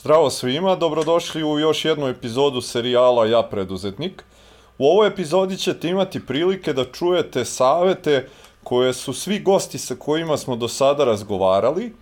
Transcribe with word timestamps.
Zdravo 0.00 0.30
svima, 0.30 0.76
dobrodošli 0.76 1.44
u 1.44 1.58
još 1.58 1.84
jednu 1.84 2.08
epizodu 2.08 2.60
serijala 2.60 3.26
Ja 3.26 3.42
preduzetnik. 3.42 4.24
U 4.78 4.86
ovoj 4.86 5.08
epizodi 5.08 5.56
ćete 5.56 5.88
imati 5.88 6.26
prilike 6.26 6.72
da 6.72 6.84
čujete 6.84 7.44
savete 7.44 8.28
koje 8.64 8.94
su 8.94 9.12
svi 9.12 9.38
gosti 9.40 9.78
sa 9.78 9.94
kojima 9.94 10.36
smo 10.36 10.56
do 10.56 10.68
sada 10.68 11.04
razgovarali 11.04 11.92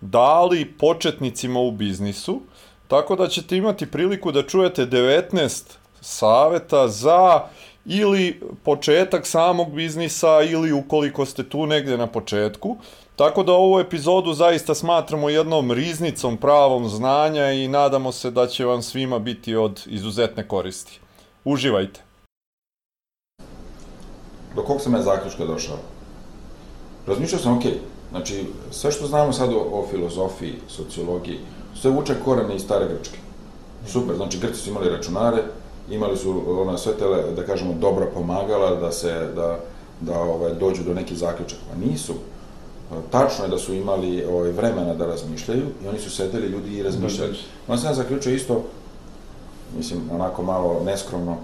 dali 0.00 0.72
početnicima 0.78 1.60
u 1.60 1.70
biznisu, 1.70 2.40
tako 2.88 3.16
da 3.16 3.28
ćete 3.28 3.56
imati 3.56 3.90
priliku 3.90 4.32
da 4.32 4.42
čujete 4.42 4.86
19 4.86 5.62
saveta 6.00 6.88
za 6.88 7.40
ili 7.84 8.40
početak 8.64 9.26
samog 9.26 9.72
biznisa 9.72 10.42
ili 10.42 10.72
ukoliko 10.72 11.26
ste 11.26 11.48
tu 11.48 11.66
negde 11.66 11.96
na 11.96 12.06
početku. 12.06 12.76
Tako 13.16 13.42
da 13.42 13.52
ovu 13.52 13.80
epizodu 13.80 14.32
zaista 14.32 14.74
smatramo 14.74 15.28
jednom 15.28 15.72
riznicom 15.72 16.36
pravom 16.36 16.88
znanja 16.88 17.52
i 17.52 17.68
nadamo 17.68 18.12
se 18.12 18.30
da 18.30 18.46
će 18.46 18.64
vam 18.64 18.82
svima 18.82 19.18
biti 19.18 19.56
od 19.56 19.82
izuzetne 19.86 20.48
koristi. 20.48 21.00
Uživajte! 21.44 22.00
Do 24.54 24.62
kog 24.62 24.80
sam 24.80 24.94
ja 24.94 25.02
zaključka 25.02 25.44
došao? 25.44 25.76
Razmišljao 27.06 27.40
sam, 27.40 27.56
ok, 27.56 27.62
znači, 28.10 28.44
sve 28.70 28.92
što 28.92 29.06
znamo 29.06 29.32
sad 29.32 29.52
o, 29.52 29.58
o 29.72 29.86
filozofiji, 29.90 30.54
sociologiji, 30.68 31.38
sve 31.80 31.90
vuče 31.90 32.14
korene 32.24 32.56
iz 32.56 32.62
stare 32.62 32.86
Grčke. 32.88 33.18
Super, 33.86 34.16
znači 34.16 34.38
Grci 34.38 34.60
su 34.60 34.70
imali 34.70 34.90
računare, 34.90 35.42
imali 35.90 36.16
su 36.16 36.42
ona 36.60 36.78
sve 36.78 36.98
tele, 36.98 37.32
da 37.36 37.46
kažemo, 37.46 37.74
dobra 37.80 38.06
pomagala 38.14 38.74
da 38.74 38.92
se, 38.92 39.30
da, 39.34 39.58
da 40.00 40.20
ovaj, 40.20 40.54
dođu 40.54 40.82
do 40.82 40.94
nekih 40.94 41.18
zaključaka. 41.18 41.62
Pa 41.70 41.86
nisu. 41.86 42.14
Tačno 43.10 43.44
je 43.44 43.50
da 43.50 43.58
su 43.58 43.74
imali 43.74 44.24
ovaj, 44.24 44.50
vremena 44.50 44.94
da 44.94 45.06
razmišljaju 45.06 45.66
i 45.84 45.88
oni 45.88 45.98
su 45.98 46.10
sedeli 46.10 46.46
ljudi 46.46 46.78
i 46.78 46.82
razmišljali. 46.82 47.36
Onda 47.68 47.82
sam 47.82 47.90
ja 47.90 47.94
zaključio 47.94 48.34
isto, 48.34 48.64
mislim, 49.76 50.00
onako 50.12 50.42
malo 50.42 50.82
neskromno, 50.84 51.36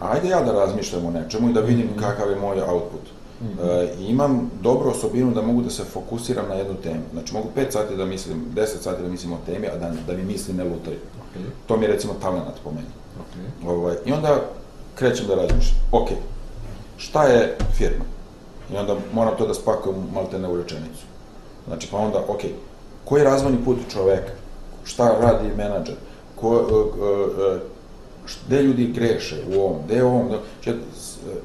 ajde 0.00 0.28
ja 0.28 0.42
da 0.42 0.52
razmišljam 0.52 1.06
o 1.06 1.10
nečemu 1.10 1.50
i 1.50 1.52
da 1.52 1.60
vidim 1.60 1.86
mm 1.86 1.90
-hmm. 1.96 2.00
kakav 2.00 2.30
je 2.30 2.36
moj 2.36 2.62
output. 2.62 3.00
Mm 3.42 3.46
-hmm. 3.46 3.70
e, 3.70 3.94
imam 4.00 4.50
dobru 4.62 4.90
osobinu 4.90 5.34
da 5.34 5.42
mogu 5.42 5.62
da 5.62 5.70
se 5.70 5.84
fokusiram 5.84 6.48
na 6.48 6.54
jednu 6.54 6.74
temu. 6.74 7.02
Znači, 7.12 7.34
mogu 7.34 7.48
5 7.56 7.70
sati 7.70 7.96
da 7.96 8.04
mislim, 8.04 8.44
10 8.54 8.66
sati 8.80 9.02
da 9.02 9.08
mislim 9.08 9.32
o 9.32 9.38
temi, 9.46 9.66
a 9.66 9.76
da, 9.76 9.92
da 10.06 10.12
mi 10.12 10.24
misli 10.24 10.54
ne 10.54 10.64
lutaju. 10.64 10.96
Okay. 10.96 11.44
To 11.66 11.76
mi 11.76 11.84
je 11.84 11.92
recimo 11.92 12.14
talenat 12.22 12.54
po 12.64 12.70
meni. 12.70 12.86
Okay. 13.18 13.68
Ovaj, 13.68 13.96
I 14.06 14.12
onda 14.12 14.40
krećem 14.94 15.26
da 15.26 15.34
razmišljam. 15.34 15.80
Ok, 15.92 16.08
šta 16.96 17.22
je 17.24 17.56
firma? 17.72 18.04
I 18.72 18.76
onda 18.76 18.96
moram 19.12 19.36
to 19.38 19.46
da 19.46 19.54
spakujem 19.54 19.96
malte 20.14 20.38
ne 20.38 20.48
u 20.48 20.56
rečenicu. 20.56 21.04
Znači, 21.66 21.88
pa 21.90 21.96
onda, 21.96 22.18
ok, 22.28 22.40
koji 23.04 23.20
je 23.20 23.24
razvojni 23.24 23.64
put 23.64 23.78
čoveka? 23.92 24.32
Šta 24.84 25.16
radi 25.20 25.48
menadžer? 25.56 25.94
Ko, 26.36 26.48
uh, 26.48 26.70
uh, 26.70 27.60
gde 28.46 28.62
ljudi 28.62 28.86
greše 28.86 29.36
u 29.54 29.60
ovom, 29.60 29.76
gde 29.84 29.94
je 29.94 30.04
ovom, 30.04 30.28
znači, 30.28 30.78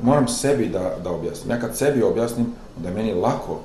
moram 0.02 0.28
sebi 0.28 0.70
da, 0.70 0.96
da 1.04 1.12
objasnim. 1.12 1.52
Ja 1.52 1.60
kad 1.60 1.78
sebi 1.78 2.04
objasnim, 2.04 2.46
onda 2.78 2.90
je 2.90 2.96
meni 2.96 3.14
lako 3.14 3.60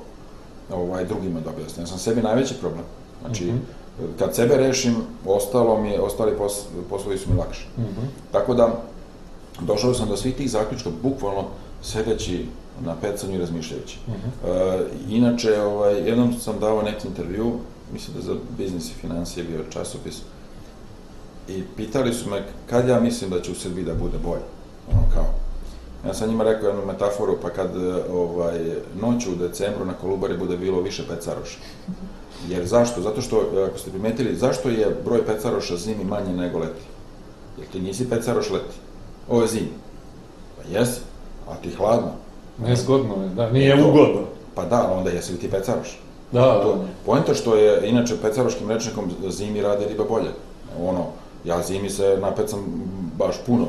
ovaj, 0.73 1.05
drugima 1.05 1.39
da 1.39 1.49
objasnim. 1.49 1.83
Ja 1.83 1.87
sam 1.87 1.97
sebi 1.97 2.21
najveći 2.21 2.53
problem. 2.53 2.83
Znači, 3.21 3.45
mm 3.45 3.49
-hmm. 3.49 4.19
kad 4.19 4.35
sebe 4.35 4.57
rešim, 4.57 4.95
ostalo 5.25 5.81
mi 5.81 5.89
je, 5.89 6.01
ostali 6.01 6.37
pos, 6.37 6.65
poslovi 6.89 7.17
su 7.17 7.29
mi 7.29 7.37
lakši. 7.37 7.67
Mm 7.77 7.81
-hmm. 7.81 8.31
Tako 8.31 8.53
da, 8.53 8.81
došao 9.61 9.93
sam 9.93 10.07
do 10.07 10.17
svih 10.17 10.35
tih 10.35 10.51
zaključka, 10.51 10.89
bukvalno 11.03 11.43
sedeći 11.81 12.45
na 12.85 12.95
pecanju 13.01 13.35
i 13.35 13.39
razmišljajući. 13.39 13.97
Uh 14.07 14.13
-huh. 14.13 14.49
e, 14.49 14.85
inače, 15.09 15.61
ovaj, 15.61 16.09
jednom 16.09 16.33
sam 16.33 16.59
dao 16.59 16.81
neki 16.81 17.07
intervju, 17.07 17.53
mislim 17.93 18.17
da 18.17 18.23
za 18.23 18.35
biznis 18.57 18.91
i 18.91 18.93
financije 18.93 19.43
bio 19.43 19.63
časopis, 19.69 20.21
i 21.47 21.63
pitali 21.77 22.13
su 22.13 22.29
me 22.29 22.43
kad 22.69 22.87
ja 22.87 22.99
mislim 22.99 23.29
da 23.29 23.41
će 23.41 23.51
u 23.51 23.55
Srbiji 23.55 23.85
da 23.85 23.93
bude 23.93 24.17
bolje. 24.17 24.43
Ono 24.91 25.01
kao, 25.13 25.25
ja 26.05 26.13
sam 26.13 26.29
njima 26.29 26.43
rekao 26.43 26.67
jednu 26.67 26.85
metaforu, 26.85 27.37
pa 27.41 27.49
kad 27.49 27.71
ovaj, 28.11 28.59
noću 29.01 29.31
u 29.31 29.35
decembru 29.35 29.85
na 29.85 29.93
Kolubari 29.93 30.37
bude 30.37 30.57
bilo 30.57 30.81
više 30.81 31.07
pecaroša. 31.07 31.57
Jer 32.47 32.65
zašto? 32.65 33.01
Zato 33.01 33.21
što, 33.21 33.43
ako 33.69 33.77
ste 33.77 33.89
primetili, 33.89 34.35
zašto 34.35 34.69
je 34.69 34.95
broj 35.05 35.25
pecaroša 35.25 35.77
zimi 35.77 36.03
manje 36.03 36.33
nego 36.33 36.59
leti? 36.59 36.81
Jer 37.57 37.67
ti 37.67 37.79
nisi 37.79 38.09
pecaroš 38.09 38.49
leti. 38.49 38.75
Ovo 39.29 39.41
je 39.41 39.47
zimi. 39.47 39.69
Pa 40.57 40.79
jesi, 40.79 41.01
a 41.49 41.55
ti 41.55 41.71
hladno. 41.71 42.11
Nezgodno 42.67 43.23
je, 43.23 43.29
da, 43.29 43.51
nije 43.51 43.77
to, 43.77 43.89
ugodno. 43.89 44.21
Pa 44.55 44.65
da, 44.65 44.93
onda 44.97 45.09
jesi 45.09 45.31
li 45.33 45.39
ti 45.39 45.51
pecaroš? 45.51 45.99
Da, 46.31 46.41
da. 46.41 46.61
To, 46.63 46.85
poenta 47.05 47.33
što 47.33 47.55
je, 47.55 47.89
inače, 47.89 48.21
pecaroškim 48.21 48.71
rečnikom 48.71 49.11
zimi 49.29 49.61
radi 49.61 49.85
riba 49.85 50.03
bolje. 50.09 50.29
Ono, 50.81 51.05
ja 51.45 51.61
zimi 51.61 51.89
se 51.89 52.17
napecam 52.21 52.59
baš 53.17 53.35
puno, 53.45 53.65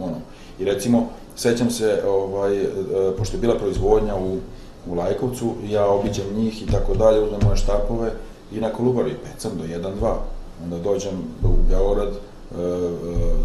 ono. 0.00 0.16
I 0.58 0.64
recimo, 0.64 1.08
sećam 1.36 1.70
se, 1.70 2.02
ovaj, 2.06 2.62
e, 2.62 2.68
pošto 3.18 3.36
je 3.36 3.40
bila 3.40 3.54
proizvodnja 3.54 4.16
u, 4.16 4.36
u 4.90 4.94
Lajkovcu, 4.94 5.54
ja 5.68 5.86
obiđem 5.86 6.24
njih 6.36 6.62
i 6.62 6.66
tako 6.66 6.94
dalje, 6.94 7.20
uzmem 7.20 7.40
moje 7.44 7.56
štapove 7.56 8.10
i 8.52 8.60
na 8.60 8.70
Kolubari 8.70 9.14
pecam 9.24 9.52
do 9.58 9.64
1-2. 9.64 10.14
Onda 10.64 10.78
dođem 10.78 11.12
u 11.44 11.48
Beograd, 11.68 12.08
e, 12.08 12.14
e, 12.58 12.88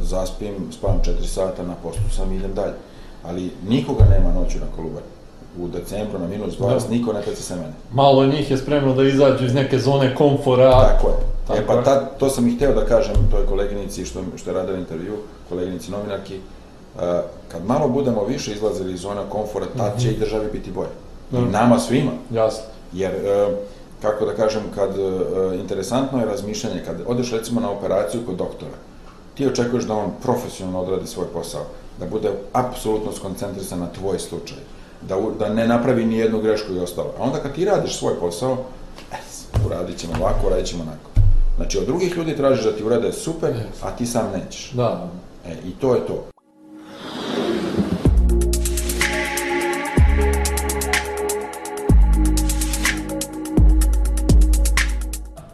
zaspim, 0.02 0.54
spavam 0.72 1.00
4 1.04 1.26
sata, 1.26 1.64
na 1.64 1.76
poslu 1.84 2.04
sam 2.16 2.32
i 2.32 2.36
idem 2.36 2.54
dalje 2.54 2.74
ali 3.24 3.52
nikoga 3.68 4.06
nema 4.06 4.34
noću 4.34 4.60
na 4.60 4.66
Kolubari. 4.76 5.06
U 5.60 5.68
decembru 5.68 6.20
na 6.20 6.28
minus 6.28 6.58
20, 6.58 6.88
da. 6.88 6.90
niko 6.90 7.14
ne 7.14 7.22
peca 7.22 7.44
se 7.44 7.56
mene. 7.56 7.74
Malo 7.94 8.26
njih 8.26 8.52
je 8.52 8.58
spremno 8.58 8.94
da 8.94 9.04
izađu 9.04 9.46
iz 9.46 9.54
neke 9.54 9.80
zone 9.80 10.16
komfora. 10.16 10.72
Tako 10.72 11.08
je. 11.08 11.16
Tako 11.48 11.60
e 11.60 11.66
pa 11.68 11.84
ta, 11.84 12.06
to 12.06 12.30
sam 12.30 12.48
i 12.48 12.56
hteo 12.56 12.74
da 12.74 12.86
kažem 12.86 13.16
toj 13.32 13.46
koleginici 13.46 14.06
što, 14.06 14.20
što 14.36 14.50
je 14.50 14.54
radila 14.54 14.78
intervju, 14.78 15.14
koleginici 15.50 15.92
novinarki, 15.92 16.36
uh, 16.36 17.02
kad 17.52 17.66
malo 17.66 17.90
budemo 17.90 18.26
više 18.26 18.54
izlazili 18.54 18.94
iz 18.94 19.00
zona 19.00 19.22
komfora, 19.30 19.66
tad 19.78 19.94
mm 19.94 19.98
-hmm. 19.98 20.02
će 20.02 20.12
i 20.12 20.20
državi 20.20 20.50
biti 20.52 20.72
bolje. 20.72 20.96
Mm 21.32 21.38
-hmm. 21.38 21.48
I 21.48 21.52
nama 21.52 21.80
svima. 21.80 22.12
Jasno. 22.34 22.64
Jer, 22.94 23.12
uh, 23.14 23.54
kako 24.02 24.26
da 24.26 24.34
kažem, 24.34 24.62
kad 24.76 24.90
uh, 24.90 25.60
interesantno 25.60 26.20
je 26.20 26.26
razmišljanje, 26.26 26.84
kad 26.86 26.96
odeš 27.08 27.32
recimo 27.32 27.62
na 27.62 27.72
operaciju 27.72 28.22
kod 28.26 28.36
doktora, 28.36 28.78
ti 29.36 29.48
očekuješ 29.48 29.84
da 29.84 29.94
on 29.94 30.12
profesionalno 30.24 30.82
odradi 30.82 31.08
svoj 31.08 31.28
posao 31.34 31.66
da 32.02 32.08
bude 32.08 32.32
apsolutno 32.54 33.12
skoncentrisan 33.12 33.80
na 33.80 33.88
tvoj 33.88 34.20
slučaj, 34.20 34.58
da, 35.02 35.16
da 35.40 35.50
ne 35.54 35.68
napravi 35.68 36.06
ni 36.06 36.18
jednu 36.18 36.42
grešku 36.42 36.74
i 36.74 36.80
ostalo. 36.80 37.14
A 37.20 37.24
onda 37.24 37.40
kad 37.40 37.54
ti 37.56 37.66
radiš 37.66 37.98
svoj 37.98 38.20
posao, 38.20 38.58
e, 39.12 39.16
uradit 39.66 39.98
ćemo 39.98 40.14
ovako, 40.20 40.48
uradit 40.48 40.66
ćemo 40.66 40.84
onako. 40.84 41.10
Znači, 41.56 41.78
od 41.78 41.86
drugih 41.86 42.18
ljudi 42.18 42.38
tražiš 42.38 42.64
da 42.64 42.72
ti 42.72 42.84
urade 42.84 43.12
super, 43.12 43.54
a 43.82 43.92
ti 43.92 44.06
sam 44.06 44.32
nećeš. 44.32 44.72
Da. 44.72 45.10
E, 45.48 45.54
i 45.66 45.72
to 45.72 45.96
je 45.96 46.08
to. 46.08 46.24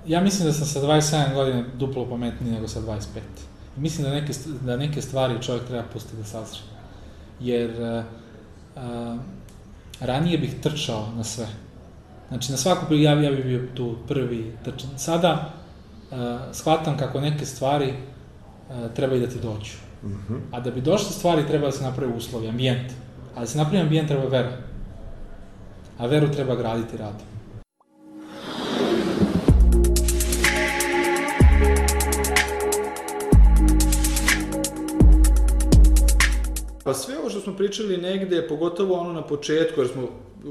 Ja 0.06 0.22
mislim 0.22 0.48
da 0.48 0.54
sam 0.54 0.68
sa 0.68 0.80
27 0.82 1.34
godina 1.34 1.64
duplo 1.78 2.10
pametniji 2.10 2.52
nego 2.52 2.68
sa 2.68 2.80
25 2.82 3.04
mislim 3.78 4.04
da 4.04 4.14
neke, 4.14 4.34
da 4.62 4.78
neke 4.78 5.02
stvari 5.02 5.42
čovjek 5.42 5.68
treba 5.68 5.84
pustiti 5.94 6.18
da 6.18 6.24
sazre. 6.24 6.60
Jer 7.40 7.72
uh, 7.82 8.04
uh, 8.76 9.20
ranije 10.00 10.38
bih 10.38 10.56
trčao 10.62 11.08
na 11.16 11.24
sve. 11.24 11.48
Znači, 12.28 12.52
na 12.52 12.58
svaku 12.58 12.94
ja, 12.94 13.22
ja 13.22 13.32
bih 13.32 13.46
bio 13.46 13.68
tu 13.76 13.96
prvi 14.08 14.56
trčan. 14.64 14.90
Sada 14.98 15.54
uh, 16.12 16.18
shvatam 16.52 16.98
kako 16.98 17.22
neke 17.22 17.46
stvari 17.46 17.94
uh, 18.70 18.94
treba 18.96 19.16
i 19.16 19.20
da 19.20 19.28
ti 19.28 19.40
dođu. 19.42 19.74
Mm 20.04 20.08
-hmm. 20.08 20.40
A 20.52 20.60
da 20.60 20.72
bi 20.72 20.82
došle 20.82 21.12
stvari 21.12 21.48
treba 21.48 21.66
da 21.66 21.72
se 21.72 21.84
napravi 21.84 22.14
uslovi, 22.14 22.48
ambijent. 22.48 22.92
A 23.36 23.40
da 23.40 23.46
se 23.46 23.58
napravi 23.58 23.84
ambijent 23.84 24.08
treba 24.08 24.28
vera. 24.28 24.58
A 25.98 26.06
veru 26.06 26.32
treba 26.32 26.56
graditi 26.56 26.98
radom. 26.98 27.37
Pa 36.88 36.94
sve 36.94 37.18
ovo 37.20 37.30
što 37.30 37.40
smo 37.40 37.56
pričali 37.56 37.98
negde, 37.98 38.48
pogotovo 38.48 38.96
ono 38.96 39.14
na 39.14 39.22
početku, 39.22 39.82
jer 39.82 39.90
smo, 39.90 40.08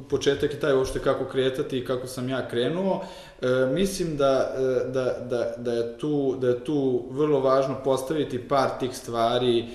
početak 0.08 0.52
je 0.52 0.60
taj 0.60 0.72
uopšte 0.72 0.98
kako 0.98 1.24
kretati 1.24 1.78
i 1.78 1.84
kako 1.84 2.06
sam 2.06 2.28
ja 2.28 2.48
krenuo, 2.48 3.04
e, 3.42 3.46
mislim 3.72 4.16
da, 4.16 4.54
e, 4.58 4.88
da, 4.88 5.16
da, 5.30 5.54
da, 5.58 5.72
je 5.72 5.98
tu, 5.98 6.36
da 6.40 6.48
je 6.48 6.64
tu 6.64 7.06
vrlo 7.10 7.40
važno 7.40 7.74
postaviti 7.84 8.48
par 8.48 8.68
tih 8.80 8.96
stvari, 8.96 9.58
e, 9.58 9.66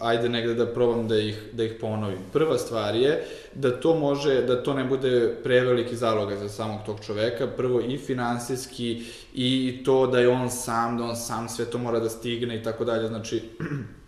ajde 0.00 0.28
negde 0.28 0.54
da 0.54 0.66
probam 0.66 1.08
da 1.08 1.16
ih, 1.16 1.42
da 1.52 1.64
ih 1.64 1.76
ponovim. 1.80 2.18
Prva 2.32 2.58
stvar 2.58 2.94
je 2.94 3.24
da 3.54 3.80
to 3.80 3.94
može, 3.94 4.42
da 4.42 4.62
to 4.62 4.74
ne 4.74 4.84
bude 4.84 5.36
preveliki 5.42 5.96
zaloga 5.96 6.36
za 6.36 6.48
samog 6.48 6.80
tog 6.86 7.00
čoveka, 7.06 7.46
prvo 7.46 7.80
i 7.80 7.98
finansijski 7.98 9.02
i 9.34 9.82
to 9.84 10.06
da 10.06 10.18
je 10.18 10.28
on 10.28 10.50
sam, 10.50 10.98
da 10.98 11.04
on 11.04 11.16
sam 11.16 11.48
sve 11.48 11.64
to 11.64 11.78
mora 11.78 12.00
da 12.00 12.08
stigne 12.08 12.56
i 12.56 12.62
tako 12.62 12.84
dalje, 12.84 13.08
znači 13.08 13.42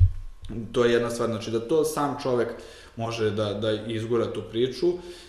To 0.73 0.85
je 0.85 0.93
jedna 0.93 1.11
stvar, 1.11 1.29
znači 1.29 1.51
da 1.51 1.61
to 1.61 1.85
sam 1.85 2.17
čovek 2.23 2.49
može 2.97 3.31
da, 3.31 3.55
da 3.55 3.73
izgura 3.73 4.33
tu 4.33 4.43
priču. 4.51 4.87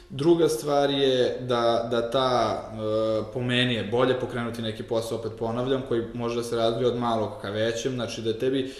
Druga 0.10 0.50
stvar 0.50 0.90
je 0.90 1.38
da, 1.40 1.88
da 1.92 2.12
ta, 2.12 2.62
e, 2.74 3.34
po 3.34 3.42
meni 3.42 3.74
je 3.74 3.84
bolje 3.84 4.20
pokrenuti 4.20 4.62
neki 4.62 4.84
posao, 4.84 5.18
opet 5.18 5.32
ponavljam, 5.40 5.82
koji 5.88 6.04
može 6.14 6.36
da 6.36 6.44
se 6.44 6.56
razvije 6.56 6.88
od 6.88 6.98
malog 6.98 7.32
ka 7.42 7.50
većem, 7.50 7.94
znači 7.94 8.22
da 8.22 8.40
tebi 8.40 8.74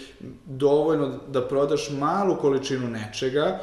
dovoljno 0.44 1.12
da 1.28 1.48
prodaš 1.48 1.90
malu 1.90 2.36
količinu 2.36 2.88
nečega, 2.88 3.60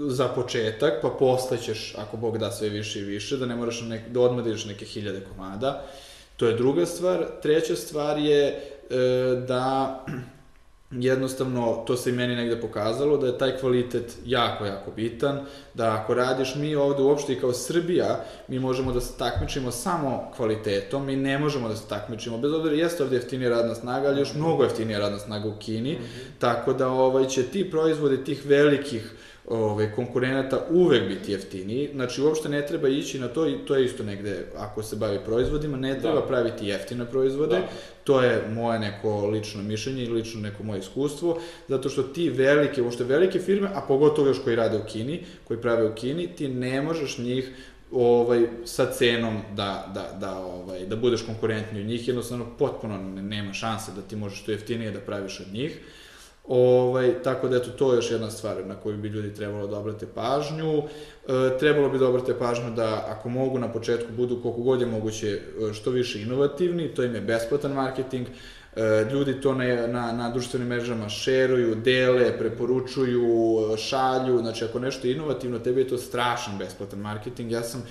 za 0.00 0.28
početak, 0.28 0.92
pa 1.02 1.08
posle 1.08 1.58
ćeš, 1.58 1.94
ako 1.98 2.16
Bog 2.16 2.38
da 2.38 2.50
sve 2.50 2.68
više 2.68 3.00
i 3.00 3.04
više, 3.04 3.36
da 3.36 3.46
ne 3.46 3.56
moraš 3.56 3.80
nek, 3.80 4.08
da 4.08 4.20
odmah 4.20 4.44
da 4.44 4.50
neke 4.66 4.84
hiljade 4.84 5.20
komada. 5.20 5.84
To 6.36 6.46
je 6.46 6.56
druga 6.56 6.86
stvar. 6.86 7.26
Treća 7.42 7.76
stvar 7.76 8.18
je 8.18 8.46
e, 8.46 8.56
da 9.48 10.04
jednostavno, 10.90 11.84
to 11.86 11.96
se 11.96 12.10
i 12.10 12.12
meni 12.12 12.36
negde 12.36 12.60
pokazalo, 12.60 13.16
da 13.16 13.26
je 13.26 13.38
taj 13.38 13.56
kvalitet 13.56 14.16
jako, 14.26 14.66
jako 14.66 14.90
bitan, 14.90 15.40
da 15.74 15.94
ako 15.94 16.14
radiš 16.14 16.54
mi 16.54 16.76
ovde 16.76 17.02
uopšte 17.02 17.32
i 17.32 17.40
kao 17.40 17.52
Srbija, 17.52 18.24
mi 18.48 18.58
možemo 18.58 18.92
da 18.92 19.00
se 19.00 19.18
takmičimo 19.18 19.70
samo 19.70 20.32
kvalitetom, 20.36 21.06
mi 21.06 21.16
ne 21.16 21.38
možemo 21.38 21.68
da 21.68 21.76
se 21.76 21.88
takmičimo, 21.88 22.38
bez 22.38 22.52
obzira 22.52 22.74
jeste 22.74 23.02
ovde 23.02 23.16
jeftinija 23.16 23.50
radna 23.50 23.74
snaga, 23.74 24.08
ali 24.08 24.20
još 24.20 24.34
mnogo 24.34 24.62
jeftinija 24.62 24.98
radna 24.98 25.18
snaga 25.18 25.48
u 25.48 25.58
Kini, 25.58 25.92
mm 25.92 26.02
-hmm. 26.02 26.38
tako 26.38 26.72
da 26.72 26.88
ovaj, 26.88 27.28
će 27.28 27.42
ti 27.42 27.70
proizvodi 27.70 28.24
tih 28.24 28.46
velikih 28.46 29.14
ove, 29.48 29.94
konkurenata 29.94 30.66
uvek 30.70 31.08
biti 31.08 31.32
jeftiniji, 31.32 31.90
znači 31.94 32.22
uopšte 32.22 32.48
ne 32.48 32.66
treba 32.66 32.88
ići 32.88 33.18
na 33.18 33.28
to 33.28 33.48
i 33.48 33.58
to 33.66 33.76
je 33.76 33.84
isto 33.84 34.02
negde, 34.02 34.46
ako 34.56 34.82
se 34.82 34.96
bavi 34.96 35.18
proizvodima, 35.24 35.76
ne 35.76 36.00
treba 36.00 36.20
da. 36.20 36.26
praviti 36.26 36.66
jeftine 36.66 37.04
proizvode, 37.10 37.56
da. 37.56 37.68
To 38.08 38.22
je 38.22 38.48
moje 38.48 38.78
neko 38.78 39.26
lično 39.26 39.62
mišljenje 39.62 40.04
i 40.04 40.08
lično 40.08 40.40
neko 40.40 40.62
moje 40.62 40.80
iskustvo, 40.80 41.40
zato 41.68 41.88
što 41.88 42.02
ti 42.02 42.30
velike, 42.30 42.82
uopšte 42.82 43.04
velike 43.04 43.38
firme, 43.38 43.68
a 43.74 43.80
pogotovo 43.88 44.28
još 44.28 44.38
koji 44.44 44.56
rade 44.56 44.76
u 44.78 44.86
Kini, 44.92 45.20
koji 45.44 45.60
prave 45.60 45.86
u 45.86 45.94
Kini, 45.94 46.26
ti 46.26 46.48
ne 46.48 46.82
možeš 46.82 47.18
njih 47.18 47.50
ovaj 47.92 48.46
sa 48.64 48.86
cenom 48.92 49.40
da 49.56 49.92
da 49.94 50.16
da 50.20 50.38
ovaj 50.38 50.86
da 50.86 50.96
budeš 50.96 51.22
konkurentniji 51.22 51.82
od 51.82 51.88
njih 51.88 52.08
jednostavno 52.08 52.46
potpuno 52.58 52.98
nema 53.22 53.52
šanse 53.52 53.92
da 53.96 54.02
ti 54.02 54.16
možeš 54.16 54.42
to 54.42 54.52
jeftinije 54.52 54.90
da 54.90 55.00
praviš 55.00 55.40
od 55.40 55.52
njih. 55.52 55.78
Ovaj, 56.48 57.22
tako 57.22 57.48
da 57.48 57.56
eto, 57.56 57.70
to 57.70 57.92
je 57.92 57.96
još 57.96 58.10
jedna 58.10 58.30
stvar 58.30 58.66
na 58.66 58.74
koju 58.74 58.96
bi 58.96 59.08
ljudi 59.08 59.34
trebalo 59.34 59.66
da 59.66 59.78
obrate 59.78 60.06
pažnju. 60.14 60.78
E, 60.78 61.58
trebalo 61.58 61.88
bi 61.88 61.98
da 61.98 62.08
obrate 62.08 62.38
pažnju 62.38 62.70
da 62.70 63.04
ako 63.08 63.28
mogu 63.28 63.58
na 63.58 63.72
početku 63.72 64.12
budu 64.16 64.42
koliko 64.42 64.60
god 64.60 64.80
je 64.80 64.86
moguće 64.86 65.28
e, 65.28 65.72
što 65.72 65.90
više 65.90 66.22
inovativni, 66.22 66.88
to 66.88 67.02
im 67.04 67.14
je 67.14 67.20
besplatan 67.20 67.72
marketing, 67.72 68.26
e, 68.76 69.06
ljudi 69.12 69.40
to 69.40 69.54
na, 69.54 69.86
na, 69.86 70.12
na 70.12 70.30
društvenim 70.30 70.68
mrežama 70.68 71.08
šeruju, 71.08 71.74
dele, 71.74 72.38
preporučuju, 72.38 73.26
šalju, 73.76 74.38
znači 74.38 74.64
ako 74.64 74.78
nešto 74.78 75.06
je 75.06 75.12
inovativno, 75.12 75.58
tebi 75.58 75.80
je 75.80 75.88
to 75.88 75.98
strašan 75.98 76.58
besplatan 76.58 76.98
marketing. 76.98 77.52
Ja 77.52 77.62
sam 77.62 77.82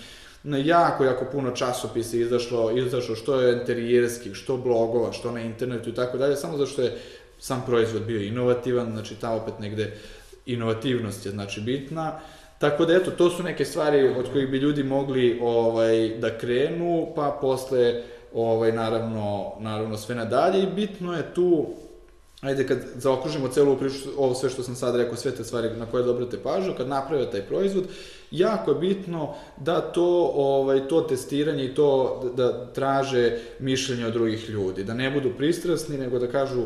na 0.44 0.58
jako, 0.58 1.04
jako 1.04 1.26
puno 1.32 1.52
časopisa 1.52 2.18
izašlo, 2.18 2.78
izašlo 2.78 3.16
što 3.16 3.42
je 3.42 3.60
interijerskih, 3.60 4.34
što 4.34 4.58
blogova, 4.58 5.14
što 5.14 5.32
na 5.32 5.42
internetu 5.42 5.90
i 5.90 5.94
tako 5.94 6.18
dalje, 6.18 6.36
samo 6.36 6.58
zato 6.58 6.70
što 6.70 6.82
je 6.82 6.98
sam 7.40 7.64
proizvod 7.66 8.02
bio 8.02 8.22
inovativan, 8.22 8.92
znači 8.92 9.16
ta 9.16 9.32
opet 9.32 9.54
negde 9.60 9.98
inovativnost 10.46 11.26
je 11.26 11.32
znači 11.32 11.62
bitna. 11.62 12.20
Tako 12.60 12.86
da 12.86 12.96
eto, 12.96 13.12
to 13.12 13.30
su 13.30 13.44
neke 13.44 13.66
stvari 13.66 14.08
od 14.08 14.32
kojih 14.32 14.50
bi 14.50 14.58
ljudi 14.58 14.84
mogli 14.84 15.40
ovaj 15.42 16.10
da 16.10 16.38
krenu, 16.38 17.08
pa 17.16 17.38
posle 17.42 18.04
ovaj 18.34 18.72
naravno 18.72 19.54
naravno 19.60 19.98
sve 19.98 20.16
nadalje 20.16 20.64
i 20.64 20.74
bitno 20.76 21.14
je 21.14 21.34
tu 21.34 21.68
ajde 22.42 22.68
kad 22.68 22.78
zaokružimo 22.96 23.48
celu 23.48 23.78
priču, 23.78 24.10
ovo 24.18 24.36
sve 24.36 24.50
što 24.50 24.64
sam 24.64 24.76
sad 24.76 24.96
rekao, 24.96 25.16
sve 25.16 25.32
te 25.32 25.44
stvari 25.44 25.70
na 25.78 25.86
koje 25.86 26.04
dobrate 26.04 26.38
pažnju, 26.44 26.74
kad 26.78 26.88
naprave 26.88 27.32
taj 27.32 27.42
proizvod, 27.42 27.84
jako 28.32 28.72
je 28.72 28.80
bitno 28.80 29.36
da 29.58 29.82
to 29.82 30.32
ovaj 30.36 30.88
to 30.88 31.02
testiranje 31.02 31.66
i 31.66 31.76
to 31.76 32.22
da, 32.24 32.44
da 32.44 32.66
traže 32.74 33.38
mišljenje 33.60 34.06
od 34.06 34.14
drugih 34.14 34.50
ljudi, 34.50 34.84
da 34.84 34.94
ne 34.94 35.12
budu 35.12 35.30
pristrasni, 35.38 35.98
nego 35.98 36.20
da 36.20 36.28
kažu 36.28 36.64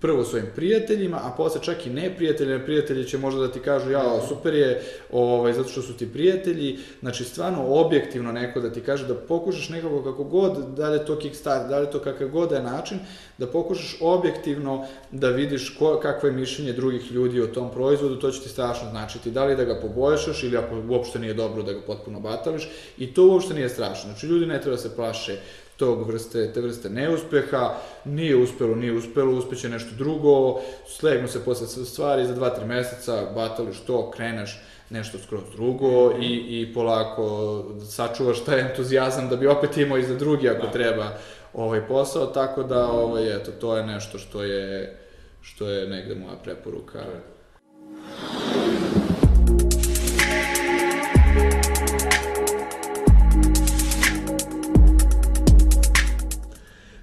prvo 0.00 0.24
svojim 0.24 0.46
prijateljima, 0.56 1.16
a 1.16 1.34
posle 1.36 1.62
čak 1.62 1.86
i 1.86 1.90
neprijatelji, 1.90 2.64
prijatelji 2.64 3.04
će 3.04 3.18
možda 3.18 3.40
da 3.40 3.52
ti 3.52 3.60
kažu 3.60 3.90
ja 3.90 4.20
super 4.28 4.54
je, 4.54 4.82
ovaj 5.12 5.52
zato 5.52 5.68
što 5.68 5.82
su 5.82 5.96
ti 5.96 6.12
prijatelji, 6.12 6.78
znači 7.00 7.24
stvarno 7.24 7.66
objektivno 7.66 8.32
neko 8.32 8.60
da 8.60 8.72
ti 8.72 8.80
kaže 8.80 9.06
da 9.06 9.14
pokušaš 9.14 9.68
nekako 9.68 10.02
kako 10.02 10.24
god, 10.24 10.74
da 10.76 10.88
li 10.88 10.98
je 10.98 11.06
to 11.06 11.18
kickstart, 11.18 11.68
da 11.68 11.78
li 11.78 11.86
je 11.86 11.90
to 11.90 11.98
kakav 11.98 12.28
god 12.28 12.50
da 12.50 12.56
je 12.56 12.62
način, 12.62 12.98
da 13.40 13.46
pokušaš 13.46 13.96
objektivno 14.00 14.86
da 15.10 15.28
vidiš 15.28 15.76
ko, 15.78 16.00
kakvo 16.02 16.28
je 16.28 16.32
mišljenje 16.32 16.72
drugih 16.72 17.12
ljudi 17.12 17.40
o 17.40 17.46
tom 17.46 17.70
proizvodu, 17.70 18.16
to 18.16 18.30
će 18.30 18.40
ti 18.40 18.48
strašno 18.48 18.90
značiti, 18.90 19.30
da 19.30 19.44
li 19.44 19.56
da 19.56 19.64
ga 19.64 19.80
poboljšaš 19.80 20.42
ili 20.42 20.56
ako 20.56 20.82
uopšte 20.88 21.18
nije 21.18 21.34
dobro 21.34 21.62
da 21.62 21.72
ga 21.72 21.80
potpuno 21.86 22.20
batališ 22.20 22.68
i 22.98 23.14
to 23.14 23.26
uopšte 23.26 23.54
nije 23.54 23.68
strašno. 23.68 24.10
Znači 24.10 24.26
ljudi 24.26 24.46
ne 24.46 24.60
treba 24.60 24.76
da 24.76 24.82
se 24.82 24.96
plaše 24.96 25.36
tog 25.76 26.08
vrste, 26.08 26.52
te 26.52 26.60
vrste 26.60 26.90
neuspeha, 26.90 27.74
nije 28.04 28.36
uspelo, 28.36 28.76
nije 28.76 28.92
uspelo, 28.92 29.38
uspeće 29.38 29.68
nešto 29.68 29.94
drugo, 29.98 30.60
slegnu 30.86 31.28
se 31.28 31.44
posle 31.44 31.66
stvari, 31.66 32.26
za 32.26 32.34
dva, 32.34 32.50
tri 32.50 32.64
meseca 32.64 33.24
batališ 33.34 33.80
to, 33.86 34.10
kreneš 34.10 34.60
nešto 34.90 35.18
skroz 35.18 35.42
drugo 35.52 36.12
i, 36.20 36.60
i 36.60 36.74
polako 36.74 37.64
sačuvaš 37.88 38.44
taj 38.44 38.60
entuzijazam 38.60 39.28
da 39.28 39.36
bi 39.36 39.46
opet 39.46 39.76
imao 39.76 39.98
i 39.98 40.02
za 40.02 40.14
drugi 40.14 40.48
ako 40.48 40.66
da. 40.66 40.72
treba 40.72 41.12
ovaj 41.54 41.88
posao, 41.88 42.26
tako 42.26 42.62
da 42.62 42.90
ovaj, 42.90 43.36
eto, 43.36 43.50
to 43.60 43.76
je 43.76 43.86
nešto 43.86 44.18
što 44.18 44.42
je, 44.42 44.96
što 45.40 45.68
je 45.68 45.88
negde 45.88 46.14
moja 46.14 46.36
preporuka. 46.44 47.04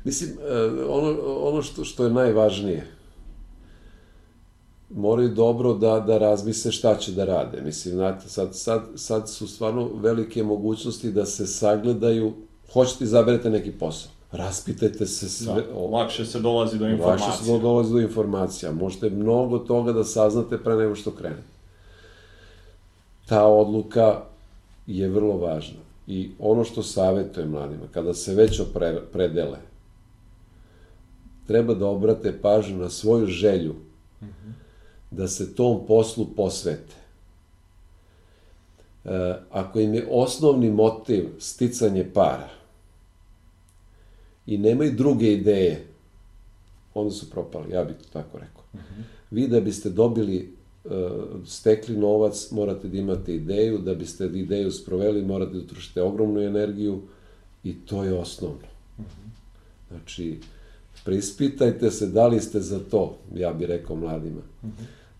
Mislim, 0.04 0.30
e, 0.30 0.54
ono, 0.90 1.18
ono 1.42 1.62
što, 1.62 1.84
što 1.84 2.04
je 2.04 2.10
najvažnije, 2.10 2.88
moraju 4.90 5.30
dobro 5.30 5.74
da, 5.74 6.00
da 6.00 6.18
razmise 6.18 6.72
šta 6.72 6.96
će 6.96 7.12
da 7.12 7.26
rade. 7.26 7.62
Mislim, 7.62 7.96
znate, 7.96 8.30
sad, 8.30 8.56
sad, 8.56 8.82
sad 8.96 9.30
su 9.30 9.48
stvarno 9.48 9.90
velike 9.94 10.44
mogućnosti 10.44 11.12
da 11.12 11.26
se 11.26 11.48
sagledaju, 11.48 12.34
hoćete 12.74 13.04
izaberete 13.04 13.50
neki 13.50 13.72
posao, 13.72 14.12
raspitajte 14.32 15.06
se 15.06 15.30
sve. 15.30 15.54
Da, 15.54 15.80
lakše 15.80 16.26
se 16.26 16.40
dolazi 16.40 16.78
do 16.78 16.88
informacija. 16.88 17.28
Lakše 17.28 17.44
se 17.44 17.60
dolazi 17.60 17.94
do 17.94 18.00
informacija. 18.00 18.72
Možete 18.72 19.10
mnogo 19.10 19.60
toga 19.60 19.94
da 19.94 20.04
saznate 20.04 20.58
pre 20.58 20.76
nego 20.76 20.96
što 20.96 21.12
krenete. 21.12 21.58
Ta 23.26 23.46
odluka 23.46 24.22
je 24.88 25.10
vrlo 25.10 25.38
važna. 25.38 25.80
I 26.08 26.32
ono 26.40 26.64
što 26.64 26.84
savjetujem 26.84 27.50
mladima, 27.50 27.84
kada 27.92 28.14
se 28.14 28.36
već 28.36 28.60
opredele, 28.60 29.58
treba 31.48 31.74
da 31.74 31.88
obrate 31.88 32.42
pažnju 32.42 32.78
na 32.78 32.90
svoju 32.90 33.26
želju 33.26 33.76
da 35.12 35.28
se 35.28 35.56
tom 35.56 35.86
poslu 35.88 36.26
posvete. 36.36 36.96
E, 39.06 39.36
ako 39.52 39.80
im 39.80 39.94
je 39.94 40.08
osnovni 40.12 40.72
motiv 40.72 41.30
sticanje 41.40 42.10
para 42.14 42.50
i 44.48 44.58
nemaju 44.58 44.92
druge 44.92 45.34
ideje, 45.34 45.86
onda 46.94 47.12
su 47.12 47.30
propali, 47.30 47.74
ja 47.74 47.84
bih 47.84 47.96
to 47.96 48.10
tako 48.14 48.38
rekao. 48.38 48.64
Uh 48.74 48.80
-huh. 48.80 49.04
Vi 49.32 49.48
da 49.48 49.62
biste 49.62 49.90
dobili, 49.90 50.54
e, 50.86 50.90
stekli 51.46 51.98
novac, 51.98 52.52
morate 52.52 52.88
da 52.88 52.98
imate 52.98 53.36
ideju, 53.36 53.78
da 53.78 53.96
biste 53.96 54.26
ideju 54.26 54.72
sproveli, 54.72 55.26
morate 55.26 55.54
da 55.54 55.60
utrošite 55.60 56.02
ogromnu 56.02 56.42
energiju 56.42 57.02
i 57.64 57.76
to 57.86 58.04
je 58.04 58.14
osnovno. 58.14 58.68
Uh 58.98 59.06
-huh. 59.06 59.28
Znači, 59.90 60.38
preispitajte 61.06 61.92
se 61.92 62.08
da 62.08 62.28
li 62.28 62.40
ste 62.40 62.60
za 62.60 62.80
to, 62.80 63.18
ja 63.36 63.54
bih 63.54 63.68
rekao 63.68 63.96
mladima, 63.96 64.42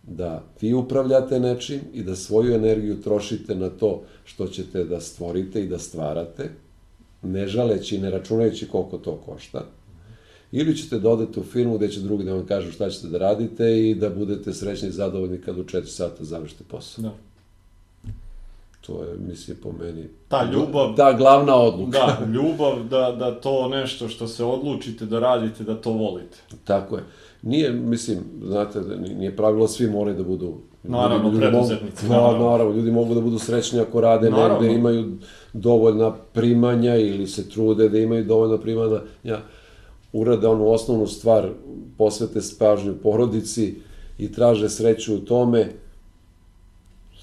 da 0.04 0.44
vi 0.62 0.74
upravljate 0.74 1.40
nečim 1.40 1.80
i 1.94 2.04
da 2.04 2.16
svoju 2.16 2.56
energiju 2.56 3.02
trošite 3.02 3.56
na 3.56 3.70
to 3.70 4.04
što 4.26 4.48
ćete 4.48 4.84
da 4.84 5.00
stvorite 5.00 5.64
i 5.64 5.68
da 5.68 5.80
stvarate, 5.80 6.50
ne 7.22 7.48
žaleći 7.48 7.96
i 7.96 8.00
ne 8.00 8.10
računajući 8.10 8.68
koliko 8.68 8.98
to 8.98 9.16
košta, 9.26 9.66
ili 10.52 10.78
ćete 10.78 11.00
da 11.00 11.10
odete 11.10 11.40
u 11.40 11.44
firmu 11.44 11.78
gde 11.78 11.90
će 11.90 12.00
drugi 12.00 12.24
da 12.24 12.34
vam 12.34 12.46
kažu 12.46 12.72
šta 12.72 12.90
ćete 12.90 13.08
da 13.08 13.18
radite 13.18 13.90
i 13.90 13.96
da 13.96 14.10
budete 14.10 14.54
srećni 14.54 14.88
i 14.88 14.92
zadovoljni 14.92 15.42
kad 15.42 15.60
u 15.60 15.64
4 15.64 15.86
sata 15.86 16.24
završite 16.24 16.64
posao. 16.68 17.02
Da. 17.02 17.12
To 18.82 19.04
je, 19.04 19.18
mislim, 19.18 19.58
po 19.64 19.72
meni... 19.72 20.04
Ta 20.28 20.52
ljubav... 20.52 20.96
Ta 20.96 21.14
glavna 21.14 21.56
odluka. 21.56 21.98
Da, 21.98 22.26
ljubav 22.34 22.84
da, 22.84 23.16
da 23.20 23.42
to 23.42 23.68
nešto 23.68 24.10
što 24.10 24.28
se 24.28 24.44
odlučite 24.44 25.06
da 25.06 25.20
radite, 25.20 25.64
da 25.64 25.76
to 25.76 25.92
volite. 25.92 26.38
Tako 26.64 26.98
je. 26.98 27.04
Nije, 27.42 27.72
mislim, 27.72 28.18
znate, 28.44 28.80
da 28.80 28.96
nije 28.96 29.36
pravilo 29.36 29.68
svi 29.68 29.90
moraju 29.90 30.18
da 30.18 30.24
budu... 30.24 30.54
Naravno, 30.84 31.30
ljudi, 31.30 31.40
preduzetnici. 31.40 32.06
Mogu, 32.06 32.22
naravno. 32.22 32.50
naravno, 32.50 32.74
ljudi 32.74 32.92
mogu 32.92 33.14
da 33.14 33.22
budu 33.22 33.40
srećni 33.40 33.80
ako 33.80 34.02
rade 34.02 34.30
naravno. 34.30 34.60
negde, 34.62 34.76
imaju 34.76 35.18
dovoljna 35.54 36.12
primanja 36.34 36.96
ili 36.96 37.28
se 37.28 37.50
trude 37.50 37.90
da 37.90 37.98
imaju 37.98 38.24
dovoljna 38.24 38.58
primanja, 38.58 39.02
ja, 39.24 39.42
urade 40.14 40.48
onu 40.48 40.68
osnovnu 40.68 41.08
stvar, 41.08 41.50
posvete 41.98 42.42
spažnju 42.42 42.96
porodici 43.04 43.76
i 44.18 44.32
traže 44.32 44.70
sreću 44.70 45.16
u 45.16 45.20
tome, 45.20 45.68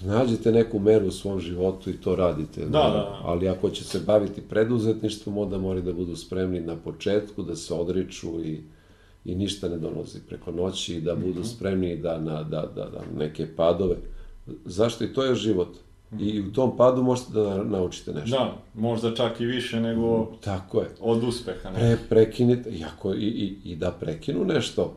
nađite 0.01 0.53
neku 0.53 0.79
meru 0.79 1.07
u 1.07 1.11
svom 1.11 1.41
životu 1.41 1.91
i 1.91 2.01
to 2.01 2.17
radite. 2.17 2.61
Da, 2.61 2.67
da, 2.67 2.89
da. 2.89 3.21
Ali 3.25 3.49
ako 3.49 3.71
će 3.71 3.85
se 3.85 4.01
baviti 4.07 4.41
preduzetništvom, 4.41 5.39
onda 5.39 5.59
moraju 5.59 5.83
da 5.83 5.93
budu 5.93 6.17
spremni 6.17 6.61
na 6.61 6.77
početku, 6.77 7.43
da 7.43 7.57
se 7.57 7.75
odriču 7.75 8.45
i, 8.45 8.61
i 9.25 9.35
ništa 9.35 9.69
ne 9.69 9.79
donosi 9.79 10.21
preko 10.21 10.53
noći 10.53 10.95
i 10.95 11.01
da 11.01 11.15
budu 11.17 11.31
Mhm. 11.31 11.43
spremni 11.45 11.97
da 11.97 12.21
na 12.21 12.43
da, 12.43 12.61
da, 12.67 12.85
da 12.85 13.01
neke 13.17 13.47
padove. 13.49 13.97
Zašto? 14.65 15.05
I 15.05 15.09
to 15.09 15.23
je 15.23 15.35
život. 15.35 15.69
I 16.21 16.41
u 16.41 16.53
tom 16.53 16.77
padu 16.77 17.03
možete 17.03 17.33
da 17.33 17.57
na- 17.57 17.65
naučite 17.65 18.13
nešto. 18.13 18.37
Da, 18.37 18.53
možda 18.77 19.15
čak 19.15 19.41
i 19.41 19.47
više 19.47 19.81
nego 19.81 20.27
Tako 20.41 20.81
je. 20.81 20.89
od 21.01 21.25
uspeha. 21.25 21.71
Ne? 21.71 21.75
Pre, 21.77 21.97
prekinite, 22.09 22.71
i, 22.71 22.85
ako, 22.87 23.15
i, 23.15 23.19
i, 23.19 23.59
i 23.65 23.77
da 23.77 23.91
prekinu 23.93 24.45
nešto, 24.45 24.97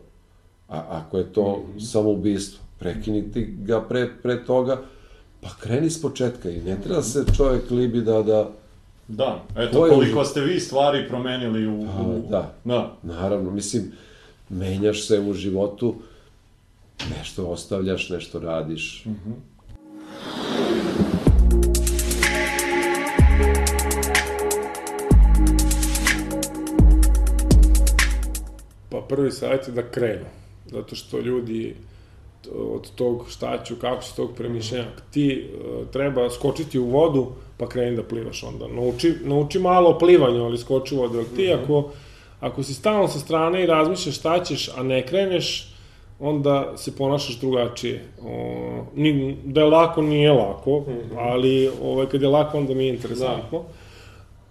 a 0.69 0.83
ako 0.89 1.17
je 1.17 1.23
to 1.25 1.63
Mhm. 1.63 1.79
samoubistvo, 1.79 2.63
prekinite 2.79 3.41
ga 3.41 3.81
pre, 3.81 4.09
pre 4.23 4.45
toga, 4.45 4.81
pa 5.41 5.49
kreni 5.51 5.89
s 5.89 6.01
početka 6.01 6.49
i 6.49 6.61
ne 6.61 6.77
treba 6.77 7.01
se 7.01 7.25
čovjek 7.37 7.71
libi 7.71 8.01
da, 8.01 8.21
da, 8.23 8.49
Da, 9.09 9.43
To 9.55 9.61
eto 9.61 9.87
koliko 9.89 10.25
ste 10.25 10.41
vi 10.41 10.59
stvari 10.59 11.07
promenili 11.07 11.67
u... 11.67 11.81
U 11.81 11.87
da. 12.29 12.53
Da, 12.65 12.97
naravno, 13.03 13.51
mislim, 13.51 13.91
menjaš 14.49 15.07
se 15.07 15.19
u 15.19 15.33
životu, 15.33 15.95
nešto 17.17 17.47
ostavljaš, 17.47 18.09
nešto 18.09 18.39
radiš. 18.39 19.03
Pa 28.89 29.01
prvi 29.01 29.31
savjet 29.31 29.67
je 29.67 29.73
da 29.73 29.91
krenu. 29.91 30.25
Zato 30.71 30.95
što 30.95 31.19
ljudi 31.19 31.75
od 32.55 32.91
tog 32.95 33.25
šta 33.29 33.63
ću, 33.63 33.75
kako 33.75 34.03
ću, 34.03 34.15
tog 34.15 34.35
premišljenja, 34.37 34.85
ti 35.11 35.29
e, 35.29 35.91
treba 35.91 36.29
skočiti 36.29 36.79
u 36.79 36.85
vodu, 36.85 37.27
pa 37.57 37.69
kreni 37.69 37.95
da 37.95 38.03
plivaš 38.03 38.43
onda. 38.43 38.67
Nauči, 38.67 39.13
nauči 39.23 39.59
malo 39.59 39.89
o 39.89 39.97
plivanju, 39.99 40.43
ali 40.43 40.57
skoči 40.57 40.95
u 40.95 40.97
vodu. 40.97 41.23
Ti 41.35 41.53
ako, 41.53 41.91
ako 42.39 42.63
si 42.63 42.73
stalno 42.73 43.07
sa 43.07 43.19
strane 43.19 43.63
i 43.63 43.65
razmišljaš 43.65 44.15
šta 44.15 44.43
ćeš, 44.43 44.69
a 44.77 44.83
ne 44.83 45.05
kreneš, 45.05 45.73
onda 46.19 46.73
se 46.77 46.95
ponašaš 46.95 47.39
drugačije. 47.39 48.03
O, 48.21 48.85
ni, 48.95 49.37
da 49.45 49.61
je 49.61 49.67
lako, 49.67 50.01
nije 50.01 50.31
lako, 50.31 50.83
ali 51.17 51.69
ovaj, 51.83 52.05
kad 52.05 52.21
je 52.21 52.27
lako, 52.27 52.57
onda 52.57 52.73
mi 52.73 52.85
je 52.85 52.93
interesantno. 52.93 53.63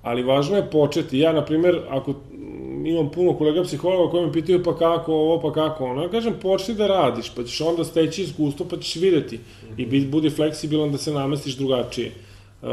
Ali 0.03 0.23
važno 0.23 0.57
je 0.57 0.71
početi. 0.71 1.19
Ja, 1.19 1.33
na 1.33 1.45
primjer, 1.45 1.81
ako 1.91 2.11
mm, 2.11 2.87
imam 2.87 3.11
puno 3.11 3.33
kolega 3.35 3.63
psihologa 3.63 4.11
koji 4.11 4.27
me 4.27 4.33
pitaju 4.33 4.63
pa 4.63 4.77
kako 4.77 5.13
ovo, 5.15 5.41
pa 5.41 5.53
kako 5.53 5.85
ono, 5.85 6.03
ja 6.03 6.09
kažem 6.09 6.35
počni 6.43 6.75
da 6.75 6.87
radiš, 6.87 7.35
pa 7.35 7.43
ćeš 7.43 7.61
onda 7.61 7.85
steći 7.85 8.23
iskustvo, 8.23 8.67
pa 8.71 8.77
ćeš 8.77 8.97
videti. 8.97 9.41
I 9.77 9.87
bit, 9.87 10.11
budi 10.11 10.31
fleksibilan 10.31 10.93
da 10.93 10.99
se 10.99 11.13
namestiš 11.13 11.57
drugačije. 11.57 12.13
Uh, 12.63 12.69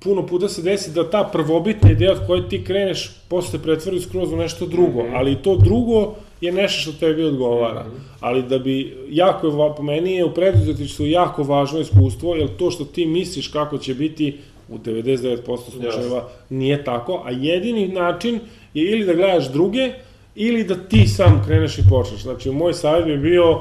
puno 0.00 0.26
puta 0.26 0.48
se 0.48 0.62
desi 0.62 0.90
da 0.90 1.10
ta 1.10 1.28
prvobitna 1.32 1.90
ideja 1.90 2.12
od 2.12 2.26
koje 2.26 2.48
ti 2.48 2.64
kreneš 2.64 3.10
posle 3.28 3.58
pretvori 3.58 4.00
skroz 4.00 4.32
u 4.32 4.36
nešto 4.36 4.66
drugo, 4.66 5.04
ali 5.14 5.42
to 5.42 5.56
drugo 5.56 6.14
je 6.40 6.52
nešto 6.52 6.80
što 6.80 7.00
tebi 7.00 7.24
odgovara. 7.24 7.86
Ali 8.20 8.42
da 8.42 8.58
bi, 8.58 8.96
jako 9.10 9.46
je, 9.46 9.52
po 9.76 9.82
meni 9.82 10.12
je 10.12 10.24
u 10.24 10.34
preduzetništvu 10.34 11.06
jako 11.06 11.42
važno 11.42 11.80
iskustvo, 11.80 12.34
jer 12.34 12.56
to 12.56 12.70
što 12.70 12.84
ti 12.84 13.06
misliš 13.06 13.48
kako 13.48 13.78
će 13.78 13.94
biti 13.94 14.38
u 14.68 14.78
99% 14.78 15.70
slučajeva 15.70 16.28
nije 16.50 16.84
tako, 16.84 17.22
a 17.24 17.30
jedini 17.30 17.88
način 17.88 18.40
je 18.74 18.90
ili 18.92 19.04
da 19.04 19.14
gledaš 19.14 19.52
druge, 19.52 19.92
ili 20.34 20.64
da 20.64 20.74
ti 20.74 21.06
sam 21.06 21.42
kreneš 21.46 21.78
i 21.78 21.82
počneš. 21.90 22.22
Znači, 22.22 22.50
moj 22.50 22.74
savjet 22.74 23.06
bi 23.06 23.30
bio 23.30 23.60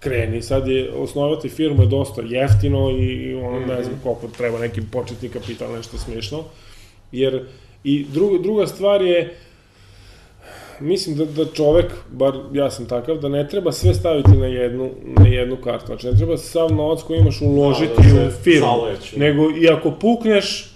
kreni, 0.00 0.42
sad 0.42 0.68
je 0.68 0.92
osnovati 0.92 1.48
firmu 1.48 1.82
je 1.82 1.88
dosta 1.88 2.22
jeftino 2.24 2.90
i, 2.90 3.34
ono 3.34 3.60
ne 3.66 3.84
znam 3.84 4.00
koliko 4.02 4.28
treba 4.36 4.58
neki 4.58 4.80
početni 4.92 5.28
kapital, 5.28 5.72
nešto 5.72 5.98
smiješno. 5.98 6.44
Jer 7.12 7.44
i 7.84 8.06
druga, 8.12 8.42
druga 8.42 8.66
stvar 8.66 9.02
je 9.02 9.36
mislim 10.80 11.16
da, 11.16 11.24
da 11.24 11.44
čovek, 11.44 11.86
bar 12.10 12.34
ja 12.52 12.70
sam 12.70 12.86
takav, 12.86 13.18
da 13.18 13.28
ne 13.28 13.48
treba 13.48 13.72
sve 13.72 13.94
staviti 13.94 14.30
na 14.30 14.46
jednu, 14.46 14.90
na 15.04 15.26
jednu 15.26 15.56
kartu. 15.56 15.86
Znači, 15.86 16.06
ne 16.06 16.16
treba 16.16 16.36
sav 16.36 16.72
novac 16.72 17.02
koji 17.02 17.18
imaš 17.18 17.40
uložiti 17.40 17.92
Da, 17.96 18.20
da 18.20 18.26
u 18.26 18.30
firmu. 18.30 18.66
zaleći. 18.66 19.18
Nego, 19.18 19.50
i 19.50 19.68
ako 19.68 19.90
pukneš, 19.90 20.70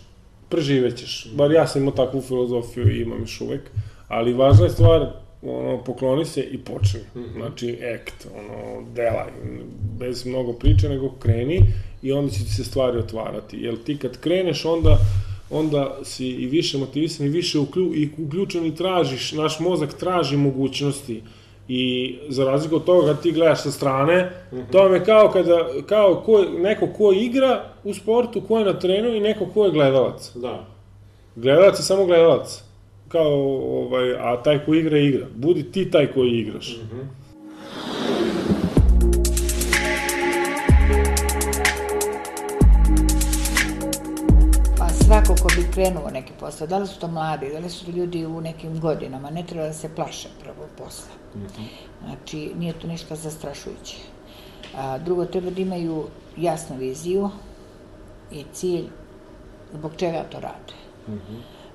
preživećeš. 0.49 1.29
Bar 1.35 1.53
ja 1.53 1.67
sam 1.67 1.83
imao 1.83 1.95
takvu 1.95 2.21
filozofiju 2.21 2.91
i 2.91 3.03
imam 3.03 3.21
još 3.21 3.41
uvek. 3.41 3.61
Ali 4.09 4.33
važna 4.33 4.65
je 4.65 4.71
stvar, 4.71 5.07
ono, 5.45 5.85
pokloni 5.85 6.25
se 6.25 6.41
i 6.41 6.59
počni. 6.59 7.01
Znači, 7.37 7.79
act, 7.95 8.27
ono, 8.39 8.87
delaj. 8.95 9.31
Bez 9.99 10.27
mnogo 10.27 10.53
priče, 10.53 10.89
nego 10.89 11.11
kreni 11.19 11.61
i 12.03 12.13
onda 12.13 12.33
će 12.33 12.39
ti 12.39 12.51
se 12.51 12.65
stvari 12.65 12.99
otvarati. 12.99 13.57
Jer 13.57 13.83
ti 13.85 13.99
kad 13.99 14.21
kreneš, 14.21 14.65
onda 14.65 14.99
onda 15.51 15.97
si 16.03 16.27
i 16.27 16.47
više 16.47 16.79
motivisan 16.79 17.27
i 17.27 17.29
više 17.29 17.59
uklju, 17.59 17.95
i 17.95 18.11
uključen 18.19 18.67
i 18.67 18.77
tražiš, 18.77 19.33
naš 19.33 19.61
mozak 19.61 19.95
traži 19.95 20.37
mogućnosti 20.37 21.23
i 21.69 22.15
za 22.29 22.45
razliku 22.45 22.77
od 22.77 22.85
toga 22.85 23.07
kad 23.07 23.23
ti 23.23 23.33
gledaš 23.33 23.63
sa 23.63 23.71
strane, 23.71 24.31
to 24.73 24.83
vam 24.83 24.95
je 24.95 25.05
kao 25.05 25.29
kada, 25.29 25.69
kao 25.87 26.23
ko, 26.27 26.45
neko 26.59 26.87
ko 26.87 27.13
igra 27.13 27.65
u 27.85 27.95
sportu, 27.95 28.41
ko 28.41 28.59
je 28.59 28.65
na 28.65 28.79
terenu 28.79 29.15
i 29.15 29.21
neko 29.21 29.47
ko 29.55 29.65
je 29.65 29.73
gledalac. 29.73 30.31
Da. 30.35 30.67
Gledalac 31.37 31.79
je 31.79 31.83
samo 31.83 32.07
gledalac. 32.07 32.64
Kao, 33.15 33.59
ovaj, 33.81 34.13
a 34.19 34.43
taj 34.43 34.65
ko 34.65 34.75
igra, 34.75 34.99
igra. 34.99 35.27
Budi 35.35 35.73
ti 35.73 35.91
taj 35.91 36.07
koji 36.13 36.31
igraš. 36.31 36.77
Pa 44.79 44.89
svako 44.89 45.35
ko 45.43 45.49
bi 45.57 45.73
krenuo 45.73 46.11
neki 46.11 46.33
posao, 46.41 46.67
da 46.67 46.79
li 46.79 46.87
su 46.87 47.01
to 47.01 47.09
mladi, 47.09 47.51
da 47.53 47.59
li 47.59 47.71
su 47.71 47.85
to 47.85 47.91
ljudi 47.91 48.27
u 48.27 48.41
nekim 48.41 48.81
godinama, 48.81 49.31
ne 49.31 49.45
treba 49.47 49.67
da 49.67 49.73
se 49.73 49.95
plaše 49.95 50.29
prvo 50.43 50.67
posla. 50.79 51.15
Znači, 52.05 52.51
nije 52.59 52.73
to 52.73 52.87
ništa 52.87 53.15
zastrašujuće. 53.15 53.97
A, 54.77 54.99
drugo, 54.99 55.25
treba 55.25 55.51
da 55.51 55.63
imaju 55.63 56.05
jasnu 56.37 56.77
viziju 56.77 57.31
i 58.33 58.45
cilj 58.53 58.85
zbog 59.73 59.93
čega 59.97 60.25
to 60.31 60.41
rade. 60.41 60.75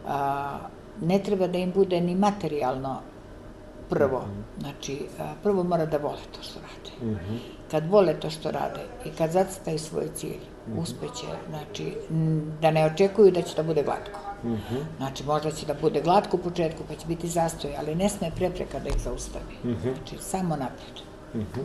A, 0.08 0.58
ne 1.02 1.20
treba 1.20 1.48
da 1.48 1.58
im 1.58 1.72
bude 1.72 2.02
ni 2.02 2.16
materijalno 2.16 3.00
prvo. 3.90 4.26
Znači, 4.60 5.00
a, 5.20 5.34
prvo 5.44 5.64
mora 5.64 5.86
da 5.86 5.98
vole 5.98 6.22
to 6.36 6.44
što 6.44 6.60
rade. 6.60 7.16
Kad 7.72 7.90
vole 7.90 8.20
to 8.20 8.30
što 8.30 8.52
rade 8.52 8.82
i 9.06 9.10
kad 9.18 9.32
zacitaju 9.32 9.80
svoj 9.80 10.08
cilj, 10.16 10.40
uspeće, 10.78 11.28
znači, 11.50 11.94
da 12.62 12.72
ne 12.72 12.86
očekuju 12.86 13.32
da 13.32 13.42
će 13.42 13.56
to 13.56 13.64
bude 13.64 13.84
glatko. 13.84 14.20
Znači, 14.98 15.24
možda 15.24 15.52
će 15.52 15.66
da 15.66 15.74
bude 15.82 16.02
glatko 16.02 16.38
u 16.38 16.40
početku, 16.40 16.84
pa 16.88 16.96
će 16.96 17.08
biti 17.08 17.28
zastoj, 17.28 17.72
ali 17.80 17.96
ne 17.96 18.10
sme 18.10 18.32
prepreka 18.36 18.80
da 18.80 18.90
ih 18.90 19.02
zaustavi. 19.04 19.56
Znači, 19.82 20.16
samo 20.20 20.56
napred, 20.56 20.96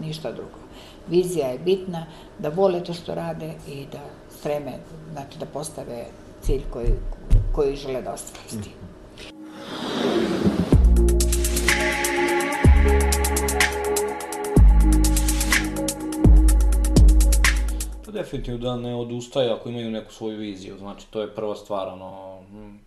ništa 0.00 0.32
drugo. 0.32 0.58
Vizija 1.08 1.48
je 1.48 1.58
bitna, 1.58 2.06
da 2.38 2.48
vole 2.48 2.84
to 2.84 2.94
što 2.94 3.14
rade 3.14 3.52
i 3.68 3.86
da 3.92 4.00
streme, 4.38 4.72
znači 5.12 5.38
da 5.38 5.46
postave 5.46 6.04
cilj 6.42 6.62
koji, 6.72 6.90
koji 7.52 7.76
žele 7.76 8.02
da 8.02 8.12
ostvare 8.12 8.48
s 8.48 8.52
tim. 8.52 8.72
Pa 18.04 18.10
definitivno 18.12 18.58
da 18.58 18.76
ne 18.76 18.94
odustaje 18.94 19.50
ako 19.50 19.68
imaju 19.68 19.90
neku 19.90 20.12
svoju 20.12 20.38
viziju, 20.38 20.78
znači 20.78 21.06
to 21.10 21.20
je 21.20 21.34
prva 21.34 21.54
stvar, 21.54 21.88
ono, 21.88 22.40
mm, 22.40 22.78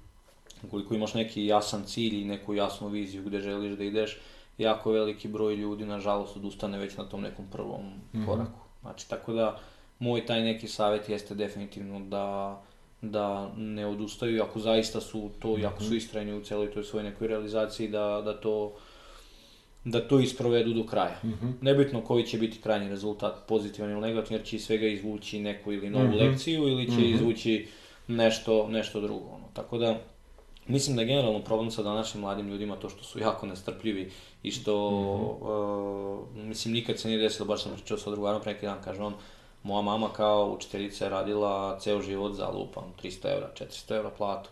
ukoliko 0.64 0.96
imaš 0.96 1.14
neki 1.14 1.46
jasan 1.46 1.84
cilj 1.84 2.22
i 2.22 2.26
neku 2.26 2.54
jasnu 2.54 2.88
viziju 2.88 3.24
gde 3.24 3.40
želiš 3.40 3.78
da 3.78 3.84
ideš, 3.84 4.20
jako 4.58 4.92
veliki 4.92 5.28
broj 5.28 5.56
ljudi, 5.56 5.86
nažalost, 5.86 6.38
odustane 6.38 6.78
već 6.78 6.98
na 6.98 7.04
tom 7.04 7.22
nekom 7.22 7.46
prvom 7.52 7.82
koraku. 8.26 8.60
Znači, 8.82 9.10
tako 9.10 9.34
da, 9.34 9.60
moj 10.00 10.26
taj 10.26 10.42
neki 10.42 10.68
savjet 10.68 11.10
jeste 11.10 11.36
definitivno 11.36 12.00
da 12.00 12.62
da 13.02 13.54
ne 13.58 13.86
odustaju, 13.86 14.44
ako 14.44 14.60
zaista 14.60 15.02
su 15.02 15.30
to, 15.40 15.58
i 15.58 15.66
ako 15.66 15.84
su 15.84 15.96
istrajni 15.96 16.34
u 16.34 16.44
celoj 16.44 16.72
toj 16.72 16.84
svojoj 16.84 17.10
nekoj 17.10 17.28
realizaciji, 17.28 17.88
da, 17.88 18.22
da 18.26 18.34
to 18.34 18.74
da 19.84 20.08
to 20.08 20.20
isprovedu 20.20 20.74
do 20.74 20.86
kraja. 20.86 21.22
Nebitno 21.62 22.02
koji 22.02 22.24
će 22.24 22.38
biti 22.38 22.62
krajnji 22.62 22.90
rezultat, 22.90 23.48
pozitivan 23.48 23.92
ili 23.92 24.02
negativan, 24.02 24.40
jer 24.40 24.48
će 24.48 24.56
iz 24.56 24.66
svega 24.66 24.88
izvući 24.88 25.40
neku 25.40 25.74
ili 25.74 25.90
novu 25.90 26.16
lekciju 26.18 26.68
ili 26.68 26.92
će 26.92 27.10
izvući 27.10 27.68
nešto, 28.08 28.68
nešto 28.68 29.02
drugo. 29.02 29.26
Ono. 29.26 29.46
Tako 29.54 29.78
da, 29.78 30.00
mislim 30.68 30.96
da 30.96 31.02
je 31.02 31.08
generalno 31.08 31.44
problem 31.44 31.72
sa 31.72 31.84
današnjim 31.84 32.22
mladim 32.22 32.48
ljudima 32.48 32.76
to 32.76 32.90
što 32.90 33.04
su 33.04 33.20
jako 33.20 33.46
nestrpljivi 33.46 34.12
i 34.44 34.52
što, 34.52 34.88
uh, 35.42 36.46
mislim, 36.46 36.74
nikad 36.74 37.00
se 37.00 37.08
nije 37.08 37.22
desilo, 37.22 37.48
baš 37.48 37.64
sam 37.64 37.72
pričao 37.74 37.98
sa 37.98 38.12
drugarom 38.12 38.42
pre 38.42 38.54
neki 38.54 38.66
dan, 38.66 38.78
kaže 38.84 39.02
on, 39.02 39.14
moja 39.68 39.82
mama 39.82 40.10
kao 40.10 40.54
učiteljica 40.58 41.06
je 41.06 41.10
radila 41.10 41.80
ceo 41.80 42.02
život 42.02 42.34
za 42.34 42.50
lupam 42.50 42.84
300 43.04 43.34
evra, 43.36 43.50
400 43.60 43.96
evra 43.96 44.10
platu. 44.10 44.50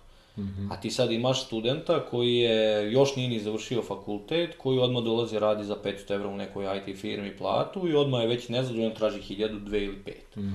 A 0.72 0.82
ti 0.82 0.92
sad 0.92 1.12
imaš 1.12 1.46
studenta 1.46 2.06
koji 2.06 2.36
je, 2.36 2.92
još 2.92 3.16
nije 3.16 3.30
ni 3.30 3.40
završio 3.40 3.82
fakultet, 3.82 4.58
koji 4.58 4.80
odmah 4.80 5.04
dolazi 5.04 5.40
radi 5.40 5.64
za 5.64 5.76
500 5.84 6.14
evra 6.14 6.28
u 6.28 6.38
nekoj 6.38 6.66
IT 6.78 6.98
firmi 6.98 7.38
platu 7.38 7.88
i 7.88 7.96
odmah 7.96 8.22
je 8.22 8.28
već 8.28 8.50
nezadovoljan, 8.50 8.96
traži 8.96 9.20
1000, 9.20 9.64
2 9.64 9.84
ili 9.84 10.04
5. 10.06 10.52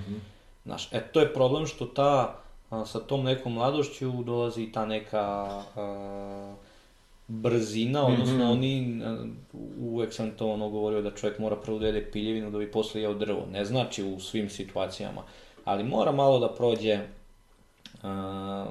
Znaš, 0.64 0.92
e, 0.92 1.00
to 1.12 1.20
je 1.20 1.34
problem 1.34 1.66
što 1.66 1.86
ta, 1.86 2.36
a, 2.70 2.86
sa 2.86 3.00
tom 3.00 3.24
nekom 3.24 3.52
mladošću 3.52 4.12
dolazi 4.22 4.72
ta 4.72 4.86
neka 4.86 5.22
a, 5.76 6.54
brzina, 7.30 8.06
odnosno 8.06 8.52
oni, 8.52 9.02
a, 9.04 9.24
uvek 9.80 10.12
sam 10.12 10.30
to 10.30 10.50
ono 10.50 10.68
govorio 10.68 11.02
da 11.02 11.10
čovjek 11.10 11.38
mora 11.38 11.56
prvo 11.56 11.78
da 11.78 11.86
jede 11.86 12.10
piljevinu 12.10 12.50
da 12.50 12.58
bi 12.58 12.70
posle 12.70 13.00
jeo 13.00 13.14
drvo. 13.14 13.46
Ne 13.52 13.64
znači 13.64 14.04
u 14.04 14.20
svim 14.20 14.50
situacijama, 14.50 15.22
ali 15.64 15.84
mora 15.84 16.12
malo 16.12 16.38
da 16.38 16.48
prođe, 16.54 16.98
a, 18.02 18.66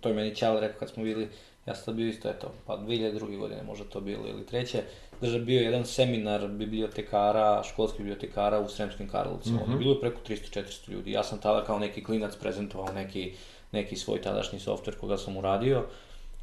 to 0.00 0.08
je 0.08 0.14
meni 0.14 0.34
Ćale 0.34 0.60
rekao 0.60 0.78
kad 0.78 0.90
smo 0.90 1.02
bili, 1.02 1.28
ja 1.66 1.74
sam 1.74 1.96
bio 1.96 2.08
isto, 2.08 2.28
eto, 2.28 2.52
pa 2.66 2.78
2002. 2.78 3.38
godine 3.38 3.62
možda 3.62 3.84
to 3.84 4.00
bilo 4.00 4.28
ili 4.28 4.46
treće, 4.46 4.82
drža 5.20 5.38
bio 5.38 5.60
jedan 5.60 5.86
seminar 5.86 6.48
bibliotekara, 6.48 7.62
školskih 7.64 8.00
bibliotekara 8.00 8.60
u 8.60 8.68
Sremskim 8.68 9.08
Karlovcima. 9.08 9.60
Mm 9.66 9.78
Bilo 9.78 9.92
je 9.92 10.00
preko 10.00 10.20
300-400 10.28 10.90
ljudi. 10.90 11.12
Ja 11.12 11.22
sam 11.22 11.40
tada 11.40 11.64
kao 11.64 11.78
neki 11.78 12.04
klinac 12.04 12.36
prezentovao 12.36 12.92
neki, 12.92 13.32
neki 13.72 13.96
svoj 13.96 14.22
tadašnji 14.22 14.58
softver 14.58 14.96
koga 14.98 15.16
sam 15.16 15.36
uradio. 15.36 15.84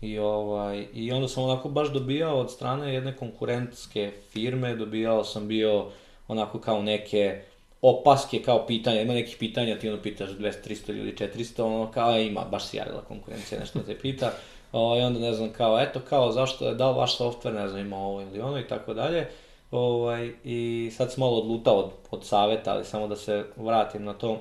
I, 0.05 0.19
ovaj, 0.19 0.88
I 0.93 1.12
onda 1.12 1.27
sam 1.27 1.43
onako 1.43 1.69
baš 1.69 1.88
dobijao 1.93 2.39
od 2.39 2.51
strane 2.51 2.93
jedne 2.93 3.15
konkurentske 3.15 4.12
firme, 4.31 4.75
dobijao 4.75 5.24
sam 5.24 5.47
bio 5.47 5.85
onako 6.27 6.59
kao 6.59 6.81
neke 6.81 7.41
opaske 7.81 8.41
kao 8.41 8.65
pitanja, 8.67 9.01
ima 9.01 9.13
nekih 9.13 9.35
pitanja, 9.39 9.79
ti 9.79 9.89
ono 9.89 10.01
pitaš 10.01 10.29
200, 10.29 10.53
300 10.67 10.93
ljudi, 10.93 11.15
400, 11.19 11.63
ono 11.63 11.91
kao 11.91 12.15
"E, 12.15 12.25
ima, 12.25 12.41
baš 12.51 12.65
si 12.65 12.77
javila 12.77 13.01
konkurencija, 13.07 13.59
nešto 13.59 13.79
te 13.79 14.00
pita, 14.00 14.31
o, 14.71 14.97
i 14.97 15.01
onda 15.01 15.19
ne 15.19 15.33
znam 15.33 15.50
kao, 15.50 15.81
eto 15.81 16.00
kao, 16.09 16.31
zašto 16.31 16.67
je, 16.67 16.75
da 16.75 16.89
li 16.89 16.97
vaš 16.97 17.17
softver, 17.17 17.53
ne 17.53 17.67
znam, 17.67 17.81
ima 17.81 17.97
ovo 17.97 18.21
ili 18.21 18.39
ono 18.39 18.59
i 18.59 18.67
tako 18.67 18.93
dalje, 18.93 19.27
ovaj, 19.71 20.31
i 20.43 20.91
sad 20.95 21.13
sam 21.13 21.21
malo 21.21 21.38
odlutao 21.38 21.75
od, 21.75 21.89
od 22.12 22.25
saveta, 22.25 22.74
ali 22.74 22.85
samo 22.85 23.07
da 23.07 23.15
se 23.15 23.45
vratim 23.55 24.03
na 24.03 24.13
to, 24.13 24.39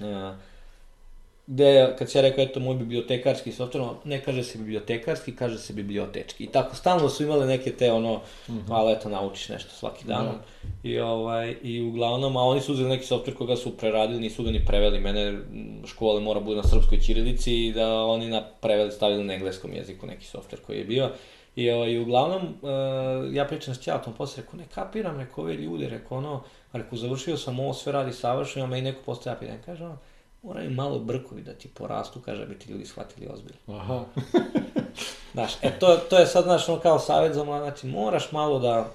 e, 0.00 0.32
gde, 1.48 1.94
kad 1.98 2.10
si 2.10 2.18
ja 2.18 2.22
rekao, 2.22 2.44
eto, 2.44 2.60
moj 2.60 2.74
bibliotekarski 2.74 3.52
softver, 3.52 3.82
ne 4.04 4.20
kaže 4.20 4.42
se 4.42 4.58
bibliotekarski, 4.58 5.36
kaže 5.36 5.58
se 5.58 5.72
bibliotečki. 5.72 6.44
I 6.44 6.46
tako, 6.46 6.76
stalno 6.76 7.08
su 7.08 7.22
imale 7.22 7.46
neke 7.46 7.72
te, 7.72 7.92
ono, 7.92 8.20
ali 8.68 8.92
eto, 8.92 9.08
naučiš 9.08 9.48
nešto 9.48 9.70
svaki 9.70 10.06
dan. 10.06 10.28
I, 10.82 10.98
ovaj, 10.98 11.56
I 11.62 11.82
uglavnom, 11.82 12.36
a 12.36 12.42
oni 12.42 12.60
su 12.60 12.72
uzeli 12.72 12.88
neki 12.88 13.06
softver 13.06 13.36
koga 13.36 13.56
su 13.56 13.76
preradili, 13.76 14.20
nisu 14.20 14.42
ga 14.42 14.50
ni 14.50 14.64
preveli. 14.64 15.00
Mene 15.00 15.38
škole 15.86 16.20
mora 16.20 16.40
bude 16.40 16.56
na 16.56 16.62
srpskoj 16.62 16.98
ćirilici 17.00 17.66
i 17.66 17.72
da 17.72 18.04
oni 18.04 18.28
na 18.28 18.42
preveli 18.60 18.92
stavili 18.92 19.24
na 19.24 19.34
engleskom 19.34 19.72
jeziku 19.72 20.06
neki 20.06 20.26
softver 20.26 20.60
koji 20.60 20.78
je 20.78 20.84
bio. 20.84 21.10
I, 21.56 21.70
ovaj, 21.70 21.90
i 21.90 21.98
uglavnom, 21.98 22.42
uh, 22.42 23.34
ja 23.34 23.44
pričam 23.44 23.74
s 23.74 23.80
Ćatom, 23.80 24.12
posle 24.12 24.42
rekao, 24.42 24.58
ne 24.58 24.66
kapiram, 24.74 25.20
rekao, 25.20 25.44
ove 25.44 25.54
ljude, 25.54 25.88
rekao, 25.88 26.18
ono, 26.18 26.42
rekao, 26.72 26.98
završio 26.98 27.36
sam 27.36 27.60
ovo, 27.60 27.74
sve 27.74 27.92
radi 27.92 28.12
savršeno, 28.12 28.64
a 28.64 28.68
me 28.68 28.78
i 28.78 28.82
neko 28.82 29.02
postaja 29.06 29.36
pitanje, 29.36 29.58
kaže, 29.66 29.84
ono, 29.84 29.98
moraju 30.42 30.70
malo 30.70 30.98
brkovi 30.98 31.42
da 31.42 31.54
ti 31.54 31.68
porastu, 31.68 32.20
kaže, 32.20 32.40
da 32.40 32.46
bi 32.46 32.58
ti 32.58 32.72
ljudi 32.72 32.84
shvatili 32.84 33.28
ozbiljno. 33.30 33.78
Aha. 33.78 34.04
Znaš, 35.32 35.52
e 35.62 35.78
to, 35.78 35.96
to 36.10 36.18
je 36.18 36.26
sad, 36.26 36.44
znaš, 36.44 36.68
ono 36.68 36.80
kao 36.80 36.98
savjet 36.98 37.34
za 37.34 37.44
mlada, 37.44 37.64
znači 37.64 37.86
moraš 37.86 38.32
malo 38.32 38.58
da 38.58 38.90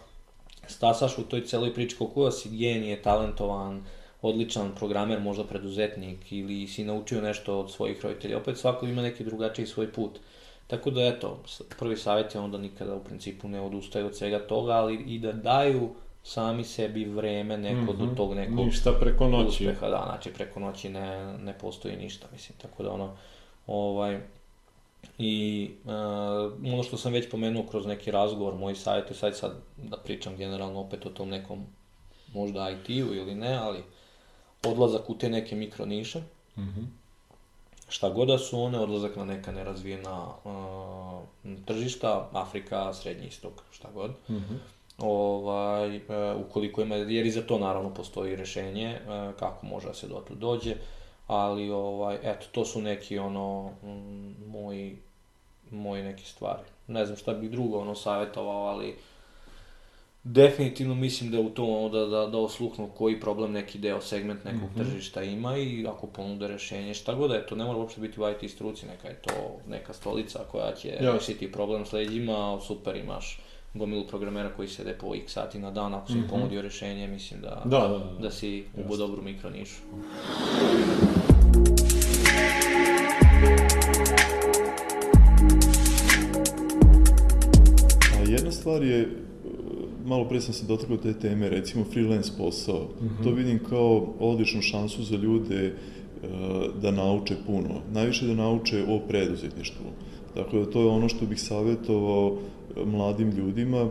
stasaš 0.68 1.18
u 1.18 1.24
toj 1.24 1.46
celoj 1.46 1.74
priči 1.74 1.96
koliko 1.98 2.26
da 2.26 2.32
si 2.32 2.50
genije, 2.50 3.02
talentovan, 3.02 3.84
odličan 4.22 4.72
programer, 4.76 5.20
možda 5.20 5.44
preduzetnik 5.44 6.32
ili 6.32 6.68
si 6.68 6.84
naučio 6.84 7.22
nešto 7.22 7.60
od 7.60 7.72
svojih 7.72 8.02
roditelja. 8.04 8.38
Opet 8.38 8.58
svako 8.58 8.86
ima 8.86 9.02
neki 9.02 9.24
drugačiji 9.24 9.66
svoj 9.66 9.92
put. 9.92 10.20
Tako 10.68 10.92
da 10.92 11.02
eto, 11.02 11.40
prvi 11.80 11.98
savjet 11.98 12.36
je 12.36 12.42
onda 12.42 12.58
nikada 12.58 12.96
u 12.96 13.04
principu 13.04 13.48
ne 13.48 13.62
odustaju 13.62 14.06
od 14.06 14.18
svega 14.18 14.48
toga, 14.48 14.72
ali 14.72 14.96
i 14.96 15.20
da 15.20 15.32
daju 15.32 15.90
sami 16.24 16.64
sebi 16.64 17.06
vreme 17.06 17.58
neko 17.58 17.94
do 17.94 18.08
tog 18.16 18.34
nekog 18.34 18.66
Ništa 18.66 18.92
preko 19.00 19.28
noći. 19.28 19.68
uspeha, 19.68 19.90
da, 19.90 20.04
znači 20.06 20.34
preko 20.34 20.60
noći 20.60 20.90
ne, 20.90 21.38
ne 21.38 21.58
postoji 21.58 21.96
ništa, 21.96 22.28
mislim, 22.32 22.58
tako 22.58 22.84
da 22.84 22.92
ono, 22.92 23.18
ovaj, 23.68 24.22
i 25.18 25.70
uh, 25.84 25.92
ono 26.74 26.84
što 26.84 26.98
sam 26.98 27.14
već 27.14 27.30
pomenuo 27.32 27.64
kroz 27.64 27.86
neki 27.86 28.12
razgovor, 28.12 28.56
moji 28.56 28.76
savjeti, 28.76 29.14
sad 29.14 29.38
sad 29.38 29.52
da 29.78 29.98
pričam 29.98 30.38
generalno 30.38 30.80
opet 30.80 31.06
o 31.06 31.10
tom 31.10 31.30
nekom 31.30 31.66
možda 32.34 32.70
IT-u 32.70 33.14
ili 33.14 33.36
ne, 33.36 33.56
ali 33.56 33.84
odlazak 34.66 35.10
u 35.10 35.18
te 35.18 35.30
neke 35.30 35.56
mikro 35.56 35.86
niše, 35.86 36.22
šta 37.90 38.10
god 38.10 38.28
da 38.28 38.38
su 38.38 38.62
one, 38.62 38.80
odlazak 38.80 39.16
na 39.16 39.26
neka 39.26 39.52
nerazvijena 39.52 40.26
uh, 40.44 41.22
tržišta, 41.66 42.30
Afrika, 42.34 42.94
Srednji 42.94 43.28
istok, 43.28 43.54
šta 43.72 43.88
god. 43.94 44.12
Ovaj, 44.98 45.96
e, 45.96 46.02
ukoliko 46.34 46.82
ima, 46.82 46.96
jer 46.96 47.26
i 47.26 47.32
za 47.32 47.42
to 47.42 47.60
naravno 47.60 47.94
postoji 47.94 48.36
rešenje, 48.36 48.88
e, 48.88 49.00
kako 49.40 49.66
može 49.66 49.88
da 49.88 49.94
se 49.94 50.08
do 50.08 50.24
tu 50.28 50.36
dođe, 50.36 50.76
ali 51.28 51.70
ovaj, 51.70 52.18
eto, 52.24 52.46
to 52.52 52.66
su 52.66 52.82
neki 52.82 53.18
ono, 53.18 53.72
mm, 53.84 54.50
moji, 54.52 54.98
moji 55.72 56.04
neke 56.04 56.24
stvari. 56.24 56.64
Ne 56.88 57.06
znam 57.06 57.18
šta 57.18 57.34
bih 57.34 57.52
drugo 57.52 57.80
ono 57.80 57.96
savjetovao, 57.96 58.66
ali 58.66 58.96
definitivno 60.24 60.96
mislim 60.96 61.32
da 61.32 61.40
u 61.40 61.50
tom 61.50 61.70
ono 61.70 61.90
da, 61.90 62.06
da, 62.06 62.28
da 62.28 62.38
osluhnu 62.38 62.90
koji 62.98 63.20
problem 63.20 63.52
neki 63.52 63.80
deo, 63.80 64.02
segment 64.02 64.44
nekog 64.44 64.70
tržišta 64.78 65.24
ima 65.24 65.58
i 65.58 65.86
ako 65.88 66.08
ponude 66.08 66.48
rešenje, 66.48 66.94
šta 66.94 67.14
god 67.14 67.30
da 67.30 67.36
je 67.36 67.48
to, 67.48 67.56
ne 67.56 67.64
mora 67.64 67.80
uopšte 67.80 68.02
biti 68.02 68.22
u 68.22 68.30
IT 68.30 68.52
struci, 68.52 68.86
neka 68.86 69.08
je 69.08 69.22
to 69.22 69.32
neka 69.68 69.94
stolica 69.94 70.40
koja 70.52 70.76
će 70.76 70.90
Jasno. 70.90 71.12
rešiti 71.12 71.52
problem 71.52 71.86
s 71.86 71.94
leđima, 71.94 72.60
super 72.68 72.96
imaš 72.96 73.40
gomilu 73.74 74.08
programera 74.08 74.50
koji 74.56 74.68
sede 74.68 74.94
po 75.02 75.16
x 75.16 75.32
sati 75.34 75.60
na 75.60 75.72
dan, 75.72 75.94
ako 75.94 76.08
si 76.12 76.18
im 76.18 76.28
ponudio 76.30 76.62
rešenje, 76.62 77.08
mislim 77.08 77.42
da, 77.42 77.62
Da, 77.66 77.80
da, 77.80 77.88
da. 77.88 78.18
da 78.22 78.32
si 78.32 78.64
ubo 78.86 78.98
dobru 78.98 79.22
mikronišu. 79.22 79.82
A 88.14 88.32
jedna 88.32 88.52
stvar 88.52 88.84
je, 88.84 89.00
e, 89.02 89.08
malo 90.06 90.30
pre 90.30 90.42
sam 90.42 90.54
se 90.54 90.66
dotakao 90.66 90.98
te 90.98 91.14
teme, 91.14 91.50
recimo 91.50 91.86
freelance 91.94 92.32
posao. 92.38 92.88
To 93.24 93.32
vidim 93.32 93.60
kao 93.70 94.14
odličnu 94.20 94.62
šansu 94.62 95.04
za 95.04 95.16
ljude 95.16 95.66
e, 95.66 95.74
da 96.82 96.92
nauče 96.92 97.36
puno. 97.46 97.82
Najviše 97.94 98.26
da 98.26 98.34
nauče 98.34 98.84
o 98.90 99.00
preduzetništvu. 99.00 99.86
Dakle, 100.36 100.72
to 100.72 100.82
je 100.82 100.88
ono 100.88 101.10
što 101.10 101.26
bih 101.26 101.42
savjetovao 101.42 102.38
e, 102.78 102.86
mladim 102.86 103.30
ljudima. 103.30 103.90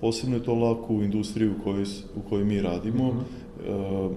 Posebno 0.00 0.36
je 0.36 0.42
to 0.42 0.54
lako 0.54 0.94
u 0.94 1.02
industriji 1.02 1.48
u 1.48 1.62
kojoj, 1.64 1.84
u 2.16 2.28
kojoj 2.28 2.44
mi 2.44 2.62
radimo. 2.62 3.08
E, 3.08 4.08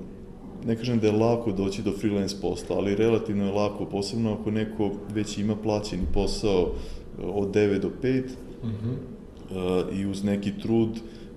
ne 0.66 0.76
kažem 0.76 1.00
da 1.00 1.08
je 1.08 1.13
lako 1.13 1.52
doći 1.52 1.82
do 1.82 1.92
freelance 1.92 2.36
posla, 2.42 2.76
ali 2.78 2.96
relativno 2.96 3.46
je 3.46 3.52
lako, 3.52 3.86
posebno 3.86 4.34
ako 4.34 4.52
neko 4.52 4.92
već 5.13 5.38
ima 5.38 5.56
plaćeni 5.56 6.04
posao 6.13 6.62
e, 6.62 7.26
od 7.26 7.56
9 7.56 7.80
do 7.80 7.92
5, 8.04 8.24
uh, 8.63 9.98
i 10.00 10.06
uz 10.06 10.24
neki 10.24 10.52
trud 10.62 10.90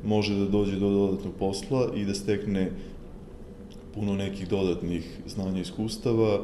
može 0.05 0.35
da 0.35 0.45
dođe 0.45 0.79
do 0.79 0.91
dodatnog 0.91 1.35
posla 1.39 1.89
i 1.97 2.05
da 2.05 2.15
stekne 2.15 2.71
puno 3.95 4.15
nekih 4.15 4.49
dodatnih 4.49 5.21
znanja 5.27 5.59
i 5.59 5.61
iskustava 5.61 6.41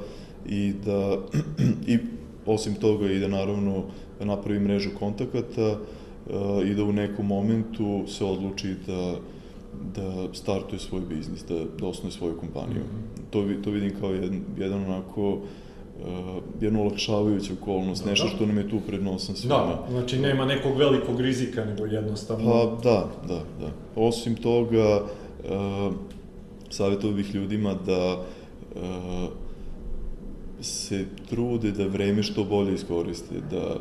i 0.48 0.72
da 0.84 1.18
i 1.94 1.98
osim 2.46 2.74
toga 2.74 3.10
i 3.12 3.18
da 3.18 3.28
naravno 3.28 3.82
napravi 4.20 4.58
mrežu 4.60 4.90
kontakata 4.98 5.78
uh, 6.26 6.32
i 6.68 6.74
da 6.74 6.84
u 6.84 6.92
nekom 6.92 7.26
momentu 7.26 8.04
se 8.06 8.24
odluči 8.24 8.74
da 8.86 9.14
da 9.94 10.34
startuje 10.34 10.78
svoj 10.78 11.00
biznis, 11.08 11.44
da, 11.44 11.54
da 11.80 11.86
osnuje 11.86 12.12
svoju 12.12 12.36
kompaniju. 12.40 12.82
to, 13.30 13.40
vi- 13.40 13.62
to 13.62 13.70
vidim 13.70 13.92
kao 14.00 14.10
jedan, 14.10 14.40
jedan 14.58 14.84
onako 14.84 15.32
uh, 15.32 15.38
jednu 16.60 16.80
olakšavajuću 16.82 17.52
okolnost, 17.62 18.04
nešto 18.04 18.28
što 18.28 18.46
nam 18.46 18.58
je 18.58 18.70
tu 18.70 18.80
pred 18.86 19.02
nosom 19.02 19.36
svima. 19.36 19.54
Da, 19.54 19.86
znači 19.90 20.18
nema 20.18 20.44
nekog 20.44 20.76
velikog 20.76 21.20
rizika, 21.20 21.64
nego 21.64 21.86
jednostavno... 21.86 22.50
Pa 22.50 22.88
da, 22.90 23.08
da, 23.28 23.40
da. 23.60 23.70
Osim 23.96 24.34
toga, 24.36 25.00
uh, 25.44 25.92
savjetovao 26.70 27.16
bih 27.16 27.34
ljudima 27.34 27.74
da 27.86 28.16
uh, 28.76 28.82
se 30.60 31.04
trude 31.28 31.72
da 31.72 31.86
vreme 31.86 32.22
što 32.22 32.44
bolje 32.44 32.74
iskoriste, 32.74 33.34
da, 33.50 33.76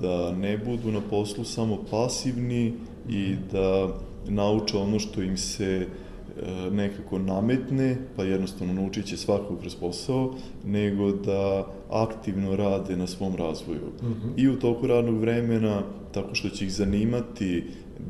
da 0.00 0.32
ne 0.36 0.58
budu 0.58 0.92
na 0.92 1.00
poslu 1.00 1.44
samo 1.44 1.78
pasivni 1.90 2.72
i 3.08 3.34
da 3.52 3.88
nauče 4.28 4.76
ono 4.76 4.98
što 4.98 5.22
im 5.22 5.36
se 5.36 5.86
e, 5.86 6.70
nekako 6.70 7.18
nametne, 7.18 7.96
pa 8.16 8.24
jednostavno 8.24 8.72
naučit 8.72 9.06
će 9.06 9.16
svakog 9.16 9.60
kroz 9.60 9.74
posao, 9.74 10.34
nego 10.64 11.12
da 11.12 11.66
aktivno 11.90 12.56
rade 12.56 12.96
na 12.96 13.06
svom 13.06 13.36
razvoju. 13.36 13.92
I 14.36 14.48
u 14.48 14.58
toku 14.58 14.86
radnog 14.86 15.20
vremena, 15.20 15.82
tako 16.12 16.34
što 16.34 16.48
će 16.48 16.64
ih 16.64 16.72
zanimati 16.72 17.64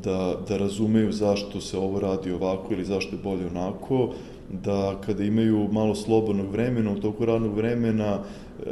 da, 0.04 0.36
da 0.48 0.56
razumeju 0.56 1.12
zašto 1.12 1.60
se 1.60 1.78
ovo 1.78 2.00
radi 2.00 2.32
ovako 2.32 2.74
ili 2.74 2.84
zašto 2.84 3.16
je 3.16 3.22
bolje 3.22 3.46
onako, 3.46 4.12
da 4.52 5.00
kada 5.06 5.24
imaju 5.24 5.68
malo 5.72 5.94
slobodnog 5.94 6.50
vremena, 6.50 6.92
u 6.92 7.00
toku 7.00 7.24
radnog 7.24 7.54
vremena, 7.56 8.18
e, 8.18 8.64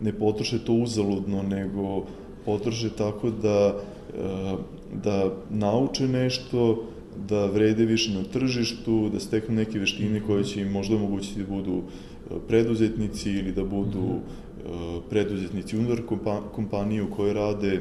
ne 0.00 0.12
potroše 0.12 0.64
to 0.64 0.72
uzaludno, 0.72 1.42
nego 1.42 2.04
potroše 2.44 2.90
tako 2.90 3.30
da, 3.30 3.74
e, 4.14 4.56
da 5.04 5.32
nauče 5.50 6.08
nešto, 6.08 6.84
da 7.28 7.46
vrede 7.46 7.84
više 7.84 8.12
na 8.14 8.22
tržištu, 8.24 9.08
da 9.12 9.20
steknu 9.20 9.54
neke 9.54 9.78
veštine 9.78 10.20
koje 10.26 10.44
će 10.44 10.60
im 10.60 10.72
možda 10.72 10.96
omogućiti 10.96 11.40
da 11.40 11.46
budu 11.46 11.76
e, 11.76 12.34
preduzetnici 12.48 13.30
ili 13.30 13.52
da 13.52 13.64
budu 13.64 14.06
e, 14.08 14.70
preduzetnici 15.10 15.78
unutar 15.78 16.06
kompa 16.06 16.40
kompanije 16.54 17.02
u 17.02 17.10
kojoj 17.10 17.32
rade, 17.32 17.80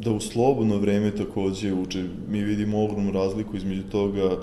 da 0.00 0.10
u 0.10 0.20
slobodno 0.20 0.78
vreme 0.78 1.10
takođe 1.10 1.72
uče. 1.74 2.04
Mi 2.30 2.40
vidimo 2.44 2.84
ogromnu 2.84 3.12
razliku 3.12 3.56
između 3.56 3.82
toga 3.82 4.36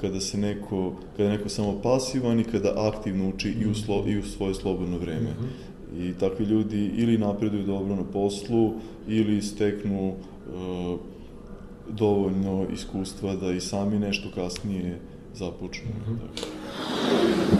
kada 0.00 0.20
se 0.20 0.38
neko, 0.38 0.92
kada 1.16 1.30
je 1.30 1.36
neko 1.38 1.48
samo 1.48 1.80
pasivan 1.82 2.40
i 2.40 2.44
kada 2.44 2.72
aktivno 2.76 3.28
uči 3.28 3.54
i 3.60 3.66
u, 3.66 3.74
slo, 3.74 4.04
i 4.06 4.18
u 4.18 4.22
svoje 4.22 4.54
slobodno 4.54 4.98
vreme. 4.98 5.30
Mm 5.30 5.44
-hmm. 5.44 6.10
I 6.10 6.14
takvi 6.18 6.44
ljudi 6.44 6.90
ili 6.96 7.18
napreduju 7.18 7.66
dobro 7.66 7.96
na 7.96 8.04
poslu, 8.12 8.72
ili 9.08 9.42
steknu 9.42 10.08
uh, 10.08 10.98
dovoljno 11.88 12.66
iskustva 12.72 13.36
da 13.36 13.52
i 13.52 13.60
sami 13.60 13.98
nešto 13.98 14.28
kasnije 14.34 14.98
započnu. 15.34 15.90
Mm 16.08 16.12
-hmm. 16.12 17.57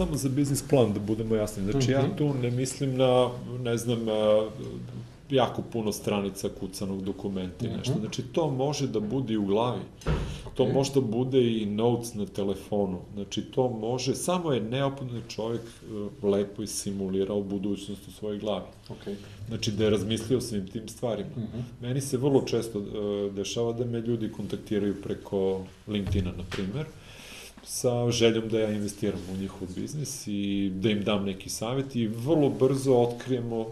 Samo 0.00 0.16
za 0.16 0.28
biznis 0.28 0.62
plan, 0.62 0.92
da 0.92 1.00
budemo 1.00 1.34
jasni. 1.34 1.62
Znači, 1.62 1.78
mm 1.78 1.80
-hmm. 1.80 1.92
ja 1.92 2.02
mhm. 2.02 2.16
tu 2.16 2.34
ne 2.34 2.50
mislim 2.50 2.96
na, 2.96 3.30
ne 3.64 3.76
znam, 3.76 3.98
jako 5.30 5.62
puno 5.72 5.92
stranica 5.92 6.48
kucanog 6.60 7.02
dokumenta 7.02 7.66
i 7.66 7.68
mhm. 7.68 7.78
nešto. 7.78 7.94
Znači, 8.00 8.22
to 8.22 8.50
može 8.50 8.86
da 8.86 9.00
bude 9.00 9.38
u 9.38 9.44
glavi. 9.44 9.80
To 10.54 10.66
može 10.68 10.92
da 10.94 11.00
bude 11.00 11.62
i 11.62 11.66
notes 11.66 12.14
na 12.14 12.26
telefonu. 12.26 12.98
Znači, 13.14 13.42
to 13.42 13.68
može, 13.68 14.14
samo 14.14 14.52
je 14.52 14.60
neophodno 14.60 15.20
da 15.20 15.28
čovjek 15.28 15.62
e, 15.62 16.26
lepo 16.26 16.66
simulirao 16.66 17.42
budućnost 17.42 18.08
u 18.08 18.10
svojoj 18.10 18.38
glavi. 18.38 18.66
Okay. 18.88 19.14
Znači, 19.48 19.70
da 19.70 19.84
je 19.84 19.90
razmislio 19.90 20.40
svim 20.40 20.68
tim 20.68 20.88
stvarima. 20.88 21.30
Uh 21.36 21.42
mhm. 21.42 21.58
-huh. 21.58 21.82
Meni 21.82 22.00
se 22.00 22.16
vrlo 22.16 22.42
često 22.42 22.78
uh, 22.78 23.34
dešava 23.34 23.72
da 23.72 23.84
me 23.84 24.00
ljudi 24.00 24.32
kontaktiraju 24.32 25.02
preko 25.02 25.64
LinkedIna, 25.88 26.32
na 26.36 26.44
primer, 26.50 26.86
sa 27.72 28.10
željom 28.10 28.48
da 28.48 28.60
ja 28.60 28.72
investiram 28.72 29.20
u 29.32 29.36
njihov 29.36 29.68
biznis 29.76 30.26
i 30.26 30.70
da 30.74 30.90
im 30.90 31.04
dam 31.04 31.24
neki 31.24 31.48
savjet 31.48 31.96
i 31.96 32.06
vrlo 32.06 32.48
brzo 32.48 32.94
otkrijemo 32.94 33.66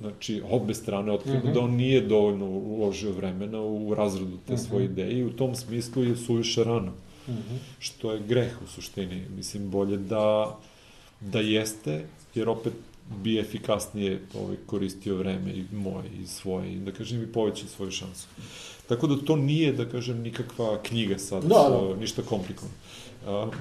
znači, 0.00 0.42
obe 0.50 0.74
strane 0.74 1.12
otkrijemo 1.12 1.44
mm 1.44 1.48
-hmm. 1.48 1.54
da 1.54 1.60
on 1.60 1.70
nije 1.70 2.00
dovoljno 2.00 2.46
uložio 2.46 3.12
vremena 3.12 3.60
u 3.60 3.94
razradu 3.94 4.38
te 4.46 4.52
mm 4.52 4.56
-hmm. 4.56 4.68
svoje 4.68 4.84
ideje 4.84 5.18
i 5.18 5.24
u 5.24 5.32
tom 5.32 5.54
smislu 5.54 6.04
je 6.04 6.16
suviše 6.16 6.64
rano. 6.64 6.92
Mm 7.28 7.32
-hmm. 7.32 7.58
Što 7.78 8.12
je 8.12 8.22
greh 8.28 8.62
u 8.62 8.66
suštini. 8.66 9.22
Mislim, 9.36 9.70
bolje 9.70 9.96
da, 9.96 10.58
da 11.20 11.40
jeste, 11.40 12.04
jer 12.34 12.48
opet 12.48 12.72
bi 13.22 13.38
efikasnije 13.38 14.20
ovaj, 14.34 14.56
koristio 14.66 15.16
vreme 15.16 15.52
i 15.52 15.64
moje 15.72 16.04
i 16.22 16.26
svoje 16.26 16.72
i 16.72 16.78
da 16.78 16.92
kažem 16.92 17.22
i 17.22 17.32
poveća 17.32 17.66
svoju 17.66 17.90
šansu. 17.90 18.26
Tako 18.90 19.06
da 19.06 19.16
to 19.24 19.36
nije, 19.36 19.72
da 19.72 19.84
kažem, 19.88 20.22
nikakva 20.22 20.82
knjiga 20.82 21.18
sad, 21.18 21.42
da, 21.42 21.68
da. 21.70 21.96
ništa 21.96 22.22
komplikovano. 22.22 22.74
Uh, 23.26 23.54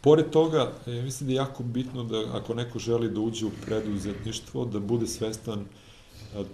Pored 0.00 0.30
toga, 0.30 0.72
ja 0.86 1.02
mislim 1.02 1.26
da 1.26 1.32
je 1.32 1.36
jako 1.36 1.62
bitno 1.62 2.04
da 2.04 2.24
ako 2.32 2.54
neko 2.54 2.78
želi 2.78 3.10
da 3.10 3.20
uđe 3.20 3.46
u 3.46 3.50
preduzetništvo, 3.64 4.64
da 4.64 4.80
bude 4.80 5.06
svestan 5.06 5.64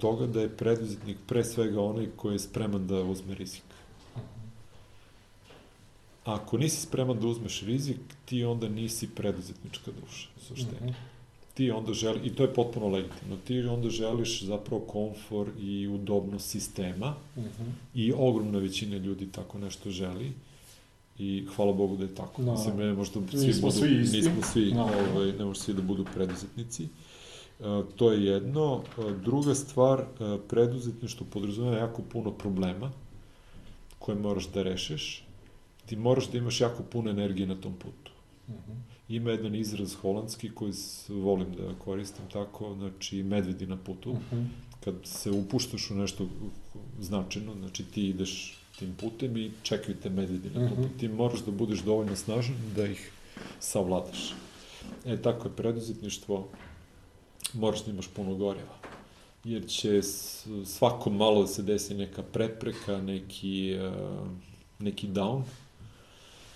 toga 0.01 0.27
da 0.27 0.40
je 0.40 0.57
preduzetnik 0.57 1.16
pre 1.27 1.45
svega 1.45 1.81
onaj 1.81 2.07
koji 2.16 2.35
je 2.35 2.38
spreman 2.38 2.87
da 2.87 3.03
uzme 3.03 3.35
rizik. 3.35 3.62
Ako 6.25 6.59
nisi 6.59 6.81
spreman 6.81 7.21
da 7.21 7.27
uzmeš 7.27 7.61
rizik, 7.62 7.99
ti 8.25 8.45
onda 8.45 8.69
nisi 8.69 9.09
preduzetnička 9.14 9.90
duša, 10.01 10.29
u 10.37 10.40
suštini. 10.40 10.81
Mm 10.81 10.88
-hmm 10.88 11.15
ti 11.57 11.71
onda 11.71 11.92
želi, 11.92 12.21
i 12.25 12.35
to 12.35 12.42
je 12.42 12.55
potpuno 12.55 12.88
legitimno, 12.88 13.37
ti 13.47 13.61
onda 13.61 13.90
želiš 13.90 14.42
zapravo 14.42 14.83
komfor 14.83 15.49
i 15.61 15.88
udobnost 15.88 16.51
sistema 16.51 17.14
uh 17.37 17.42
mhm. 17.42 17.49
-huh. 17.49 17.71
i 17.95 18.12
ogromna 18.16 18.59
većina 18.59 18.97
ljudi 18.97 19.33
tako 19.33 19.59
nešto 19.59 19.90
želi 19.90 20.33
i 21.19 21.47
hvala 21.57 21.73
Bogu 21.73 21.97
da 21.97 22.05
je 22.05 22.14
tako. 22.14 22.42
No. 22.42 22.53
Mislim, 22.53 22.77
ne 22.77 22.92
možda 22.92 23.21
svi 23.31 23.47
nismo 23.47 23.69
budu, 23.69 23.79
svi 23.79 24.01
isti. 24.03 24.16
Nismo 24.16 24.42
svi, 24.53 24.73
no. 24.75 24.83
ovaj, 25.14 25.33
ne 25.33 25.45
možda 25.45 25.64
svi 25.64 25.75
da 25.75 25.83
budu 25.83 26.05
preduzetnici. 26.14 26.88
Uh, 27.59 27.66
to 27.97 28.12
je 28.12 28.25
jedno. 28.25 28.75
Uh, 28.75 29.12
druga 29.25 29.55
stvar, 29.55 30.01
uh, 30.01 30.40
preduzetništvo 30.49 31.27
podrazumeva 31.33 31.77
jako 31.77 32.03
puno 32.03 32.31
problema 32.31 32.92
koje 33.99 34.19
moraš 34.19 34.49
da 34.49 34.62
rešiš. 34.62 35.25
Ti 35.87 35.97
moraš 35.97 36.31
da 36.31 36.38
imaš 36.38 36.61
jako 36.61 36.83
puno 36.83 37.11
energije 37.11 37.47
na 37.47 37.61
tom 37.61 37.75
putu. 37.75 38.12
Uh 38.49 38.55
mhm. 38.55 38.73
-huh 38.73 38.95
ima 39.09 39.31
jedan 39.31 39.55
izraz 39.55 39.95
holandski 39.95 40.51
koji 40.51 40.73
volim 41.09 41.53
da 41.53 41.75
koristim 41.85 42.25
tako, 42.33 42.75
znači 42.75 43.23
medvedi 43.23 43.66
na 43.66 43.77
putu. 43.77 44.11
Uh 44.11 44.16
mhm. 44.16 44.37
-huh. 44.37 44.47
Kad 44.85 44.95
se 45.05 45.31
upuštaš 45.31 45.90
u 45.90 45.95
nešto 45.95 46.27
značajno, 47.01 47.55
znači 47.55 47.85
ti 47.85 48.09
ideš 48.09 48.59
tim 48.79 48.95
putem 49.01 49.37
i 49.37 49.51
čekaju 49.62 49.97
te 50.03 50.11
medvedi 50.11 50.51
na 50.51 50.69
putu. 50.69 50.81
Uh 50.81 50.87
-huh. 50.87 50.99
Ti 51.01 51.09
moraš 51.09 51.40
da 51.40 51.51
budeš 51.51 51.79
dovoljno 51.83 52.16
snažan 52.16 52.57
da 52.77 52.87
ih 52.87 53.12
savladaš. 53.61 54.35
E, 55.05 55.23
tako 55.23 55.49
je 55.49 55.57
preduzetništvo, 55.57 56.49
moraš 57.55 57.85
da 57.85 57.90
imaš 57.90 58.09
puno 58.09 58.35
goriva. 58.35 58.77
Jer 59.45 59.66
će 59.66 60.01
svako 60.64 61.11
malo 61.11 61.40
da 61.40 61.47
se 61.47 61.62
desi 61.62 61.95
neka 61.95 62.23
prepreka, 62.23 63.03
neki, 63.03 63.77
uh, 63.79 64.29
neki 64.79 65.09
down, 65.09 65.42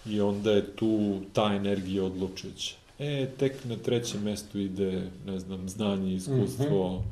i 0.06 0.20
onda 0.20 0.52
je 0.52 0.76
tu 0.76 1.20
ta 1.32 1.52
energija 1.54 2.04
odlučujuća. 2.04 2.74
E, 2.98 3.26
tek 3.38 3.64
na 3.64 3.76
trećem 3.76 4.22
mestu 4.22 4.58
ide, 4.58 5.02
ne 5.26 5.38
znam, 5.38 5.68
znanje, 5.68 6.14
iskustvo, 6.14 6.92
mm 6.92 6.98
-hmm. 6.98 7.02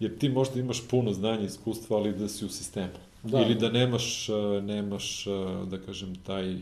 jer 0.00 0.18
ti 0.18 0.28
možda 0.28 0.60
imaš 0.60 0.88
puno 0.88 1.12
znanja 1.12 1.42
i 1.42 1.46
iskustva, 1.46 1.96
ali 1.96 2.12
da 2.12 2.28
si 2.28 2.44
u 2.44 2.48
sistemu. 2.48 2.92
Da. 3.22 3.40
Ili 3.40 3.54
da 3.54 3.70
nemaš, 3.70 4.28
e, 4.28 4.32
nemaš, 4.62 5.26
e, 5.26 5.30
da 5.70 5.78
kažem, 5.78 6.14
taj 6.14 6.52
e, 6.52 6.58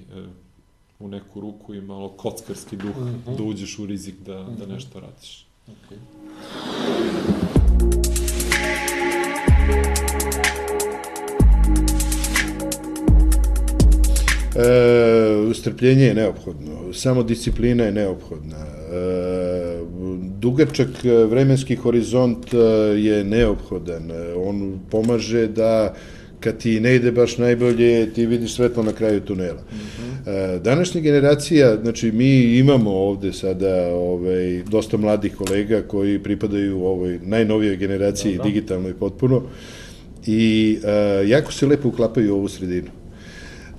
u 0.99 1.09
neku 1.09 1.41
ruku 1.41 1.75
i 1.75 1.81
malo 1.81 2.09
kockarski 2.09 2.77
duh, 2.77 2.97
mm 2.97 3.23
-hmm. 3.27 3.37
da 3.37 3.43
uđeš 3.43 3.79
u 3.79 3.87
rizik 3.87 4.15
da, 4.27 4.43
mm 4.43 4.47
-hmm. 4.47 4.59
da 4.59 4.65
mhm. 4.65 4.73
nešto 4.73 5.01
radiš. 5.01 5.47
Okay. 5.69 7.38
E, 14.59 15.55
strpljenje 15.55 16.05
je 16.05 16.15
neophodno, 16.15 16.93
samo 16.93 17.23
disciplina 17.23 17.85
je 17.85 17.93
neophodna. 17.93 18.57
E, 18.57 19.79
dugačak 20.41 20.89
vremenski 21.31 21.77
horizont 21.77 22.55
e, 22.55 22.59
je 22.99 23.25
neophodan. 23.25 24.11
E, 24.11 24.35
on 24.37 24.81
pomaže 24.91 25.47
da 25.47 25.95
kad 26.41 26.59
ti 26.59 26.81
ne 26.81 26.97
ide 26.97 27.13
baš 27.13 27.39
najbolje, 27.39 28.13
ti 28.13 28.27
vidiš 28.27 28.55
svetlo 28.55 28.83
na 28.83 28.93
kraju 28.93 29.21
tunela. 29.21 29.63
Mm 29.63 29.77
-hmm. 29.77 30.59
Današnja 30.63 31.01
generacija, 31.01 31.77
znači 31.83 32.13
mi 32.13 32.41
imamo 32.41 32.91
ovde 32.91 33.33
sada 33.33 33.89
ovaj, 33.95 34.63
dosta 34.71 34.97
mladih 34.97 35.37
kolega 35.37 35.83
koji 35.83 36.19
pripadaju 36.19 36.85
ovoj 36.85 37.21
najnovijoj 37.23 37.77
generaciji, 37.77 38.33
da, 38.33 38.43
da. 38.43 38.45
digitalnoj 38.45 38.95
potpuno, 38.95 39.43
i 40.27 40.79
uh, 40.79 41.29
jako 41.29 41.53
se 41.53 41.67
lepo 41.67 41.89
uklapaju 41.89 42.35
u 42.35 42.39
ovu 42.39 42.49
sredinu 42.49 42.98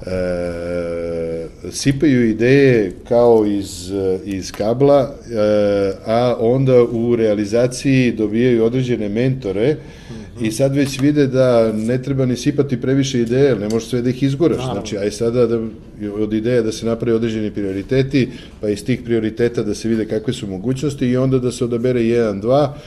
e, 0.05 1.47
sipaju 1.71 2.29
ideje 2.29 2.91
kao 3.07 3.45
iz, 3.45 3.91
iz 4.25 4.51
kabla, 4.51 5.15
e, 5.31 5.93
a 6.05 6.35
onda 6.39 6.83
u 6.83 7.15
realizaciji 7.15 8.11
dobijaju 8.11 8.63
određene 8.63 9.09
mentore 9.09 9.73
mm 9.73 10.13
-hmm. 10.13 10.47
i 10.47 10.51
sad 10.51 10.75
već 10.75 10.99
vide 10.99 11.27
da 11.27 11.73
ne 11.73 12.01
treba 12.01 12.25
ni 12.25 12.35
sipati 12.35 12.81
previše 12.81 13.21
ideje, 13.21 13.55
ne 13.55 13.69
može 13.69 13.85
sve 13.85 14.01
da 14.01 14.09
ih 14.09 14.23
izgoraš. 14.23 14.57
Naravno. 14.57 14.73
Znači, 14.73 14.97
aj 14.97 15.11
sada 15.11 15.47
da, 15.47 15.59
od 16.13 16.33
ideja 16.33 16.61
da 16.61 16.71
se 16.71 16.85
napravi 16.85 17.15
određeni 17.15 17.51
prioriteti, 17.51 18.29
pa 18.61 18.69
iz 18.69 18.85
tih 18.85 19.01
prioriteta 19.01 19.63
da 19.63 19.75
se 19.75 19.89
vide 19.89 20.05
kakve 20.05 20.33
su 20.33 20.47
mogućnosti 20.47 21.05
i 21.07 21.17
onda 21.17 21.39
da 21.39 21.51
se 21.51 21.63
odabere 21.63 22.03
jedan, 22.03 22.41
dva 22.41 22.77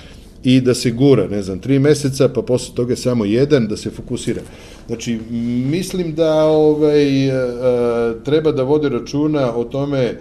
i 0.44 0.60
da 0.60 0.74
se 0.74 0.90
gura, 0.90 1.28
ne 1.28 1.42
znam, 1.42 1.58
tri 1.58 1.78
meseca, 1.78 2.28
pa 2.28 2.42
posle 2.42 2.74
toga 2.74 2.96
samo 2.96 3.24
jedan, 3.24 3.66
da 3.68 3.76
se 3.76 3.90
fokusira. 3.90 4.40
Znači, 4.86 5.18
mislim 5.70 6.14
da 6.14 6.44
ovaj, 6.44 7.28
e, 7.28 7.32
treba 8.24 8.52
da 8.52 8.62
vode 8.62 8.88
računa 8.88 9.56
o 9.56 9.64
tome 9.64 10.14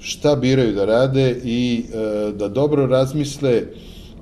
šta 0.00 0.36
biraju 0.36 0.72
da 0.72 0.84
rade 0.84 1.40
i 1.44 1.84
e, 1.84 2.32
da 2.32 2.48
dobro 2.48 2.86
razmisle 2.86 3.62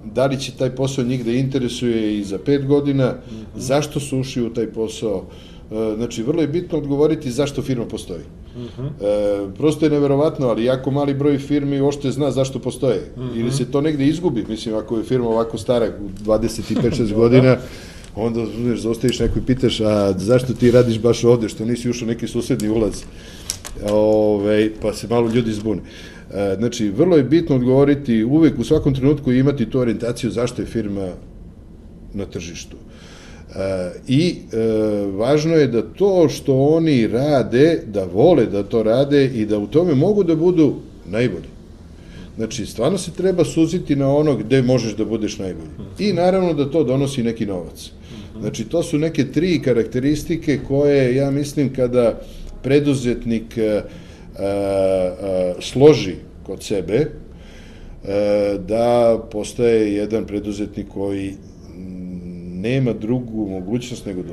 da 0.05 0.27
li 0.27 0.41
će 0.41 0.53
taj 0.53 0.71
posao 0.75 1.05
njih 1.05 1.25
da 1.25 1.31
interesuje 1.31 2.19
i 2.19 2.25
za 2.25 2.39
pet 2.39 2.67
godina, 2.67 3.07
mm 3.07 3.35
-hmm. 3.35 3.45
zašto 3.57 4.01
su 4.01 4.19
ušli 4.19 4.43
u 4.43 4.55
taj 4.55 4.67
posao, 4.67 5.25
E, 5.73 5.97
Znači, 5.97 6.23
vrlo 6.23 6.43
je 6.43 6.49
bitno 6.49 6.79
odgovoriti 6.79 7.31
zašto 7.31 7.63
firma 7.63 7.85
postoji. 7.85 8.21
E, 8.21 9.47
prosto 9.57 9.87
je 9.87 9.91
neverovatno, 9.91 10.49
ali 10.49 10.65
jako 10.65 10.91
mali 10.91 11.15
broj 11.15 11.39
firmi 11.39 11.81
uopšte 11.81 12.11
zna 12.11 12.31
zašto 12.31 12.59
postoje. 12.59 13.01
Ili 13.37 13.53
se 13.53 13.71
to 13.71 13.81
negde 13.81 14.07
izgubi. 14.07 14.45
Mislim, 14.49 14.75
ako 14.75 14.97
je 14.97 15.05
firma 15.05 15.29
ovako 15.29 15.59
stara, 15.59 15.87
u 15.87 16.09
25-6 16.31 17.15
godina, 17.15 17.57
onda 18.17 18.47
znaš, 18.61 18.79
zostaviš 18.79 19.19
neko 19.19 19.39
i 19.39 19.43
pitaš, 19.47 19.81
a 19.81 20.15
zašto 20.19 20.55
ti 20.55 20.71
radiš 20.71 21.01
baš 21.01 21.25
ovde, 21.25 21.49
što 21.49 21.65
nisi 21.65 21.91
ušao 21.91 22.09
neki 22.09 22.29
susedni 22.29 22.69
ulaz? 22.69 23.03
Ove, 23.91 24.71
pa 24.83 24.93
se 24.93 25.09
malo 25.09 25.31
ljudi 25.31 25.53
zbune. 25.53 25.81
E, 26.35 26.57
Znači, 26.59 26.89
vrlo 26.89 27.17
je 27.17 27.23
bitno 27.23 27.57
odgovoriti 27.57 28.25
uvek 28.25 28.59
u 28.59 28.65
svakom 28.65 28.95
trenutku 28.95 29.33
i 29.33 29.39
imati 29.39 29.71
tu 29.71 29.79
orijentaciju 29.79 30.31
zašto 30.31 30.63
je 30.63 30.67
firma 30.67 31.09
na 32.15 32.25
tržištu. 32.25 32.77
E, 32.77 33.93
I 34.09 34.37
e, 34.53 34.57
važno 35.07 35.55
je 35.55 35.67
da 35.67 35.83
to 35.83 36.29
što 36.29 36.59
oni 36.59 37.07
rade, 37.07 37.83
da 37.87 38.05
vole 38.05 38.47
da 38.47 38.63
to 38.63 38.83
rade 38.83 39.25
i 39.25 39.47
da 39.47 39.59
u 39.59 39.67
tome 39.67 39.95
mogu 39.95 40.25
da 40.25 40.37
budu 40.37 40.75
najbolji. 41.07 41.53
Znači, 42.37 42.67
stvarno 42.67 42.99
se 42.99 43.11
treba 43.11 43.45
suziti 43.45 43.97
na 43.97 44.15
ono 44.17 44.37
gde 44.37 44.63
možeš 44.63 44.97
da 44.97 45.05
budeš 45.05 45.39
najbolji. 45.39 45.71
I 45.99 46.13
naravno 46.13 46.55
da 46.55 46.71
to 46.71 46.85
donosi 46.85 47.23
neki 47.23 47.47
novac. 47.47 47.91
Znači, 48.43 48.65
to 48.65 48.83
su 48.83 48.99
neke 48.99 49.33
tri 49.33 49.63
karakteristike 49.63 50.59
koje, 50.69 51.17
ja 51.17 51.31
mislim, 51.31 51.75
kada 51.75 52.21
preduzetnik 52.63 53.59
e, 53.59 53.63
e, 53.63 53.83
e, 54.39 55.55
složi 55.61 56.15
kod 56.43 56.63
sebe, 56.63 56.95
e, 56.95 57.07
da 58.69 59.19
postaje 59.31 59.95
jedan 59.95 60.27
preduzetnik 60.27 60.89
koji 60.89 61.35
nema 62.53 62.93
drugu 62.93 63.49
mogućnost 63.49 64.07
nego 64.07 64.23
da. 64.23 64.33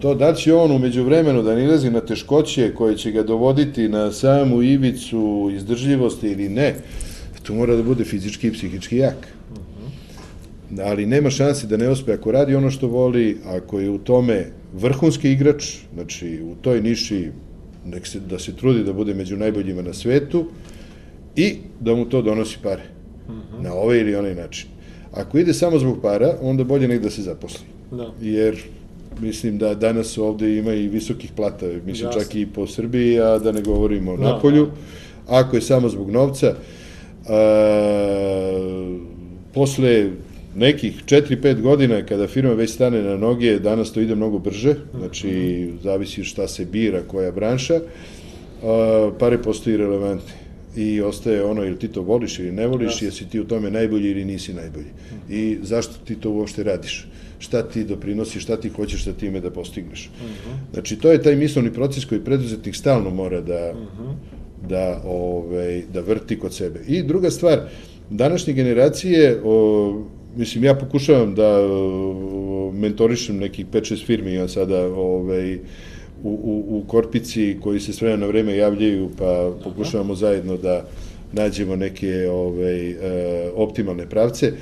To 0.00 0.14
da 0.14 0.34
će 0.34 0.54
on 0.54 0.72
umeđu 0.72 1.04
vremenu 1.04 1.42
da 1.42 1.54
nilazi 1.54 1.90
na 1.90 2.00
teškoće 2.00 2.74
koje 2.74 2.96
će 2.96 3.10
ga 3.10 3.22
dovoditi 3.22 3.88
na 3.88 4.12
samu 4.12 4.62
ivicu 4.62 5.50
izdržljivosti 5.54 6.28
ili 6.28 6.48
ne, 6.48 6.74
tu 7.42 7.54
mora 7.54 7.76
da 7.76 7.82
bude 7.82 8.04
fizički 8.04 8.48
i 8.48 8.52
psihički 8.52 8.96
jak. 8.96 9.28
Ali 10.82 11.06
nema 11.06 11.30
šanse 11.30 11.66
da 11.66 11.76
ne 11.76 11.90
uspe 11.90 12.12
ako 12.12 12.32
radi 12.32 12.54
ono 12.54 12.70
što 12.70 12.88
voli, 12.88 13.38
ako 13.46 13.80
je 13.80 13.90
u 13.90 13.98
tome 13.98 14.46
vrhunski 14.74 15.32
igrač, 15.32 15.64
znači 15.94 16.40
u 16.42 16.54
toj 16.62 16.80
niši 16.80 17.30
nek 17.86 18.06
se, 18.06 18.20
da 18.20 18.38
se 18.38 18.56
trudi 18.56 18.84
da 18.84 18.92
bude 18.92 19.14
među 19.14 19.36
najboljima 19.36 19.82
na 19.82 19.92
svetu 19.92 20.46
i 21.36 21.56
da 21.80 21.94
mu 21.94 22.04
to 22.04 22.22
donosi 22.22 22.58
pare. 22.62 22.82
Na 23.60 23.72
ovaj 23.74 23.98
ili 23.98 24.14
onaj 24.14 24.34
način. 24.34 24.68
Ako 25.12 25.38
ide 25.38 25.54
samo 25.54 25.78
zbog 25.78 25.98
para, 26.02 26.34
onda 26.42 26.64
bolje 26.64 26.88
nek 26.88 27.02
da 27.02 27.10
se 27.10 27.22
zaposli. 27.22 27.66
Da. 27.90 28.12
Jer 28.20 28.56
mislim 29.20 29.58
da 29.58 29.74
danas 29.74 30.18
ovde 30.18 30.56
ima 30.58 30.72
i 30.72 30.88
visokih 30.88 31.32
plata, 31.36 31.66
mislim 31.86 32.08
Jasno. 32.08 32.20
čak 32.20 32.34
i 32.34 32.46
po 32.46 32.66
Srbiji, 32.66 33.20
a 33.20 33.38
da 33.38 33.52
ne 33.52 33.62
govorimo 33.62 34.12
o 34.12 34.16
Da, 34.16 34.22
Napolju. 34.22 34.68
Ako 35.28 35.56
je 35.56 35.62
samo 35.62 35.88
zbog 35.88 36.10
novca, 36.10 36.54
a, 37.28 37.34
posle 39.54 40.10
nekih 40.56 41.02
4-5 41.06 41.60
godina 41.60 42.02
kada 42.02 42.26
firma 42.26 42.52
već 42.52 42.70
stane 42.70 43.02
na 43.02 43.16
noge, 43.16 43.58
danas 43.58 43.92
to 43.92 44.00
ide 44.00 44.14
mnogo 44.14 44.38
brže, 44.38 44.74
znači 44.98 45.70
zavisi 45.82 46.24
šta 46.24 46.48
se 46.48 46.64
bira, 46.64 47.02
koja 47.02 47.30
branša, 47.30 47.80
pare 49.18 49.38
postoji 49.42 49.76
relevantne 49.76 50.44
i 50.76 51.00
ostaje 51.00 51.44
ono 51.44 51.64
ili 51.64 51.78
ti 51.78 51.88
to 51.88 52.02
voliš 52.02 52.38
ili 52.38 52.52
ne 52.52 52.66
voliš, 52.66 53.02
jesi 53.02 53.28
ti 53.28 53.40
u 53.40 53.44
tome 53.44 53.70
najbolji 53.70 54.10
ili 54.10 54.24
nisi 54.24 54.54
najbolji. 54.54 54.86
I 55.30 55.58
zašto 55.62 55.94
ti 56.04 56.14
to 56.14 56.30
uopšte 56.30 56.62
radiš? 56.62 57.06
Šta 57.38 57.62
ti 57.62 57.84
doprinosiš, 57.84 58.42
šta 58.42 58.56
ti 58.56 58.68
hoćeš 58.68 59.04
sa 59.04 59.12
time 59.12 59.40
da 59.40 59.50
postigneš? 59.50 60.10
Znači, 60.72 60.96
to 60.96 61.12
je 61.12 61.22
taj 61.22 61.36
mislovni 61.36 61.72
proces 61.72 62.04
koji 62.04 62.20
preduzetnik 62.20 62.76
stalno 62.76 63.10
mora 63.10 63.40
da, 63.40 63.74
da, 64.68 65.02
ovaj, 65.04 65.82
da 65.92 66.00
vrti 66.00 66.38
kod 66.38 66.54
sebe. 66.54 66.80
I 66.88 67.02
druga 67.02 67.30
stvar, 67.30 67.60
današnje 68.10 68.52
generacije, 68.52 69.40
o, 69.44 70.04
mislim, 70.36 70.64
ja 70.64 70.74
pokušavam 70.74 71.34
da 71.34 71.60
o, 71.60 72.72
mentorišem 72.74 73.36
nekih 73.36 73.66
5-6 73.66 74.06
firmi, 74.06 74.32
ja 74.32 74.48
sada 74.48 74.86
ovaj, 74.86 75.54
u, 75.54 75.58
u, 76.28 76.78
u 76.78 76.84
Korpici 76.86 77.56
koji 77.60 77.80
se 77.80 77.92
s 77.92 78.00
vremena 78.00 78.20
na 78.20 78.26
vreme 78.26 78.56
javljaju, 78.56 79.10
pa 79.18 79.52
pokušavamo 79.64 80.14
zajedno 80.14 80.56
da 80.56 80.84
nađemo 81.32 81.76
neke 81.76 82.28
ovaj, 82.30 82.90
e, 82.90 82.96
optimalne 83.54 84.06
pravce. 84.06 84.52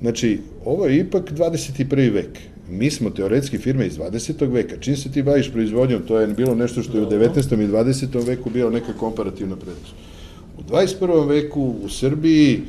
Znači, 0.00 0.38
ovo 0.64 0.86
je 0.86 0.98
ipak 0.98 1.32
21. 1.32 2.12
vek. 2.12 2.38
Mi 2.70 2.90
smo 2.90 3.10
teoretski 3.10 3.58
firme 3.58 3.86
iz 3.86 3.98
20. 3.98 4.52
veka. 4.52 4.76
Čim 4.80 4.96
se 4.96 5.12
ti 5.12 5.22
baviš 5.22 5.52
proizvodnjom, 5.52 6.02
to 6.02 6.20
je 6.20 6.26
bilo 6.26 6.54
nešto 6.54 6.82
što 6.82 6.98
je 6.98 7.06
u 7.06 7.10
19. 7.10 7.64
i 7.64 7.68
20. 7.68 8.26
veku 8.26 8.50
bilo 8.50 8.70
neka 8.70 8.92
komparativna 8.92 9.56
prednost. 9.56 9.94
U 10.58 10.62
21. 10.72 11.28
veku 11.28 11.74
u 11.84 11.88
Srbiji 11.88 12.60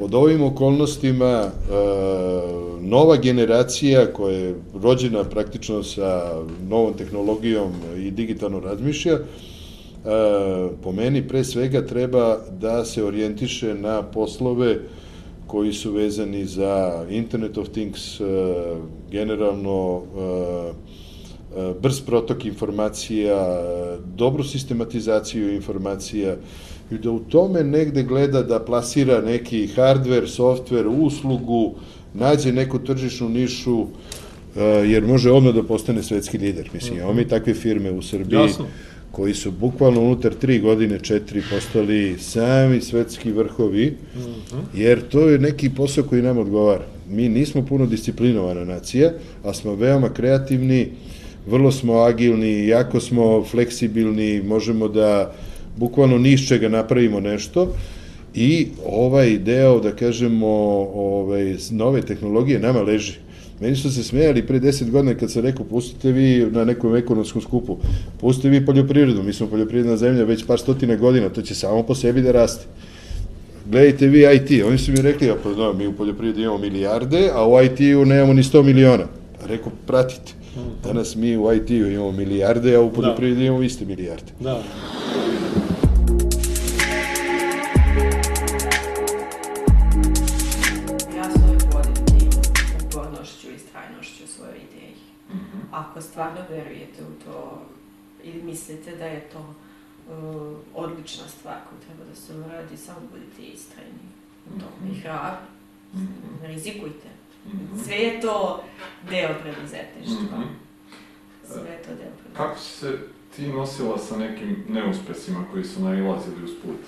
pod 0.00 0.14
ovim 0.14 0.42
okolnostima 0.42 1.26
e, 1.26 1.50
nova 2.80 3.16
generacija 3.16 4.12
koja 4.12 4.36
je 4.36 4.54
rođena 4.82 5.24
praktično 5.24 5.82
sa 5.82 6.42
novom 6.68 6.92
tehnologijom 6.94 7.72
i 7.98 8.10
digitalno 8.10 8.60
razmišlja, 8.60 9.12
e, 9.12 9.20
po 10.82 10.92
meni 10.92 11.28
pre 11.28 11.44
svega 11.44 11.86
treba 11.86 12.38
da 12.60 12.84
se 12.84 13.04
orijentiše 13.04 13.74
na 13.74 14.02
poslove 14.02 14.78
koji 15.46 15.72
su 15.72 15.92
vezani 15.92 16.44
za 16.44 17.04
Internet 17.10 17.58
of 17.58 17.68
Things, 17.68 18.20
e, 18.20 18.24
generalno 19.10 20.02
brz 21.82 22.00
protok 22.00 22.44
informacija, 22.44 23.36
e, 23.36 23.98
dobru 24.16 24.44
sistematizaciju 24.44 25.54
informacija 25.54 26.36
i 26.90 26.98
da 26.98 27.10
u 27.10 27.18
tome 27.18 27.64
negde 27.64 28.02
gleda 28.02 28.42
da 28.42 28.60
plasira 28.60 29.20
neki 29.20 29.68
hardware, 29.76 30.26
software, 30.26 30.86
uslugu, 30.86 31.74
nađe 32.14 32.52
neku 32.52 32.78
tržišnu 32.78 33.28
nišu, 33.28 33.86
e, 34.56 34.62
jer 34.62 35.06
može 35.06 35.30
odmah 35.30 35.54
da 35.54 35.62
postane 35.62 36.02
svetski 36.02 36.38
lider. 36.38 36.70
Mislim, 36.74 36.98
imamo 36.98 37.12
mi 37.12 37.28
takve 37.28 37.54
firme 37.54 37.90
u 37.90 38.02
Srbiji 38.02 38.40
Jasno. 38.40 38.66
koji 39.10 39.34
su 39.34 39.50
bukvalno 39.50 40.00
unutar 40.00 40.34
tri 40.34 40.58
godine, 40.58 40.98
četiri, 40.98 41.42
postali 41.50 42.16
sami 42.18 42.80
svetski 42.80 43.32
vrhovi, 43.32 43.96
jer 44.74 45.08
to 45.08 45.28
je 45.28 45.38
neki 45.38 45.70
posao 45.70 46.04
koji 46.04 46.22
nam 46.22 46.38
odgovara. 46.38 46.84
Mi 47.08 47.28
nismo 47.28 47.66
puno 47.66 47.86
disciplinovana 47.86 48.64
nacija, 48.64 49.12
a 49.44 49.54
smo 49.54 49.74
veoma 49.74 50.08
kreativni, 50.08 50.88
vrlo 51.50 51.72
smo 51.72 51.94
agilni, 51.94 52.66
jako 52.66 53.00
smo 53.00 53.44
fleksibilni, 53.44 54.42
možemo 54.46 54.88
da 54.88 55.32
bukvalno 55.76 56.18
ni 56.18 56.32
iz 56.32 56.48
čega 56.48 56.68
napravimo 56.68 57.20
nešto 57.20 57.74
i 58.34 58.68
ovaj 58.86 59.38
deo, 59.38 59.80
da 59.80 59.92
kažemo, 59.96 60.46
ovaj, 60.94 61.56
nove 61.70 62.02
tehnologije 62.02 62.58
nama 62.58 62.82
leži. 62.82 63.12
Meni 63.60 63.76
su 63.76 63.90
se 63.94 64.02
smejali 64.02 64.46
pre 64.46 64.60
10 64.60 64.90
godina 64.90 65.14
kad 65.14 65.30
sam 65.30 65.42
rekao 65.42 65.66
pustite 65.66 66.12
vi 66.12 66.46
na 66.50 66.64
nekom 66.64 66.96
ekonomskom 66.96 67.42
skupu, 67.42 67.76
pustite 68.20 68.48
vi 68.48 68.66
poljoprivredu, 68.66 69.22
mi 69.22 69.32
smo 69.32 69.46
poljoprivredna 69.46 69.96
zemlja 69.96 70.24
već 70.24 70.46
par 70.46 70.58
stotina 70.58 70.96
godina, 70.96 71.28
to 71.28 71.42
će 71.42 71.54
samo 71.54 71.82
po 71.82 71.94
sebi 71.94 72.22
da 72.22 72.32
raste. 72.32 72.64
Gledajte 73.70 74.06
vi 74.06 74.26
IT, 74.34 74.64
oni 74.66 74.78
su 74.78 74.92
mi 74.92 75.02
rekli, 75.02 75.30
a 75.30 75.34
pa 75.42 75.50
da, 75.50 75.72
mi 75.72 75.86
u 75.86 75.92
poljoprivredi 75.92 76.42
imamo 76.42 76.58
milijarde, 76.58 77.30
a 77.34 77.46
u 77.46 77.62
IT-u 77.62 78.04
nemamo 78.04 78.32
ni 78.32 78.42
100 78.42 78.62
miliona. 78.62 79.04
Rekao, 79.46 79.72
pratite. 79.86 80.39
Danas 80.84 81.16
mi 81.16 81.36
u 81.36 81.52
IT-u 81.52 81.90
imamo 81.90 82.12
milijarde, 82.12 82.74
a 82.74 82.80
u 82.80 82.92
poljoprivredi 82.92 83.46
imamo 83.46 83.62
iste 83.62 83.84
milijarde. 83.84 84.32
Da. 84.40 84.62
Ideji. 94.50 94.94
Ako 95.72 96.00
stvarno 96.00 96.40
verujete 96.50 97.02
u 97.02 97.24
to 97.24 97.62
ili 98.24 98.42
mislite 98.42 98.96
da 98.96 99.04
je 99.04 99.28
to 99.32 99.38
uh, 99.38 100.56
odlična 100.74 101.28
stvar 101.28 101.56
koju 101.68 101.80
treba 101.80 102.10
da 102.10 102.16
se 102.16 102.34
uradi, 102.34 102.76
samo 102.76 102.98
budite 103.12 103.42
istrajni 103.42 104.06
u 104.46 104.60
tome 104.60 104.92
i 104.92 105.00
hrabri. 105.00 105.46
Rizikujte. 106.42 107.19
Sve 107.84 107.96
je 107.96 108.20
to 108.20 108.64
deo 109.10 109.28
preduzetništva. 109.42 110.38
Sve 111.44 111.70
je 111.70 111.82
to 111.82 111.88
deo 111.88 111.96
preduzetništva. 111.96 112.46
Kako 112.46 112.58
si 112.58 112.78
se 112.78 112.98
ti 113.36 113.48
nosila 113.48 113.98
sa 113.98 114.16
nekim 114.16 114.64
neuspesima 114.68 115.44
koji 115.52 115.64
su 115.64 115.82
nailazili 115.82 116.44
uz 116.44 116.50
put? 116.62 116.80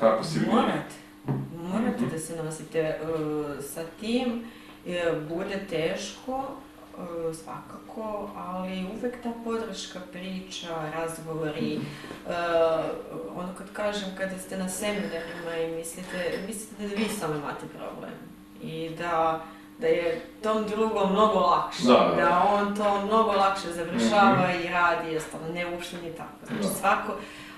Kako 0.00 0.24
si 0.24 0.38
vidjela? 0.38 0.60
Morate. 0.60 0.94
Morate 1.62 2.06
da 2.12 2.18
se 2.18 2.36
nosite 2.36 2.98
uh, 3.02 3.64
sa 3.64 3.82
tim. 4.00 4.44
E, 4.86 5.12
bude 5.28 5.66
teško, 5.70 6.44
uh, 6.98 7.36
svakako, 7.36 8.30
ali 8.36 8.86
uvek 8.96 9.22
ta 9.22 9.32
podrška, 9.44 10.00
priča, 10.12 10.90
razgovori, 10.94 11.78
uh, 12.26 12.32
ono 13.36 13.54
kad 13.58 13.72
kažem, 13.72 14.08
kada 14.18 14.38
ste 14.38 14.58
na 14.58 14.68
seminarima 14.68 15.56
i 15.56 15.76
mislite, 15.76 16.38
mislite 16.46 16.88
da 16.88 16.94
vi 16.94 17.08
samo 17.08 17.34
imate 17.34 17.66
problem 17.78 18.35
i 18.66 18.90
da 18.98 19.44
da 19.78 19.86
je 19.86 20.20
tom 20.42 20.64
drugom 20.64 21.12
mnogo 21.12 21.38
lakše, 21.40 21.82
Da, 21.86 22.12
da, 22.16 22.22
da. 22.22 22.48
on 22.52 22.76
to 22.76 23.00
mnogo 23.06 23.32
lakše 23.32 23.72
završava 23.72 24.52
i 24.64 24.68
radi 24.68 25.12
i 25.12 25.16
ostalo, 25.16 25.42
ne 25.54 25.66
uopšte 25.66 25.96
ni 25.96 26.12
tako. 26.12 26.46
Znači 26.46 26.62
Da. 26.62 26.68
svako 26.68 27.12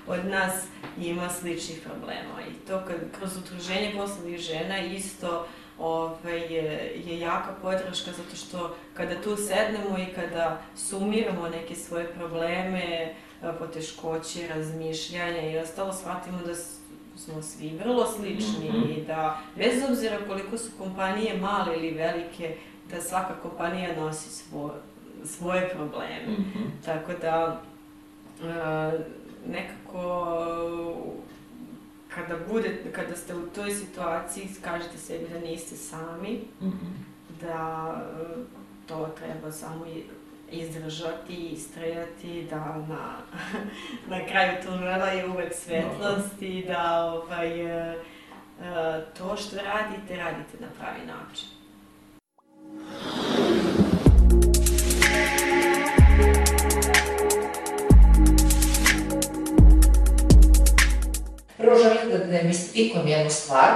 od 0.06 0.26
nas 0.26 0.52
ima 1.00 1.28
sličnih 1.30 1.80
problema 1.86 2.42
i 2.50 2.66
to 2.66 2.80
kad, 2.86 2.96
kroz 3.18 3.36
udruženje 3.36 3.94
poslovnih 3.96 4.38
žena 4.40 4.78
isto 4.78 5.46
ovaj, 5.78 6.38
je, 6.38 6.92
je 7.06 7.20
jaka 7.20 7.52
podrška 7.62 8.10
zato 8.12 8.36
što 8.36 8.74
kada 8.94 9.22
tu 9.22 9.36
sednemo 9.36 9.98
i 9.98 10.14
kada 10.14 10.60
sumiramo 10.76 11.48
neke 11.48 11.74
svoje 11.74 12.06
probleme, 12.12 12.84
e, 12.84 13.14
poteškoće, 13.58 14.48
razmišljanja 14.54 15.50
i 15.50 15.58
ostalo, 15.58 15.92
shvatimo 15.92 16.38
da 16.46 16.54
smo 17.18 17.42
svi 17.42 17.78
vrlo 17.84 18.06
slični 18.06 18.94
i 18.96 19.04
da 19.06 19.40
bez 19.56 19.90
obzira 19.90 20.18
koliko 20.26 20.58
su 20.58 20.70
kompanije 20.78 21.36
male 21.40 21.76
ili 21.76 21.90
velike, 21.90 22.56
da 22.90 23.00
svaka 23.00 23.34
kompanija 23.42 23.96
nosi 23.96 24.30
svo, 24.30 24.74
svoje 25.24 25.68
probleme. 25.68 26.36
Tako 26.84 27.12
da 27.20 27.62
e, 28.42 28.98
nekako 29.46 30.04
kada 32.14 32.36
budete, 32.52 32.92
kada 32.92 33.16
ste 33.16 33.34
u 33.34 33.46
toj 33.54 33.70
situaciji, 33.70 34.48
kažete 34.64 34.98
sebi 34.98 35.26
da 35.32 35.40
niste 35.40 35.76
sami, 35.76 36.40
da 37.40 37.94
e, 38.20 38.34
to 38.86 39.08
treba 39.18 39.52
samo 39.52 39.84
izdržati, 40.50 41.48
istrajati, 41.52 42.46
da 42.50 42.84
na, 42.88 43.16
na 44.16 44.26
kraju 44.26 44.52
tunela 44.62 45.06
je 45.06 45.28
uvek 45.28 45.54
svetlost 45.54 46.42
i 46.42 46.64
da 46.66 47.04
ovaj, 47.04 47.60
e, 47.60 47.94
e, 47.94 49.04
to 49.18 49.36
što 49.36 49.56
radite, 49.56 50.16
radite 50.16 50.56
na 50.60 50.66
pravi 50.78 51.06
način. 51.06 51.48
Prvo 61.56 61.76
želim 61.76 62.10
da 62.10 62.38
demistifikujem 62.38 63.08
jednu 63.08 63.30
stvar, 63.30 63.70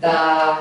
da 0.00 0.56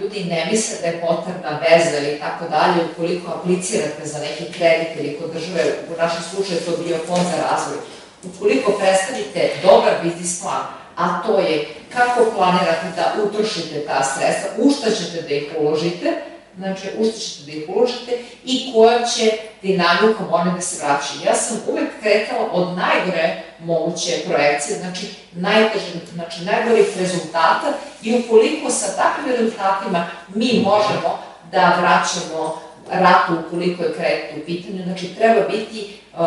ljudi 0.00 0.24
ne 0.24 0.48
misle 0.50 0.76
da 0.80 0.86
je 0.86 1.00
potrebna 1.00 1.60
veza 1.64 1.98
ili 1.98 2.18
tako 2.18 2.44
dalje 2.50 2.88
ukoliko 2.92 3.32
aplicirate 3.32 4.02
za 4.04 4.18
neki 4.18 4.52
kredit 4.52 4.88
ili 4.98 5.18
kod 5.20 5.32
države, 5.32 5.64
u 5.94 5.98
našem 5.98 6.22
slučaju 6.30 6.60
to 6.60 6.82
bio 6.82 6.96
fond 7.06 7.22
za 7.22 7.42
razvoj. 7.50 7.78
Ukoliko 8.24 8.72
predstavite 8.72 9.50
dobar 9.62 9.92
biznis 10.02 10.42
plan, 10.42 10.62
a 10.96 11.22
to 11.26 11.38
je 11.38 11.66
kako 11.92 12.30
planirate 12.36 12.86
da 12.96 13.22
utrošite 13.22 13.86
ta 13.86 14.04
sredstva, 14.04 14.50
u 14.58 14.70
šta 14.70 14.90
ćete 14.90 15.22
da 15.22 15.34
ih 15.34 15.44
uložite, 15.58 16.12
znači 16.56 16.88
u 16.98 17.04
šta 17.04 17.18
ćete 17.18 17.42
da 17.46 17.52
ih 17.52 17.64
uložite 17.68 18.12
i 18.44 18.72
kojom 18.74 19.02
će 19.14 19.32
dinamikom 19.62 20.26
one 20.30 20.50
da 20.54 20.60
se 20.60 20.84
vraćaju. 20.84 21.20
Ja 21.26 21.34
sam 21.34 21.56
uvek 21.66 21.88
kretala 22.00 22.48
od 22.52 22.76
najgore 22.76 23.42
moguće 23.64 24.22
projekcije, 24.26 24.78
znači 24.78 25.06
najteže, 25.32 25.92
znači 26.14 26.44
najgorih 26.44 26.98
rezultata 26.98 27.72
i 28.02 28.24
ukoliko 28.24 28.70
sa 28.70 28.96
takvim 28.96 29.36
rezultatima 29.36 30.06
mi 30.34 30.64
možemo 30.64 31.18
da 31.52 31.76
vraćamo 31.80 32.60
ratu 32.90 33.32
ukoliko 33.46 33.82
je 33.82 33.94
kredit 33.94 34.42
u 34.42 34.46
pitanju, 34.46 34.82
znači 34.84 35.14
treba 35.14 35.48
biti 35.48 36.00
uh, 36.12 36.20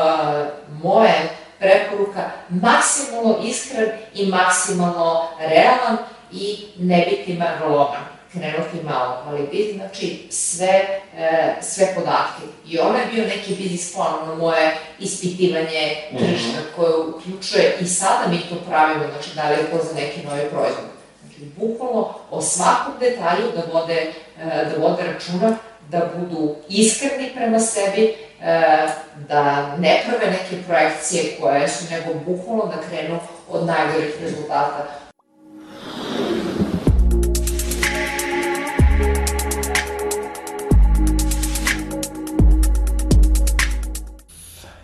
moje 0.84 1.30
preporuka 1.60 2.30
maksimalno 2.50 3.38
iskren 3.44 3.90
i 4.14 4.26
maksimalno 4.26 5.28
realan 5.40 5.98
i 6.32 6.66
ne 6.78 7.08
biti 7.10 7.34
margoloman 7.34 8.17
krenuti 8.32 8.86
malo, 8.86 9.24
ali 9.28 9.48
biti, 9.52 9.74
znači, 9.78 10.28
sve, 10.32 11.00
e, 11.18 11.56
sve 11.62 11.88
podatke. 11.96 12.42
I 12.68 12.80
ovo 12.80 12.98
je 12.98 13.06
bio 13.14 13.28
neki 13.28 13.56
biznis 13.56 13.94
plan, 13.94 14.14
ono 14.24 14.36
moje 14.36 14.78
ispitivanje 15.00 15.96
tržišta 16.18 16.60
koje 16.76 16.96
uključuje 16.96 17.78
i 17.82 17.86
sada 17.86 18.28
mi 18.30 18.40
to 18.50 18.56
pravimo, 18.70 19.04
znači, 19.12 19.36
da 19.36 19.50
li 19.50 19.56
je 19.56 19.72
to 19.72 19.78
za 19.84 19.96
neki 19.96 20.28
novi 20.28 20.42
proizvod. 20.50 20.86
Znači, 21.22 21.42
bukvalno 21.58 22.14
o 22.32 22.42
svakom 22.42 22.94
detalju 23.00 23.46
da 23.56 23.80
vode, 23.80 24.14
e, 24.42 24.66
da 24.66 24.88
vode 24.88 25.04
računa, 25.04 25.58
da 25.90 26.10
budu 26.16 26.56
iskreni 26.70 27.32
prema 27.36 27.60
sebi, 27.60 28.14
e, 28.42 28.88
da 29.28 29.76
ne 29.78 30.04
prave 30.08 30.32
neke 30.32 30.64
projekcije 30.68 31.38
koje 31.42 31.68
su, 31.68 31.86
nego 31.92 32.20
bukvalno 32.26 32.66
da 32.66 32.88
krenu 32.90 33.20
od 33.50 33.66
najgorih 33.66 34.16
rezultata. 34.22 35.07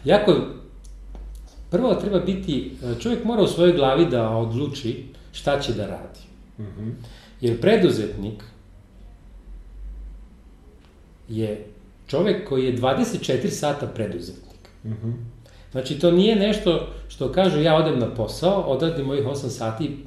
Jako, 0.05 0.35
prvo 1.71 1.95
treba 1.95 2.19
biti, 2.19 2.71
čovjek 2.99 3.23
mora 3.23 3.41
u 3.41 3.47
svojoj 3.47 3.73
glavi 3.73 4.05
da 4.05 4.29
odluči 4.29 5.03
šta 5.31 5.59
će 5.59 5.73
da 5.73 5.87
radi. 5.87 6.19
Jer 7.41 7.61
preduzetnik 7.61 8.43
je 11.29 11.65
čovjek 12.07 12.49
koji 12.49 12.65
je 12.65 12.77
24 12.77 13.49
sata 13.49 13.87
preduzetnik. 13.87 14.69
Znači, 15.71 15.99
to 15.99 16.11
nije 16.11 16.35
nešto 16.35 16.87
što 17.07 17.31
kažu 17.31 17.61
ja 17.61 17.75
odem 17.75 17.99
na 17.99 18.13
posao, 18.15 18.61
odradim 18.61 19.05
mojih 19.05 19.25
8 19.25 19.49
sati, 19.49 19.97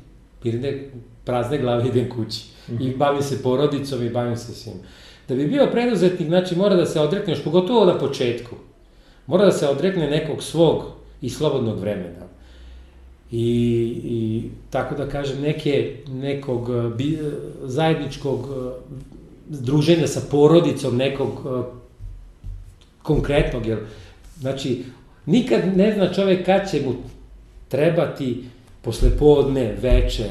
pirne 0.42 0.90
prazne 1.24 1.58
glave 1.58 1.86
idem 1.88 2.10
kući. 2.10 2.44
I 2.80 2.96
bavim 2.96 3.22
se 3.22 3.42
porodicom 3.42 4.02
i 4.06 4.10
bavim 4.10 4.36
se 4.36 4.54
svim. 4.54 4.74
Da 5.28 5.34
bi 5.34 5.46
bio 5.46 5.68
preduzetnik, 5.72 6.28
znači 6.28 6.56
mora 6.56 6.76
da 6.76 6.86
se 6.86 7.00
odrekne, 7.00 7.32
još 7.32 7.44
pogotovo 7.44 7.84
na 7.84 7.98
početku, 7.98 8.56
mora 9.26 9.44
da 9.44 9.52
se 9.52 9.68
odrekne 9.68 10.10
nekog 10.10 10.42
svog 10.42 10.84
i 11.20 11.30
slobodnog 11.30 11.78
vremena. 11.78 12.26
I, 13.30 14.00
i 14.04 14.42
tako 14.70 14.94
da 14.94 15.08
kažem, 15.08 15.40
neke, 15.40 15.96
nekog 16.08 16.70
eh, 16.70 16.96
bi, 16.96 17.14
eh, 17.14 17.32
zajedničkog 17.62 18.40
eh, 18.40 18.94
druženja 19.48 20.06
sa 20.06 20.20
porodicom, 20.30 20.96
nekog 20.96 21.30
konkretnog, 23.02 23.66
jer, 23.66 23.78
znači, 24.40 24.84
nikad 25.26 25.76
ne 25.76 25.92
zna 25.94 26.12
čovek 26.12 26.46
kad 26.46 26.70
će 26.70 26.82
mu 26.86 26.94
trebati 27.68 28.44
posle 28.82 29.10
podne, 29.18 29.74
veče, 29.82 30.28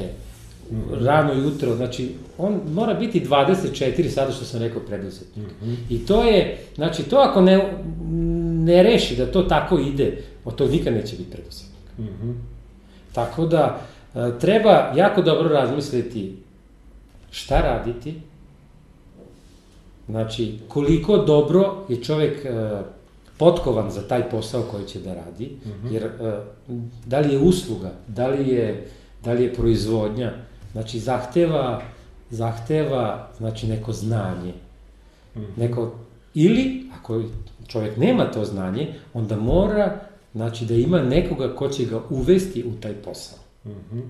rano 1.00 1.32
jutro, 1.32 1.76
znači, 1.76 2.10
on 2.38 2.60
mora 2.72 2.94
biti 2.94 3.20
24 3.20 4.08
sada 4.08 4.32
što 4.32 4.44
sam 4.44 4.60
rekao 4.60 4.82
preduzetnik. 4.82 5.46
I 5.90 5.98
to 5.98 6.22
je, 6.22 6.58
znači, 6.74 7.02
to 7.02 7.16
ako 7.16 7.40
ne, 7.40 7.72
ne 8.66 8.82
reši 8.82 9.16
da 9.16 9.32
to 9.32 9.42
tako 9.42 9.78
ide, 9.78 10.22
od 10.44 10.54
tog 10.54 10.70
nikad 10.70 10.94
neće 10.94 11.16
biti 11.16 11.30
preduzetnik. 11.30 11.76
Tako 13.12 13.46
da, 13.46 13.80
e, 14.14 14.38
treba 14.40 14.92
jako 14.96 15.22
dobro 15.22 15.48
razmisliti 15.48 16.36
šta 17.30 17.60
raditi, 17.60 18.14
znači, 20.08 20.58
koliko 20.68 21.16
dobro 21.16 21.84
je 21.88 22.02
čovek 22.02 22.44
e, 22.44 22.82
potkovan 23.38 23.90
za 23.90 24.02
taj 24.08 24.30
posao 24.30 24.62
koji 24.62 24.84
će 24.84 25.00
da 25.00 25.14
radi, 25.14 25.56
jer 25.90 26.02
e, 26.04 26.10
da 27.06 27.18
li 27.20 27.32
je 27.32 27.38
usluga, 27.38 27.92
da 28.06 28.28
li 28.28 28.48
je, 28.48 28.88
da 29.24 29.32
li 29.32 29.42
je 29.42 29.54
proizvodnja, 29.54 30.32
znači 30.72 30.98
zahteva, 30.98 31.82
zahteva 32.30 33.28
znači 33.38 33.66
neko 33.66 33.92
znanje, 33.92 34.52
neko, 35.56 35.92
ili 36.36 36.86
ako 37.00 37.22
čovjek 37.66 37.96
nema 37.96 38.24
to 38.24 38.44
znanje, 38.44 38.88
onda 39.14 39.36
mora 39.36 40.00
znači 40.34 40.64
da 40.64 40.74
ima 40.74 41.02
nekoga 41.02 41.54
ko 41.54 41.68
će 41.68 41.84
ga 41.84 42.00
uvesti 42.10 42.64
u 42.64 42.80
taj 42.80 42.92
posao. 42.94 43.38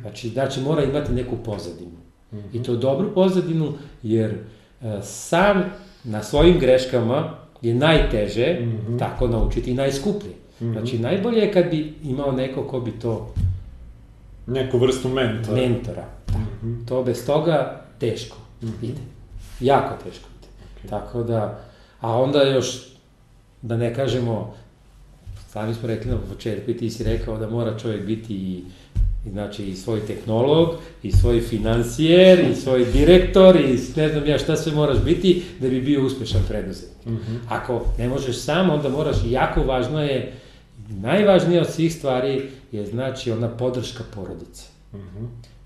Znači, 0.00 0.28
znači 0.28 0.60
mora 0.60 0.84
imati 0.84 1.12
neku 1.12 1.36
pozadinu. 1.44 1.96
I 2.52 2.62
to 2.62 2.76
dobru 2.76 3.14
pozadinu, 3.14 3.72
jer 4.02 4.30
e, 4.30 4.98
sam 5.02 5.64
na 6.04 6.22
svojim 6.22 6.58
greškama 6.58 7.34
je 7.62 7.74
najteže 7.74 8.58
tako 8.98 9.28
naučiti 9.28 9.70
i 9.70 9.74
najskuplje. 9.74 10.30
Znači, 10.60 10.98
najbolje 10.98 11.38
je 11.40 11.52
kad 11.52 11.70
bi 11.70 11.94
imao 12.04 12.32
neko 12.32 12.62
ko 12.62 12.80
bi 12.80 12.90
to 12.90 13.34
Neku 14.46 14.78
vrstu 14.78 15.08
mentora. 15.08 15.56
mentora. 15.56 16.04
Da. 16.26 16.38
To 16.88 17.02
bez 17.04 17.26
toga 17.26 17.80
teško 17.98 18.36
ide. 18.82 19.00
Jako 19.60 19.94
teško 20.04 20.28
ide. 20.40 20.88
Tako 20.90 21.22
da, 21.22 21.60
a 22.00 22.22
onda 22.22 22.42
još, 22.42 22.66
da 23.62 23.76
ne 23.76 23.94
kažemo, 23.94 24.54
sami 25.48 25.74
smo 25.74 25.88
rekli 25.88 26.10
na 26.10 26.18
početku 26.32 26.70
i 26.70 26.76
ti 26.76 26.90
si 26.90 27.04
rekao 27.04 27.38
da 27.38 27.50
mora 27.50 27.78
čovjek 27.78 28.06
biti 28.06 28.34
i 28.34 28.64
znači 29.30 29.64
i 29.64 29.76
svoj 29.76 30.00
tehnolog, 30.06 30.68
i 31.02 31.12
svoj 31.12 31.40
financijer, 31.40 32.50
i 32.50 32.54
svoj 32.54 32.84
direktor, 32.84 33.56
i 33.56 33.78
ne 33.96 34.08
znam 34.08 34.26
ja 34.26 34.38
šta 34.38 34.56
sve 34.56 34.72
moraš 34.72 34.98
biti 35.04 35.42
da 35.60 35.68
bi 35.68 35.80
bio 35.80 36.06
uspešan 36.06 36.42
preduzetnik. 36.48 36.96
Ako 37.48 37.84
ne 37.98 38.08
možeš 38.08 38.36
sam, 38.36 38.70
onda 38.70 38.88
moraš, 38.88 39.16
jako 39.28 39.62
važno 39.62 40.02
je, 40.02 40.32
najvažnije 40.88 41.60
od 41.60 41.70
svih 41.70 41.94
stvari 41.94 42.42
je 42.72 42.86
znači 42.86 43.30
ona 43.30 43.48
podrška 43.48 44.04
porodice. 44.14 44.62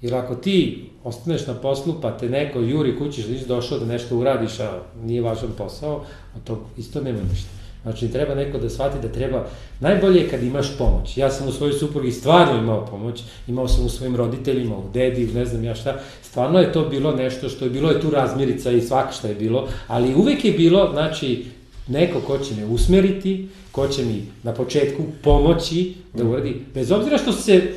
Jer 0.03 0.15
ako 0.15 0.35
ti 0.35 0.85
ostaneš 1.05 1.47
na 1.47 1.55
poslu, 1.55 1.95
pa 2.03 2.19
te 2.19 2.29
neko 2.29 2.61
juri 2.61 2.99
kući 2.99 3.23
što 3.23 3.33
nisi 3.33 3.47
došao 3.47 3.79
da 3.79 3.87
nešto 3.87 4.17
uradiš, 4.17 4.61
a 4.61 4.83
nije 5.03 5.23
važan 5.23 5.51
posao, 5.59 6.05
a 6.37 6.39
to 6.45 6.67
isto 6.79 7.01
nema 7.01 7.19
ništa. 7.31 7.51
Znači, 7.83 8.09
treba 8.09 8.35
neko 8.35 8.59
da 8.59 8.71
shvati 8.71 8.99
da 9.03 9.13
treba, 9.13 9.47
najbolje 9.81 10.21
je 10.21 10.29
kad 10.29 10.43
imaš 10.43 10.79
pomoć. 10.79 11.17
Ja 11.17 11.31
sam 11.31 11.49
u 11.49 11.53
svojoj 11.53 11.73
suprugi 11.73 12.13
stvarno 12.13 12.59
imao 12.59 12.87
pomoć, 12.87 13.23
imao 13.49 13.69
sam 13.69 13.87
u 13.87 13.89
svojim 13.89 14.17
roditeljima, 14.17 14.77
u 14.77 14.85
dedi, 14.95 15.27
ne 15.35 15.47
znam 15.47 15.65
ja 15.65 15.75
šta, 15.75 16.01
stvarno 16.23 16.59
je 16.59 16.73
to 16.73 16.85
bilo 16.85 17.13
nešto 17.13 17.49
što 17.49 17.65
je 17.65 17.71
bilo 17.71 17.91
je 17.91 18.01
tu 18.01 18.11
razmirica 18.11 18.71
i 18.71 18.81
svaka 18.81 19.13
šta 19.13 19.29
je 19.29 19.35
bilo, 19.35 19.69
ali 19.87 20.15
uvek 20.15 20.45
je 20.45 20.53
bilo, 20.53 20.91
znači, 20.93 21.45
neko 21.89 22.21
ko 22.21 22.39
će 22.39 22.55
me 22.55 22.65
usmeriti, 22.65 23.49
ko 23.73 23.89
će 23.89 24.05
mi 24.05 24.23
na 24.43 24.53
početku 24.53 25.03
pomoći 25.23 25.95
da 26.15 26.25
uradi, 26.25 26.63
bez 26.75 26.91
obzira 26.91 27.19
što 27.19 27.33
se 27.33 27.73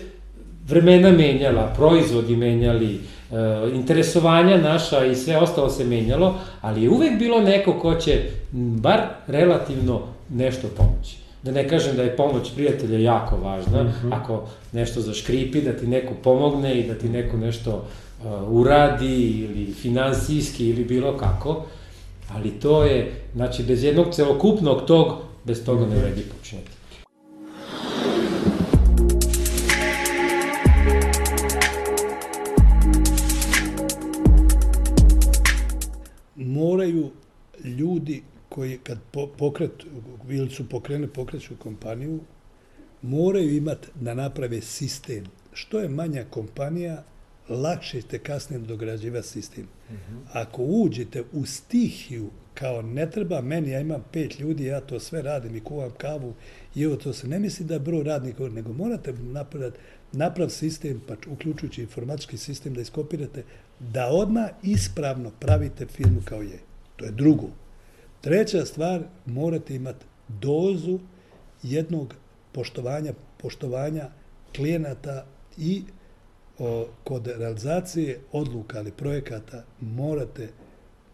vremena 0.68 1.11
menjala, 1.11 1.74
proizvodi 1.76 2.36
menjali, 2.36 2.93
e, 2.93 2.99
interesovanja 3.74 4.57
naša 4.57 5.05
i 5.05 5.16
sve 5.16 5.38
ostalo 5.38 5.70
se 5.70 5.86
menjalo, 5.86 6.36
ali 6.61 6.84
je 6.84 6.89
uvek 6.89 7.20
bilo 7.20 7.41
neko 7.41 7.74
ko 7.74 7.95
će 7.95 8.22
bar 8.51 9.01
relativno 9.28 10.01
nešto 10.30 10.68
pomoći. 10.78 11.18
Da 11.43 11.51
ne 11.51 11.68
kažem 11.68 11.95
da 11.95 12.03
je 12.03 12.16
pomoć 12.16 12.51
prijatelja 12.55 12.99
jako 12.99 13.38
važna, 13.38 13.84
mm 13.84 13.93
-hmm. 14.03 14.14
ako 14.16 14.47
nešto 14.72 15.01
zaškripi, 15.01 15.61
da 15.61 15.74
ti 15.74 15.88
neko 15.88 16.14
pomogne 16.24 16.80
i 16.80 16.88
da 16.88 16.93
ti 16.93 17.09
neko 17.09 17.38
nešto 17.38 17.72
uh, 17.76 18.26
uradi 18.47 19.16
ili 19.30 19.74
finansijski 19.74 20.70
ili 20.70 20.84
bilo 20.84 21.18
kako, 21.18 21.66
ali 22.34 22.49
to 22.49 22.84
je, 22.84 23.11
znači, 23.36 23.64
bez 23.64 23.84
jednog 23.84 24.14
celokupnog 24.14 24.86
tog, 24.86 25.14
bez 25.43 25.66
toga 25.66 25.86
ne 25.86 25.95
vredi 25.95 26.22
počinjati. 26.22 26.82
Koji 38.53 38.77
kad 38.77 38.97
po, 39.11 39.27
pokret, 39.37 39.71
ili 40.29 40.49
su 40.49 40.69
pokrene 40.69 41.07
pokreću 41.07 41.55
kompaniju, 41.59 42.19
moraju 43.01 43.55
imati 43.55 43.87
da 43.95 44.13
naprave 44.13 44.61
sistem. 44.61 45.25
Što 45.53 45.79
je 45.79 45.89
manja 45.89 46.25
kompanija, 46.29 47.03
lakše 47.49 48.01
ćete 48.01 48.19
kasnije 48.19 48.59
dograđivati 48.59 49.27
sistem. 49.27 49.67
Uh 49.89 49.95
-huh. 49.95 50.19
Ako 50.33 50.63
uđete 50.63 51.23
u 51.33 51.45
stihiju, 51.45 52.29
kao 52.53 52.81
ne 52.81 53.09
treba 53.11 53.41
meni, 53.41 53.71
ja 53.71 53.79
imam 53.79 54.05
pet 54.11 54.39
ljudi, 54.39 54.65
ja 54.65 54.81
to 54.81 54.99
sve 54.99 55.21
radim 55.21 55.55
i 55.55 55.63
kuvam 55.63 55.91
kavu, 55.97 56.33
i 56.75 56.83
evo 56.83 56.95
to 56.95 57.13
se 57.13 57.27
ne 57.27 57.39
misli 57.39 57.65
da 57.65 57.73
je 57.73 57.79
broj 57.79 58.03
radnika, 58.03 58.43
nego 58.49 58.73
morate 58.73 59.13
napraviti 59.13 59.77
naprav 60.11 60.49
sistem, 60.49 61.01
pa 61.07 61.15
uključujući 61.27 61.81
informatički 61.81 62.37
sistem, 62.37 62.73
da 62.73 62.81
iskopirate, 62.81 63.43
da 63.79 64.07
odmah 64.07 64.49
ispravno 64.63 65.31
pravite 65.39 65.85
firmu 65.85 66.21
kao 66.25 66.41
je. 66.41 66.59
To 66.95 67.05
je 67.05 67.11
drugo. 67.11 67.62
Treća 68.24 68.65
stvar, 68.65 69.01
morate 69.26 69.76
imati 69.76 70.05
dozu 70.28 70.99
jednog 71.63 72.15
poštovanja, 72.51 73.13
poštovanja 73.38 74.09
klijenata 74.55 75.26
i 75.57 75.84
o, 76.59 76.88
kod 77.03 77.28
realizacije 77.28 78.19
odluka 78.32 78.78
ali 78.78 78.91
projekata 78.91 79.63
morate 79.82 80.49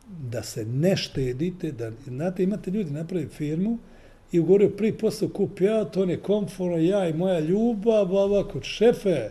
da 0.08 0.44
se 0.44 0.66
ne 0.66 0.98
štedite, 0.98 1.72
da, 1.72 1.92
znate, 2.06 2.44
imate 2.44 2.72
ljudi 2.72 2.92
napravi 2.92 3.28
firmu 3.28 3.78
i 4.32 4.40
ugovorio 4.40 4.70
prvi 4.70 4.98
posao 4.98 5.30
kup 5.30 5.62
ja, 5.62 5.86
to 5.86 6.06
ne 6.06 6.18
komforno, 6.18 6.78
ja 6.78 7.08
i 7.08 7.14
moja 7.14 7.40
ljubav, 7.40 8.14
ovako, 8.16 8.62
šefe, 8.62 9.30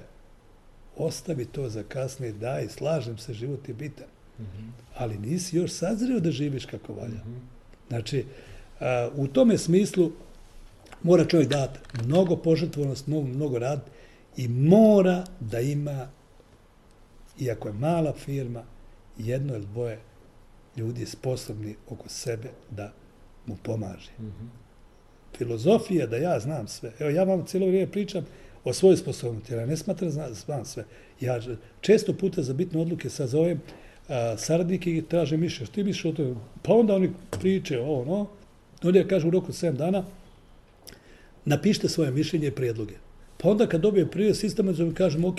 ostavi 0.97 1.45
to 1.45 1.69
za 1.69 1.83
kasnije, 1.83 2.33
daj, 2.33 2.69
slažem 2.69 3.19
se, 3.19 3.35
život 3.35 3.69
je 3.69 3.75
bitan. 3.75 4.07
Mm 4.39 4.43
-hmm. 4.43 4.71
Ali 4.97 5.19
nisi 5.19 5.57
još 5.57 5.71
sazrio 5.71 6.21
da 6.21 6.31
živiš 6.31 6.67
kako 6.67 6.93
valja. 6.93 7.25
Mm 7.25 7.35
-hmm. 7.35 7.58
Znači, 7.89 8.25
a, 8.81 9.09
u 9.17 9.27
tome 9.27 9.59
smislu 9.59 10.13
mora 11.03 11.25
čovjek 11.25 11.49
dati 11.49 11.79
mnogo 12.05 12.37
požrtvonost, 12.37 13.07
mnogo, 13.07 13.27
mnogo 13.27 13.59
rad 13.59 13.81
i 14.37 14.49
mora 14.49 15.25
da 15.41 15.61
ima, 15.61 16.09
iako 17.41 17.69
je 17.69 17.75
mala 17.75 18.13
firma, 18.13 18.63
jedno 19.19 19.55
ili 19.55 19.67
dvoje 19.67 19.99
ljudi 20.77 21.07
sposobni 21.07 21.77
oko 21.89 22.09
sebe 22.09 22.49
da 22.71 22.93
mu 23.47 23.57
pomaže. 23.63 24.11
Mm 24.19 24.25
-hmm. 24.25 24.49
Filozofija 25.39 26.07
da 26.07 26.17
ja 26.17 26.41
znam 26.41 26.69
sve. 26.69 26.93
Evo, 26.99 27.11
ja 27.11 27.25
vam 27.25 27.47
cijelo 27.47 27.67
vrijeme 27.67 27.93
pričam 27.93 28.27
o 28.65 28.73
svojoj 28.73 28.97
sposobnosti, 28.97 29.53
jer 29.53 29.61
ja 29.61 29.67
ne 29.67 29.77
smatram 29.77 30.11
da 30.11 30.35
znam 30.35 30.65
sve. 30.65 30.85
Ja 31.21 31.41
često 31.81 32.13
puta 32.13 32.43
za 32.43 32.53
bitne 32.53 32.81
odluke 32.81 33.11
sazovem 33.11 33.61
a, 33.61 33.88
saradnike 34.37 34.97
i 34.97 35.03
traže 35.03 35.37
mišlje. 35.37 35.67
Što 35.67 35.75
ti 35.75 35.85
misliš 35.85 36.05
o 36.05 36.13
tome? 36.13 36.35
Pa 36.63 36.75
onda 36.75 36.95
oni 36.95 37.11
priče 37.41 37.81
ovo, 37.81 38.05
no. 38.05 38.27
Onda 38.83 38.99
ja 38.99 39.09
kažu 39.09 39.29
u 39.29 39.31
roku 39.31 39.53
7 39.53 39.73
dana, 39.73 40.05
napišite 41.45 41.89
svoje 41.89 42.11
mišljenje 42.11 42.47
i 42.47 42.51
prijedloge. 42.51 42.95
Pa 43.39 43.49
onda 43.51 43.67
kad 43.67 43.81
dobijem 43.81 44.09
prije 44.09 44.35
sistematizam, 44.35 44.95
kažem, 44.95 45.25
ok, 45.25 45.39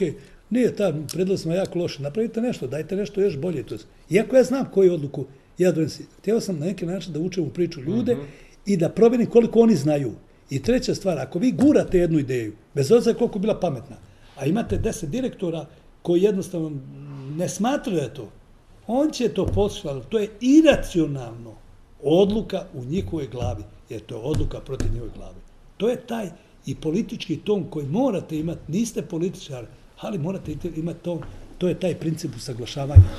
nije 0.49 0.76
ta 0.76 0.93
predlog 1.13 1.39
smo 1.39 1.53
jako 1.53 1.80
loše, 1.80 2.01
napravite 2.01 2.41
nešto, 2.41 2.67
dajte 2.67 2.95
nešto 2.95 3.22
još 3.22 3.38
bolje. 3.38 3.63
To 3.63 3.76
Iako 4.09 4.36
ja 4.36 4.43
znam 4.43 4.65
koju 4.74 4.93
odluku 4.93 5.26
ja 5.57 5.72
donesim, 5.72 6.05
htio 6.17 6.39
sam 6.39 6.59
na 6.59 6.65
neki 6.65 6.86
način 6.86 7.13
da 7.13 7.20
učem 7.20 7.43
u 7.43 7.49
priču 7.49 7.82
ljude 7.82 8.13
uh 8.13 8.20
-huh. 8.20 8.26
i 8.65 8.78
da 8.78 8.89
proverim 8.89 9.26
koliko 9.26 9.59
oni 9.59 9.76
znaju. 9.76 10.11
I 10.49 10.61
treća 10.63 10.95
stvar, 10.95 11.20
ako 11.20 11.39
vi 11.39 11.51
gurate 11.51 11.97
jednu 11.97 12.20
ideju, 12.20 12.53
bez 12.74 12.91
obzira 12.91 13.17
koliko 13.17 13.39
bila 13.39 13.59
pametna, 13.59 13.95
a 14.36 14.45
imate 14.45 14.78
deset 14.78 15.09
direktora 15.09 15.65
koji 16.01 16.22
jednostavno 16.22 16.72
ne 17.38 17.49
smatraju 17.49 17.97
da 17.97 18.03
je 18.03 18.13
to, 18.13 18.32
on 18.92 19.12
će 19.12 19.30
to 19.30 19.46
poslušati, 19.46 20.10
to 20.10 20.20
je 20.20 20.30
iracionalno 20.42 21.54
odluka 22.04 22.66
u 22.74 22.86
njihovoj 22.86 23.28
glavi, 23.28 23.64
jer 23.90 24.02
to 24.02 24.16
je 24.16 24.22
odluka 24.22 24.60
protiv 24.60 24.94
njihove 24.94 25.12
glavi. 25.16 25.40
To 25.78 25.90
je 25.90 26.08
taj 26.08 26.30
i 26.66 26.76
politički 26.76 27.38
ton 27.38 27.64
koji 27.70 27.86
morate 27.86 28.40
imati, 28.40 28.60
niste 28.68 29.02
političar, 29.02 29.66
ali 30.00 30.18
morate 30.18 30.56
imati 30.76 31.00
ton, 31.00 31.22
to 31.58 31.68
je 31.68 31.80
taj 31.80 31.96
princip 32.00 32.32
usaglašavanja. 32.36 33.10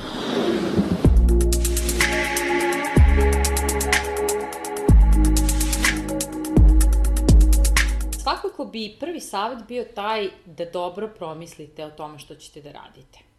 Svakako 8.23 8.65
bi 8.65 8.97
prvi 9.01 9.21
savjet 9.21 9.69
bio 9.69 9.85
taj 9.95 10.29
da 10.47 10.65
dobro 10.73 11.11
promislite 11.19 11.85
o 11.85 11.91
tome 11.91 12.19
što 12.19 12.35
ćete 12.35 12.61
da 12.61 12.73
radite. 12.73 13.30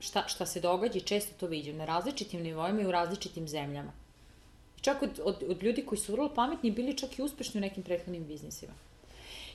Šta, 0.00 0.28
šta 0.28 0.46
se 0.46 0.60
događa 0.60 0.98
i 0.98 1.00
često 1.00 1.34
to 1.40 1.46
vidim 1.46 1.76
na 1.76 1.84
različitim 1.84 2.42
nivoima 2.42 2.80
i 2.80 2.86
u 2.86 2.90
različitim 2.90 3.48
zemljama. 3.48 3.92
Čak 4.80 5.02
od, 5.02 5.20
od, 5.24 5.42
od 5.48 5.62
ljudi 5.62 5.86
koji 5.86 5.98
su 5.98 6.12
vrlo 6.12 6.34
pametni 6.34 6.70
bili 6.70 6.96
čak 6.96 7.18
i 7.18 7.22
uspešni 7.22 7.58
u 7.58 7.60
nekim 7.60 7.82
prethodnim 7.82 8.26
biznisima. 8.26 8.72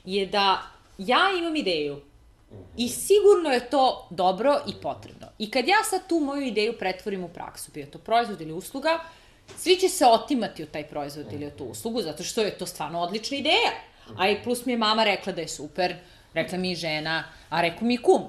Je 0.04 0.26
da 0.26 0.62
ja 0.98 1.30
imam 1.38 1.56
ideju 1.56 2.00
i 2.76 2.88
sigurno 2.88 3.50
je 3.50 3.70
to 3.70 4.06
dobro 4.10 4.60
i 4.68 4.72
potrebno. 4.82 5.26
I 5.38 5.50
kad 5.50 5.68
ja 5.68 5.84
sad 5.90 6.08
tu 6.08 6.20
moju 6.20 6.42
ideju 6.42 6.78
pretvorim 6.78 7.24
u 7.24 7.28
praksu, 7.28 7.70
bio 7.74 7.86
to 7.86 7.98
proizvod 7.98 8.40
ili 8.40 8.52
usluga, 8.52 8.98
svi 9.56 9.76
će 9.76 9.88
se 9.88 10.06
otimati 10.06 10.62
od 10.62 10.70
taj 10.70 10.88
proizvod 10.88 11.32
ili 11.32 11.46
od 11.46 11.56
tu 11.56 11.64
uslugu, 11.64 12.02
zato 12.02 12.22
što 12.22 12.42
je 12.42 12.58
to 12.58 12.66
stvarno 12.66 13.00
odlična 13.00 13.36
ideja. 13.36 13.70
A 14.18 14.28
i 14.28 14.42
plus 14.44 14.66
mi 14.66 14.72
je 14.72 14.78
mama 14.78 15.04
rekla 15.04 15.32
da 15.32 15.40
je 15.40 15.48
super, 15.48 15.96
rekla 16.34 16.58
mi 16.58 16.72
i 16.72 16.76
žena, 16.76 17.24
a 17.48 17.60
rekao 17.60 17.86
mi 17.88 17.94
i 17.94 18.02
kum. 18.02 18.22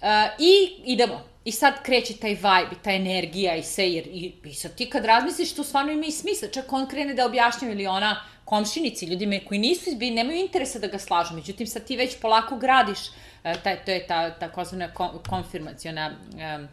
Uh, 0.00 0.08
I 0.38 0.72
idemo. 0.84 1.28
I 1.44 1.52
sad 1.52 1.82
kreće 1.82 2.16
taj 2.16 2.30
vibe 2.30 2.76
ta 2.82 2.92
energija 2.92 3.56
i 3.56 3.62
sve, 3.62 3.90
jer 3.92 4.06
i, 4.06 4.32
i 4.44 4.54
sad 4.54 4.74
ti 4.74 4.90
kad 4.90 5.04
razmisliš, 5.04 5.54
to 5.54 5.64
stvarno 5.64 5.92
ima 5.92 6.06
i 6.06 6.10
smisla. 6.10 6.48
Čak 6.48 6.72
on 6.72 6.86
krene 6.88 7.14
da 7.14 7.26
objašnjava 7.26 7.74
ili 7.74 7.86
ona 7.86 8.20
komšinici, 8.44 9.06
ljudima 9.06 9.40
koji 9.48 9.60
nisu 9.60 9.90
izbili, 9.90 10.10
nemaju 10.10 10.38
interesa 10.38 10.78
da 10.78 10.86
ga 10.86 10.98
slažu. 10.98 11.34
Međutim, 11.34 11.66
sad 11.66 11.84
ti 11.84 11.96
već 11.96 12.20
polako 12.20 12.56
gradiš, 12.56 12.98
uh, 12.98 13.62
taj, 13.62 13.84
to 13.84 13.90
je 13.90 14.06
ta 14.06 14.30
takozvana 14.30 14.88
konfirmacijona 15.28 16.10
um, 16.10 16.68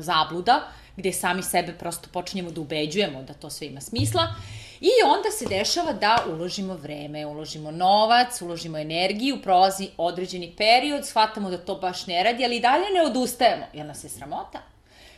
zabluda, 0.00 0.68
gde 0.96 1.12
sami 1.12 1.42
sebe 1.42 1.72
prosto 1.72 2.08
počinjemo 2.12 2.50
da 2.50 2.60
ubeđujemo 2.60 3.22
da 3.22 3.34
to 3.34 3.50
sve 3.50 3.66
ima 3.66 3.80
smisla. 3.80 4.34
I 4.80 4.90
onda 5.04 5.30
se 5.30 5.46
dešava 5.46 5.92
da 5.92 6.24
uložimo 6.28 6.74
vreme, 6.74 7.26
uložimo 7.26 7.70
novac, 7.70 8.42
uložimo 8.42 8.78
energiju, 8.78 9.42
prolazi 9.42 9.88
određeni 9.96 10.54
period, 10.56 11.06
shvatamo 11.06 11.50
da 11.50 11.58
to 11.58 11.74
baš 11.74 12.06
ne 12.06 12.22
radi, 12.22 12.44
ali 12.44 12.56
i 12.56 12.60
dalje 12.60 12.84
ne 12.94 13.02
odustajemo, 13.02 13.64
jer 13.72 13.86
nas 13.86 14.04
je 14.04 14.10
sramota. 14.10 14.62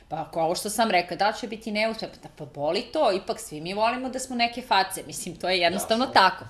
Pa 0.09 0.17
ako 0.17 0.41
ovo 0.41 0.55
što 0.55 0.71
sam 0.71 0.91
rekla, 0.91 1.17
da 1.17 1.33
će 1.33 1.49
biti 1.49 1.73
neuspeh, 1.73 2.09
pa, 2.23 2.29
pa 2.37 2.45
boli 2.45 2.83
to, 2.83 3.13
ipak 3.13 3.41
svi 3.41 3.61
mi 3.61 3.75
volimo 3.75 4.09
da 4.09 4.19
smo 4.19 4.37
neke 4.37 4.63
face, 4.63 5.03
mislim, 5.07 5.37
to 5.37 5.49
je 5.49 5.59
jednostavno 5.59 6.05
Jasno. 6.05 6.15
tako. 6.15 6.45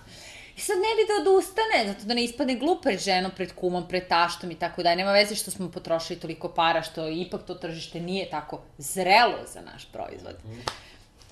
I 0.56 0.60
sad 0.60 0.76
ne 0.76 0.94
bi 0.96 1.06
da 1.08 1.30
odustane, 1.30 1.92
zato 1.92 2.06
da 2.06 2.14
ne 2.14 2.24
ispadne 2.24 2.54
glup 2.54 2.82
pred 2.82 3.00
ženom, 3.00 3.30
pred 3.36 3.52
kumom, 3.54 3.88
pred 3.88 4.08
taštom 4.08 4.50
i 4.50 4.54
tako 4.54 4.82
da 4.82 4.94
nema 4.94 5.12
veze 5.12 5.34
što 5.34 5.50
smo 5.50 5.70
potrošili 5.70 6.20
toliko 6.20 6.48
para, 6.48 6.82
što 6.82 7.08
ipak 7.08 7.42
to 7.46 7.54
tržište 7.54 8.00
nije 8.00 8.30
tako 8.30 8.60
zrelo 8.78 9.38
za 9.52 9.60
naš 9.60 9.88
proizvod. 9.92 10.34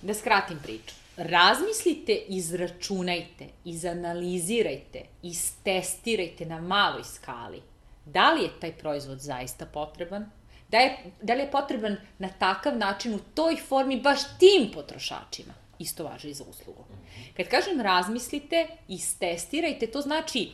Da 0.03 0.15
skratim 0.15 0.59
priču 0.63 0.95
razmislite, 1.17 2.23
izračunajte, 2.29 3.47
izanalizirajte, 3.65 5.03
istestirajte 5.23 6.47
na 6.47 6.61
maloj 6.61 7.05
skali 7.05 7.63
da 8.07 8.33
li 8.33 8.43
je 8.43 8.51
taj 8.61 8.73
proizvod 8.73 9.21
zaista 9.21 9.67
potreban, 9.67 10.31
da, 10.69 10.79
je, 10.79 10.99
da 11.23 11.35
li 11.35 11.41
je 11.41 11.51
potreban 11.51 11.97
na 12.19 12.29
takav 12.29 12.79
način 12.79 13.15
u 13.15 13.19
toj 13.35 13.57
formi 13.57 14.01
baš 14.01 14.21
tim 14.39 14.71
potrošačima. 14.75 15.53
Isto 15.79 16.05
važe 16.05 16.31
i 16.31 16.35
za 16.35 16.45
uslugu. 16.51 16.85
Kad 17.37 17.49
kažem 17.49 17.81
razmislite, 17.81 18.67
istestirajte, 18.89 19.87
to 19.87 20.01
znači 20.01 20.51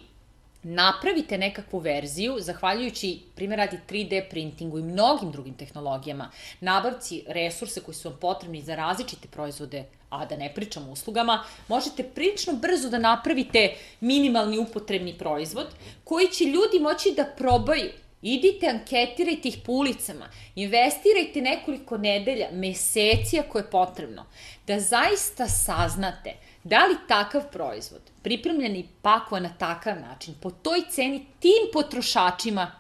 napravite 0.62 1.38
nekakvu 1.38 1.78
verziju, 1.78 2.36
zahvaljujući, 2.38 3.20
primjer 3.34 3.58
radi 3.58 3.78
3D 3.88 4.30
printingu 4.30 4.78
i 4.78 4.82
mnogim 4.82 5.32
drugim 5.32 5.54
tehnologijama, 5.54 6.30
nabavci 6.60 7.24
resurse 7.28 7.80
koji 7.80 7.94
su 7.94 8.08
vam 8.08 8.18
potrebni 8.20 8.62
za 8.62 8.74
različite 8.74 9.28
proizvode, 9.28 9.84
a 10.12 10.26
da 10.26 10.36
ne 10.36 10.52
pričamo 10.54 10.88
o 10.88 10.92
uslugama, 10.92 11.44
možete 11.68 12.02
prilično 12.02 12.52
brzo 12.52 12.88
da 12.88 12.98
napravite 12.98 13.74
minimalni 14.00 14.58
upotrebni 14.58 15.18
proizvod 15.18 15.66
koji 16.04 16.28
će 16.28 16.44
ljudi 16.44 16.80
moći 16.80 17.14
da 17.16 17.24
probaju 17.24 17.90
Idite, 18.22 18.68
anketirajte 18.68 19.48
ih 19.48 19.56
po 19.66 19.72
ulicama, 19.72 20.28
investirajte 20.54 21.40
nekoliko 21.40 21.98
nedelja, 21.98 22.48
meseci 22.52 23.38
ako 23.38 23.58
je 23.58 23.70
potrebno, 23.70 24.26
da 24.66 24.80
zaista 24.80 25.48
saznate 25.48 26.34
da 26.64 26.86
li 26.86 26.96
takav 27.08 27.42
proizvod, 27.52 28.00
pripremljen 28.22 28.76
i 28.76 28.88
pakovan 29.02 29.42
na 29.42 29.54
takav 29.58 30.00
način, 30.00 30.34
po 30.40 30.50
toj 30.50 30.82
ceni 30.90 31.26
tim 31.40 31.68
potrošačima 31.72 32.72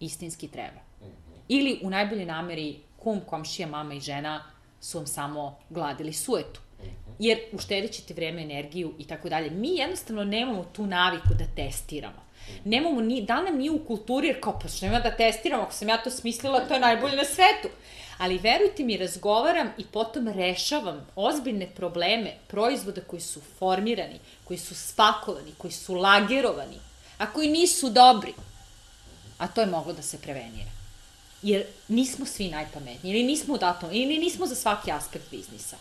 istinski 0.00 0.48
treba. 0.48 0.80
Ili 1.48 1.80
u 1.82 1.90
najboljoj 1.90 2.26
nameri 2.26 2.76
kum, 2.96 3.20
komšija, 3.20 3.68
mama 3.68 3.94
i 3.94 4.00
žena 4.00 4.51
su 4.82 4.98
vam 4.98 5.06
samo 5.06 5.58
gladili 5.70 6.12
suetu. 6.12 6.60
Jer 7.18 7.38
uštedit 7.52 7.92
ćete 7.92 8.14
vreme, 8.14 8.42
energiju 8.42 8.94
i 8.98 9.06
tako 9.06 9.28
dalje. 9.28 9.50
Mi 9.50 9.76
jednostavno 9.76 10.24
nemamo 10.24 10.64
tu 10.64 10.86
naviku 10.86 11.28
da 11.38 11.44
testiramo. 11.56 12.22
Nemamo 12.64 13.00
ni, 13.00 13.22
da 13.22 13.42
nam 13.42 13.56
nije 13.56 13.70
u 13.70 13.84
kulturi, 13.84 14.26
jer 14.26 14.40
kao, 14.40 14.58
pa 14.62 14.68
što 14.68 14.86
nema 14.86 15.00
da 15.00 15.16
testiramo, 15.16 15.62
ako 15.62 15.72
sam 15.72 15.88
ja 15.88 16.02
to 16.02 16.10
smislila, 16.10 16.60
to 16.60 16.74
je 16.74 16.80
najbolje 16.80 17.16
na 17.16 17.24
svetu. 17.24 17.68
Ali 18.18 18.38
verujte 18.38 18.84
mi, 18.84 18.96
razgovaram 18.96 19.68
i 19.78 19.84
potom 19.84 20.28
rešavam 20.28 21.06
ozbiljne 21.16 21.66
probleme 21.66 22.32
proizvoda 22.48 23.00
koji 23.00 23.20
su 23.20 23.40
formirani, 23.58 24.18
koji 24.44 24.58
su 24.58 24.74
spakovani, 24.74 25.52
koji 25.58 25.72
su 25.72 25.94
lagerovani, 25.94 26.78
a 27.18 27.32
koji 27.32 27.48
nisu 27.48 27.90
dobri. 27.90 28.34
A 29.38 29.48
to 29.48 29.60
je 29.60 29.66
moglo 29.66 29.92
da 29.92 30.02
se 30.02 30.18
prevenira. 30.20 30.81
Jer 31.42 31.64
nismo 31.88 32.26
svi 32.26 32.48
najpametniji, 32.48 33.12
ili 33.12 33.22
nismo 33.22 33.54
u 33.54 33.58
datom, 33.58 33.90
ili 33.92 34.18
nismo 34.18 34.46
za 34.46 34.54
svaki 34.54 34.92
aspekt 34.92 35.30
biznisa. 35.30 35.76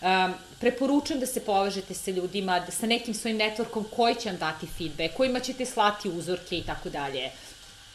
Um, 0.00 0.34
preporučujem 0.60 1.20
da 1.20 1.26
se 1.26 1.40
povežete 1.40 1.94
sa 1.94 2.10
ljudima, 2.10 2.60
da 2.60 2.72
sa 2.72 2.86
nekim 2.86 3.14
svojim 3.14 3.38
networkom 3.38 3.84
koji 3.96 4.14
će 4.14 4.28
vam 4.28 4.38
dati 4.38 4.66
feedback, 4.78 5.14
kojima 5.16 5.40
ćete 5.40 5.64
slati 5.64 6.08
uzorke 6.08 6.58
i 6.58 6.62
tako 6.62 6.90
dalje. 6.90 7.30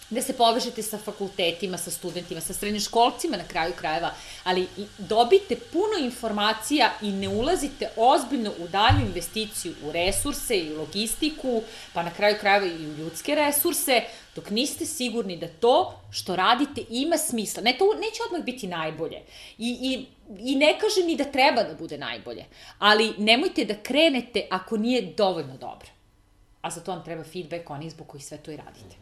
Da 0.09 0.21
se 0.21 0.33
povežete 0.33 0.83
sa 0.83 0.97
fakultetima, 0.97 1.77
sa 1.77 1.91
studentima, 1.91 2.41
sa 2.41 2.53
srednjoškolcima 2.53 3.37
na 3.37 3.43
kraju 3.47 3.73
krajeva, 3.79 4.13
ali 4.43 4.67
dobite 4.97 5.55
puno 5.55 5.97
informacija 6.01 6.91
i 7.01 7.11
ne 7.11 7.29
ulazite 7.29 7.89
ozbiljno 7.95 8.51
u 8.59 8.67
dalju 8.67 9.05
investiciju 9.05 9.73
u 9.83 9.91
resurse 9.91 10.57
i 10.57 10.73
logistiku, 10.73 11.61
pa 11.93 12.03
na 12.03 12.11
kraju 12.13 12.35
krajeva 12.39 12.65
i 12.65 12.87
u 12.87 12.97
ljudske 12.97 13.35
resurse, 13.35 14.01
dok 14.35 14.49
niste 14.49 14.85
sigurni 14.85 15.37
da 15.37 15.47
to 15.47 15.99
što 16.11 16.35
radite 16.35 16.81
ima 16.89 17.17
smisla. 17.17 17.63
Ne, 17.63 17.75
to 17.77 17.85
neće 17.93 18.23
odmah 18.25 18.45
biti 18.45 18.67
najbolje. 18.67 19.21
I, 19.57 19.77
i, 19.81 20.05
i 20.39 20.55
ne 20.55 20.77
kažem 20.79 21.07
ni 21.07 21.15
da 21.15 21.23
treba 21.23 21.63
da 21.63 21.75
bude 21.75 21.97
najbolje, 21.97 22.45
ali 22.79 23.13
nemojte 23.17 23.65
da 23.65 23.75
krenete 23.83 24.47
ako 24.49 24.77
nije 24.77 25.13
dovoljno 25.17 25.57
dobro. 25.57 25.87
A 26.61 26.69
za 26.69 26.81
to 26.81 26.91
vam 26.91 27.03
treba 27.03 27.23
feedback 27.23 27.69
onih 27.69 27.91
zbog 27.91 28.07
kojih 28.07 28.25
sve 28.25 28.37
to 28.37 28.51
i 28.51 28.57
radite. 28.57 28.95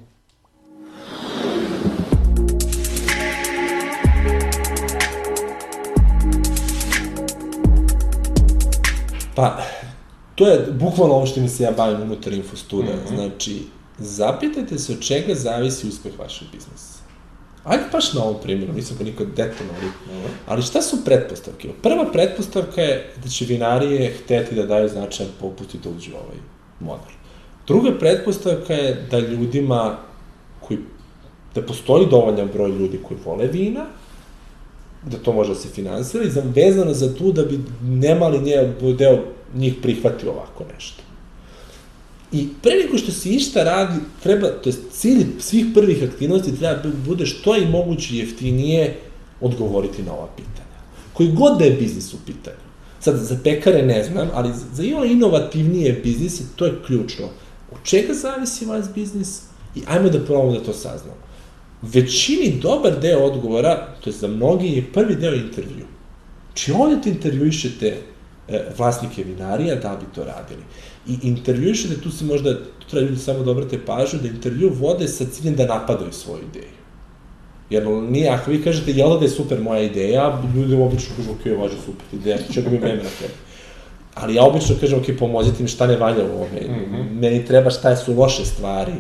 Pa, 9.36 9.62
to 10.36 10.48
je 10.48 10.72
bukvalno 10.72 11.16
ovo 11.16 11.26
što 11.26 11.40
mi 11.40 11.50
se 11.50 11.64
ja 11.64 11.72
bavim 11.72 12.02
unutar 12.02 12.34
infostuda. 12.34 12.92
Mm 12.92 13.00
-hmm. 13.06 13.16
Znači, 13.16 13.64
zapitajte 14.00 14.80
se 14.80 14.94
od 14.94 15.02
čega 15.02 15.36
zavisi 15.36 15.88
uspeh 15.88 16.20
vašeg 16.20 16.48
biznisa. 16.52 17.00
Ajde 17.64 17.84
baš 17.92 18.14
na 18.14 18.24
ovom 18.24 18.42
primjeru, 18.44 18.74
nisam 18.74 18.98
ga 18.98 19.04
nikad 19.04 19.28
detaljno, 19.28 19.74
ali, 19.82 19.92
ali 20.48 20.62
šta 20.62 20.82
su 20.82 21.06
pretpostavke? 21.06 21.70
Prva 21.82 22.06
pretpostavka 22.12 22.82
je 22.82 23.14
da 23.24 23.30
će 23.30 23.46
vinarije 23.46 24.14
hteti 24.14 24.56
da 24.56 24.66
daju 24.66 24.90
značajan 24.90 25.32
poput 25.40 25.76
i 25.76 25.78
da 25.78 25.90
uđu 25.90 26.12
ovaj 26.12 26.38
model. 26.80 27.14
Druga 27.68 28.00
pretpostavka 28.00 28.74
je 28.74 29.08
da 29.12 29.20
ljudima 29.20 29.98
koji, 30.60 30.80
da 31.56 31.62
postoji 31.62 32.08
dovoljan 32.10 32.50
broj 32.54 32.70
ljudi 32.70 33.00
koji 33.08 33.20
vole 33.26 33.48
vina, 33.48 33.86
da 35.06 35.18
to 35.18 35.34
može 35.34 35.50
da 35.50 35.60
se 35.60 35.70
finansira 35.70 36.24
i 36.24 36.30
vezano 36.56 36.94
za 36.94 37.16
tu 37.16 37.32
da 37.32 37.44
bi 37.44 37.60
nemali 37.82 38.40
nje, 38.42 38.74
deo 38.98 39.20
njih 39.56 39.76
prihvatio 39.82 40.32
ovako 40.32 40.64
nešto. 40.74 41.04
I 42.32 42.48
pre 42.62 42.72
nego 42.84 42.98
što 42.98 43.12
se 43.12 43.30
išta 43.30 43.64
radi, 43.64 44.00
treba, 44.24 44.48
to 44.48 44.70
je 44.70 44.76
cilj 44.92 45.26
svih 45.40 45.66
prvih 45.74 46.04
aktivnosti 46.04 46.58
treba 46.58 46.82
bude 47.06 47.26
što 47.26 47.56
je 47.56 47.70
moguće 47.70 48.18
jeftinije 48.18 48.98
odgovoriti 49.42 50.04
na 50.04 50.14
ova 50.14 50.28
pitanja. 50.36 50.80
Koji 51.14 51.32
god 51.32 51.58
da 51.60 51.66
je 51.66 51.72
biznis 51.72 52.14
u 52.14 52.18
pitanju. 52.26 52.70
Sad, 53.00 53.18
za 53.18 53.38
pekare 53.44 53.86
ne 53.86 54.04
znam, 54.04 54.30
ali 54.34 54.54
za 54.74 54.84
ima 54.84 55.06
inovativnije 55.06 56.02
biznise, 56.04 56.44
to 56.56 56.66
je 56.66 56.80
ključno. 56.86 57.26
Od 57.72 57.78
čega 57.84 58.14
zavisi 58.14 58.66
vaš 58.66 58.86
biznis 58.96 59.42
i 59.76 59.82
ajmo 59.88 60.10
da 60.10 60.26
probamo 60.26 60.52
da 60.52 60.64
to 60.64 60.74
saznamo 60.74 61.30
većini 61.82 62.60
dobar 62.62 63.00
deo 63.00 63.20
odgovora, 63.20 63.88
to 64.02 64.10
je 64.10 64.14
za 64.14 64.28
mnogi, 64.28 64.68
je 64.68 64.94
prvi 64.94 65.16
deo 65.16 65.34
intervju. 65.34 65.86
Či 66.54 66.72
znači, 66.72 66.82
ovdje 66.82 67.12
intervjuišete 67.12 67.98
e, 68.48 68.66
vlasnike 68.78 69.24
vinarija 69.24 69.76
da 69.76 69.96
bi 69.96 70.06
to 70.16 70.24
radili. 70.24 70.64
I 71.08 71.18
intervjuišete, 71.24 72.02
tu 72.02 72.12
se 72.12 72.26
možda, 72.26 72.56
tu 72.56 72.90
treba 72.90 73.08
ljudi 73.08 73.22
samo 73.22 73.44
da 73.44 73.52
obrate 73.52 73.80
pažnju, 73.86 74.20
da 74.20 74.28
intervju 74.28 74.72
vode 74.74 75.08
sa 75.08 75.26
ciljem 75.26 75.56
da 75.56 75.66
napadaju 75.66 76.12
svoju 76.12 76.42
ideju. 76.50 76.80
Jer 77.70 77.88
nije, 77.88 78.30
ako 78.30 78.52
vi 78.52 78.64
kažete, 78.64 78.92
jel 78.92 79.20
da 79.20 79.26
je 79.26 79.30
super 79.30 79.62
moja 79.62 79.82
ideja, 79.82 80.42
ljudi 80.56 80.76
obično 80.76 81.16
kažu, 81.18 81.32
ok, 81.32 81.60
važa 81.62 81.76
super 81.86 82.20
ideja, 82.20 82.38
čega 82.54 82.70
bi 82.70 82.80
mene 82.80 82.96
na 82.96 83.10
tebi. 83.20 83.34
Ali 84.16 84.36
ja 84.36 84.44
obično 84.44 84.76
kažem, 84.82 85.00
ok, 85.00 85.06
pomozite 85.20 85.64
mi 85.64 85.70
šta 85.70 85.88
ne 85.88 85.98
valja 85.98 86.26
u 86.26 86.32
ovome, 86.32 86.62
mm 86.62 86.96
-hmm. 86.96 87.20
meni 87.20 87.46
treba 87.46 87.70
šta 87.70 87.96
su 87.96 88.14
loše 88.14 88.46
stvari, 88.46 88.92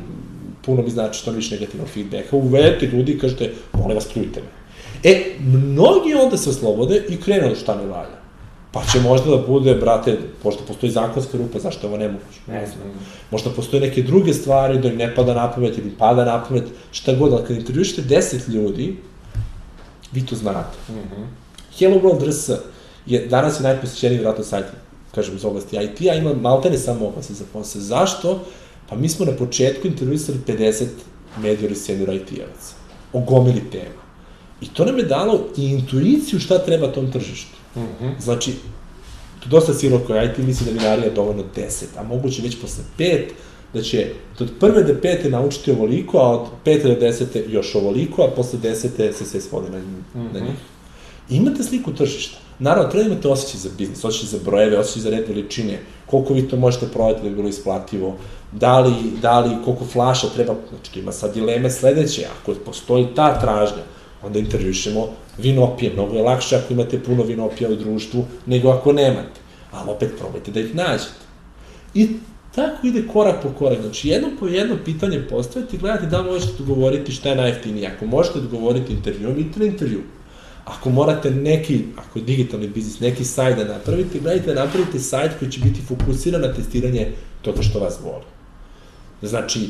puno 0.66 0.82
mi 0.82 0.90
znači 0.90 1.20
što 1.20 1.32
više 1.32 1.56
negativnog 1.56 1.88
feedbacka, 1.88 2.36
uvedete 2.36 2.86
ljudi 2.86 3.12
i 3.12 3.20
kažete, 3.20 3.52
molim 3.74 3.96
vas, 3.96 4.08
pljujte 4.14 4.42
me. 4.42 4.48
E, 5.04 5.24
mnogi 5.40 6.14
onda 6.14 6.38
se 6.38 6.50
oslobode 6.50 7.04
i 7.10 7.18
krenu 7.18 7.50
da 7.50 7.56
šta 7.56 7.76
ne 7.76 7.86
valja. 7.86 8.19
Pa 8.72 8.82
će 8.92 9.00
možda 9.00 9.32
da 9.32 9.38
bude, 9.48 9.74
brate, 9.76 10.18
možda 10.44 10.62
postoji 10.68 10.92
zakonska 10.92 11.38
rupa, 11.38 11.60
zašto 11.60 11.88
ovo 11.88 11.98
ne 11.98 12.08
moguće? 12.08 12.40
Ne 12.48 12.68
znam. 12.68 12.92
Možda 13.32 13.50
postoje 13.50 13.82
neke 13.82 14.02
druge 14.02 14.34
stvari, 14.34 14.78
da 14.78 14.88
im 14.88 14.98
ne 14.98 15.16
pada 15.16 15.34
na 15.34 15.52
pamet 15.52 15.78
ili 15.78 15.90
pada 16.00 16.26
na 16.26 16.44
pamet, 16.44 16.64
šta 16.92 17.14
god, 17.14 17.34
ali 17.34 17.46
kad 17.48 17.58
intervjušite 17.58 18.02
deset 18.02 18.48
ljudi, 18.48 18.98
vi 20.12 20.26
to 20.26 20.36
znate. 20.36 20.78
Mm 20.90 20.94
-hmm. 20.94 21.26
Hello 21.80 22.02
World 22.02 22.30
RS 22.30 22.50
je 23.06 23.28
danas 23.28 23.60
je 23.60 23.64
najposjećeniji 23.64 24.20
vratno 24.20 24.44
sajt, 24.44 24.66
kažem, 25.16 25.36
iz 25.36 25.46
oblasti 25.46 25.78
IT-a, 25.78 26.14
ima 26.14 26.34
maltene 26.34 26.78
samo 26.78 27.08
oglase 27.08 27.34
za 27.34 27.46
posle. 27.54 27.82
Zašto? 27.82 28.40
Pa 28.90 28.96
mi 28.96 29.10
smo 29.10 29.26
na 29.26 29.32
početku 29.32 29.88
intervjuisali 29.88 30.40
50 30.48 30.86
mediori 31.42 31.76
senior 31.76 32.10
IT-evaca 32.10 32.74
o 33.14 33.20
gomili 33.20 33.70
tema. 33.72 34.02
I 34.62 34.68
to 34.68 34.86
nam 34.86 34.98
je 34.98 35.04
dalo 35.04 35.48
i 35.58 35.66
intuiciju 35.66 36.40
šta 36.40 36.58
treba 36.58 36.92
tom 36.92 37.12
tržištu. 37.12 37.59
Mm 37.76 37.80
-hmm. 37.80 38.12
Znači, 38.20 38.54
to 39.40 39.50
dosta 39.50 39.74
siroko 39.74 40.14
IT 40.16 40.38
misli 40.38 40.66
da 40.66 40.72
vinarija 40.72 41.06
je 41.06 41.12
dovoljno 41.12 41.44
10, 41.56 41.84
a 41.98 42.04
moguće 42.04 42.42
već 42.42 42.62
posle 42.62 42.84
5, 42.98 43.24
da 43.74 43.82
će 43.82 44.12
od 44.40 44.52
prve 44.60 44.84
do 44.84 44.94
pete 45.02 45.30
naučiti 45.30 45.72
ovoliko, 45.72 46.18
a 46.18 46.30
od 46.30 46.48
pete 46.64 46.88
do 46.88 46.96
desete 47.00 47.46
još 47.48 47.76
ovoliko, 47.76 48.24
a 48.24 48.32
posle 48.36 48.60
desete 48.60 49.14
se 49.14 49.26
sve 49.26 49.42
svode 49.42 49.70
na, 49.70 49.78
mm 49.78 50.06
-hmm. 50.16 50.34
na 50.34 50.40
njih. 50.40 50.56
I 51.30 51.36
imate 51.36 51.64
sliku 51.64 51.94
tržišta. 51.94 52.38
Naravno, 52.60 52.90
treba 52.90 53.08
da 53.08 53.14
imate 53.14 53.28
osjećaj 53.28 53.60
za 53.60 53.70
biznis, 53.78 54.06
osjećaj 54.06 54.40
za 54.40 54.46
brojeve, 54.46 54.78
osjećaj 54.78 55.02
za 55.02 55.10
red 55.10 55.28
veličine, 55.28 55.80
koliko 56.06 56.34
vi 56.34 56.48
to 56.48 56.56
možete 56.58 56.88
prodati 56.88 57.24
da 57.24 57.30
bi 57.30 57.36
bilo 57.36 57.50
isplativo, 57.50 58.16
da 58.52 58.80
li, 58.80 58.94
da 59.22 59.40
li 59.40 59.56
koliko 59.66 59.86
flaša 59.86 60.28
treba, 60.36 60.56
znači 60.70 61.00
ima 61.00 61.12
sad 61.12 61.34
dileme 61.34 61.70
sledeće, 61.70 62.28
ako 62.42 62.54
postoji 62.66 63.08
ta 63.16 63.40
tražnja, 63.40 63.84
onda 64.24 64.40
intervjušemo 64.40 65.08
vinopije, 65.38 65.94
mnogo 65.94 66.16
je 66.16 66.24
lakše 66.24 66.56
ako 66.56 66.74
imate 66.74 67.04
puno 67.04 67.24
vinopija 67.24 67.70
u 67.70 67.76
društvu, 67.76 68.26
nego 68.46 68.70
ako 68.70 68.94
nemate, 68.94 69.40
ali 69.72 69.90
opet 69.90 70.10
probajte 70.20 70.52
da 70.52 70.60
ih 70.60 70.76
nađete. 70.76 71.26
I 71.94 72.08
tako 72.56 72.88
ide 72.88 73.08
korak 73.14 73.44
po 73.44 73.50
korak, 73.50 73.82
znači 73.82 74.10
jedno 74.10 74.30
po 74.40 74.48
jedno 74.48 74.78
pitanje 74.86 75.22
postavite 75.30 75.76
i 75.76 75.80
gledate 75.80 76.06
da 76.06 76.22
li 76.22 76.32
možete 76.32 76.54
odgovoriti 76.60 77.12
šta 77.12 77.30
je 77.30 77.36
najjeftinije, 77.36 77.92
ako 77.96 78.06
možete 78.06 78.40
odgovoriti 78.40 78.94
intervjuom, 78.94 79.40
idite 79.40 79.60
na 79.60 79.66
intervju. 79.66 80.02
Ako 80.66 80.90
morate 80.90 81.32
neki, 81.32 81.84
ako 81.98 82.20
je 82.20 82.26
digitalni 82.26 82.68
biznis, 82.68 83.00
neki 83.00 83.26
sajt 83.26 83.58
da 83.58 83.64
napravite, 83.64 84.20
gledajte 84.20 84.54
da 84.54 84.66
napravite 84.66 85.00
sajt 85.00 85.32
koji 85.40 85.52
će 85.52 85.60
biti 85.60 85.82
fokusiran 85.82 86.42
na 86.42 86.54
testiranje 86.54 87.12
toga 87.42 87.62
što 87.62 87.80
vas 87.80 88.00
voli. 88.04 88.24
Znači, 89.22 89.70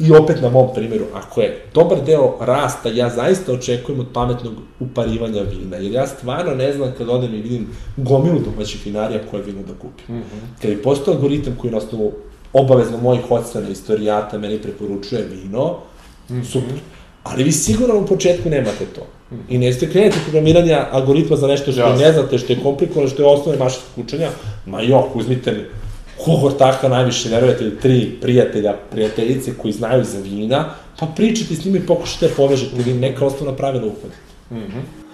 I 0.00 0.12
opet 0.12 0.42
na 0.42 0.48
mom 0.48 0.68
primjeru, 0.74 1.04
ako 1.14 1.40
je 1.40 1.64
dobar 1.74 1.98
deo 2.06 2.36
rasta, 2.40 2.88
ja 2.88 3.10
zaista 3.10 3.52
očekujem 3.52 4.00
od 4.00 4.06
pametnog 4.12 4.54
uparivanja 4.80 5.42
vina, 5.42 5.76
jer 5.76 5.92
ja 5.92 6.06
stvarno 6.06 6.54
ne 6.54 6.72
znam 6.72 6.92
kad 6.98 7.08
odem 7.08 7.34
i 7.34 7.40
vidim 7.42 7.66
gomilu 7.96 8.38
domaćih 8.38 8.86
vinarija 8.86 9.20
koje 9.30 9.42
vino 9.42 9.62
da 9.62 9.72
kupim. 9.74 10.16
Mm 10.16 10.18
-hmm. 10.18 10.62
Kad 10.62 10.70
je 10.70 10.82
postao 10.82 11.14
algoritam 11.14 11.56
koji 11.60 11.70
na 11.70 11.78
osnovu 11.78 12.12
obavezno 12.52 12.98
mojih 12.98 13.30
ocena 13.30 13.68
istorijata 13.68 14.38
meni 14.38 14.58
preporučuje 14.58 15.22
vino, 15.22 15.76
mm 16.30 16.34
-hmm. 16.34 16.44
super. 16.44 16.74
Ali 17.22 17.44
vi 17.44 17.52
sigurno 17.52 17.98
u 17.98 18.06
početku 18.06 18.48
nemate 18.48 18.86
to. 18.94 19.06
I 19.48 19.58
nećete 19.58 19.90
krenete 19.90 20.18
programiranja 20.24 20.86
algoritma 20.90 21.36
za 21.36 21.46
nešto 21.46 21.72
što 21.72 21.80
Jasne. 21.80 22.06
ne 22.06 22.12
znate, 22.12 22.38
što 22.38 22.52
je 22.52 22.60
komplikovano, 22.62 23.08
što 23.08 23.22
je 23.22 23.28
osnovne 23.28 23.58
mašinskog 23.58 24.04
učenja. 24.04 24.28
Ma 24.66 24.80
jok, 24.80 25.16
uzmite 25.16 25.68
kohortaka 26.24 26.88
najviše 26.88 27.28
verujete 27.28 27.64
ili 27.64 27.80
tri 27.80 28.18
prijatelja, 28.20 28.74
prijateljice 28.90 29.54
koji 29.58 29.72
znaju 29.72 30.04
za 30.04 30.18
vina, 30.18 30.74
pa 30.98 31.06
pričajte 31.06 31.54
s 31.54 31.64
njima 31.64 31.78
i 31.78 31.86
pokušajte 31.86 32.28
da 32.28 32.34
povežete 32.34 32.76
ili 32.76 32.94
neka 32.94 33.26
osnovna 33.26 33.56
pravila 33.56 33.86
uhvatite. 33.86 34.16
Mm 34.50 34.56
-hmm. 34.56 35.08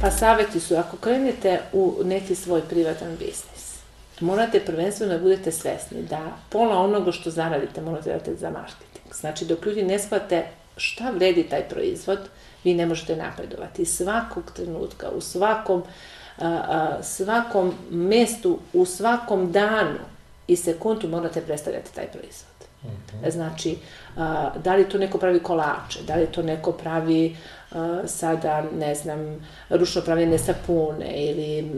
Pa 0.00 0.10
saveti 0.10 0.60
su, 0.60 0.76
ako 0.76 0.96
krenete 0.96 1.60
u 1.72 1.94
neki 2.04 2.34
svoj 2.34 2.60
privatan 2.60 3.16
biznis, 3.18 3.78
morate 4.20 4.60
prvenstveno 4.60 5.12
da 5.12 5.18
budete 5.18 5.52
svesni 5.52 6.02
da 6.02 6.20
pola 6.48 6.78
onoga 6.78 7.12
što 7.12 7.30
zaradite 7.30 7.80
morate 7.80 8.10
da 8.10 8.16
date 8.16 8.34
za 8.34 8.50
marketing. 8.50 9.14
Znači, 9.20 9.44
dok 9.44 9.66
ljudi 9.66 9.82
ne 9.82 9.98
shvate 9.98 10.44
šta 10.76 11.10
vredi 11.10 11.42
taj 11.42 11.68
proizvod, 11.68 12.18
vi 12.68 12.74
ne 12.74 12.86
možete 12.86 13.16
napredovati. 13.16 13.84
Svakog 13.84 14.52
trenutka, 14.56 15.10
u 15.10 15.20
svakom, 15.20 15.82
svakom 17.02 17.74
mestu, 17.90 18.58
u 18.72 18.84
svakom 18.84 19.52
danu 19.52 19.98
i 20.46 20.56
sekundu 20.56 21.08
morate 21.08 21.40
predstavljati 21.40 21.94
taj 21.94 22.06
proizvod. 22.06 22.58
Mm 22.82 22.88
-hmm. 22.88 23.30
Znači, 23.30 23.76
da 24.64 24.74
li 24.76 24.88
to 24.88 24.98
neko 24.98 25.18
pravi 25.18 25.40
kolače, 25.40 26.02
da 26.06 26.16
li 26.16 26.26
to 26.26 26.42
neko 26.42 26.72
pravi 26.72 27.36
sada, 28.06 28.64
ne 28.78 28.94
znam, 28.94 29.46
ručno 29.70 30.02
pravljene 30.02 30.38
sapune 30.38 31.12
ili 31.16 31.70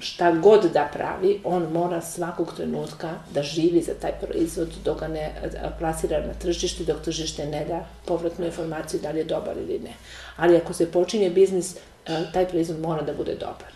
šta 0.00 0.32
god 0.32 0.64
da 0.72 0.90
pravi, 0.92 1.40
on 1.44 1.62
mora 1.72 2.00
svakog 2.00 2.54
trenutka 2.56 3.10
da 3.34 3.42
živi 3.42 3.82
za 3.82 3.94
taj 3.94 4.12
proizvod 4.20 4.68
dok 4.84 5.00
ga 5.00 5.08
ne 5.08 5.30
plasira 5.78 6.26
na 6.26 6.34
tržište, 6.34 6.84
dok 6.84 7.02
tržište 7.02 7.46
ne 7.46 7.64
da 7.64 7.86
povratnu 8.04 8.46
informaciju 8.46 9.00
da 9.00 9.10
li 9.10 9.18
je 9.18 9.24
dobar 9.24 9.56
ili 9.56 9.78
ne. 9.78 9.92
Ali 10.36 10.56
ako 10.56 10.72
se 10.72 10.90
počinje 10.92 11.30
biznis, 11.30 11.76
taj 12.32 12.48
proizvod 12.48 12.80
mora 12.80 13.02
da 13.02 13.14
bude 13.14 13.34
dobar. 13.34 13.72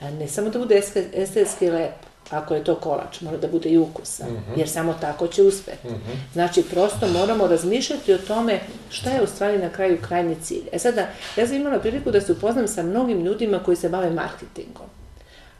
Ne 0.00 0.28
samo 0.28 0.50
da 0.50 0.58
bude 0.58 0.82
estetski 1.12 1.70
lep, 1.70 2.07
ako 2.30 2.54
je 2.54 2.64
to 2.64 2.74
kolač, 2.74 3.20
mora 3.20 3.36
da 3.36 3.48
bude 3.48 3.68
i 3.68 3.78
ukusan, 3.78 4.28
mm 4.30 4.36
-hmm. 4.36 4.58
jer 4.58 4.68
samo 4.68 4.94
tako 5.00 5.26
će 5.26 5.42
uspeti. 5.42 5.88
Mm 5.88 5.90
-hmm. 5.90 6.32
Znači, 6.32 6.62
prosto 6.62 7.08
moramo 7.08 7.46
razmišljati 7.46 8.12
o 8.12 8.18
tome 8.18 8.60
šta 8.90 9.10
je 9.10 9.22
u 9.22 9.26
stvari 9.26 9.58
na 9.58 9.68
kraju 9.68 9.98
krajnji 10.08 10.36
cilj. 10.42 10.68
E 10.72 10.78
sada, 10.78 11.06
ja 11.36 11.46
sam 11.46 11.56
imala 11.56 11.78
priliku 11.78 12.10
da 12.10 12.20
se 12.20 12.32
upoznam 12.32 12.68
sa 12.68 12.82
mnogim 12.82 13.24
ljudima 13.24 13.58
koji 13.58 13.76
se 13.76 13.88
bave 13.88 14.10
marketingom. 14.10 14.86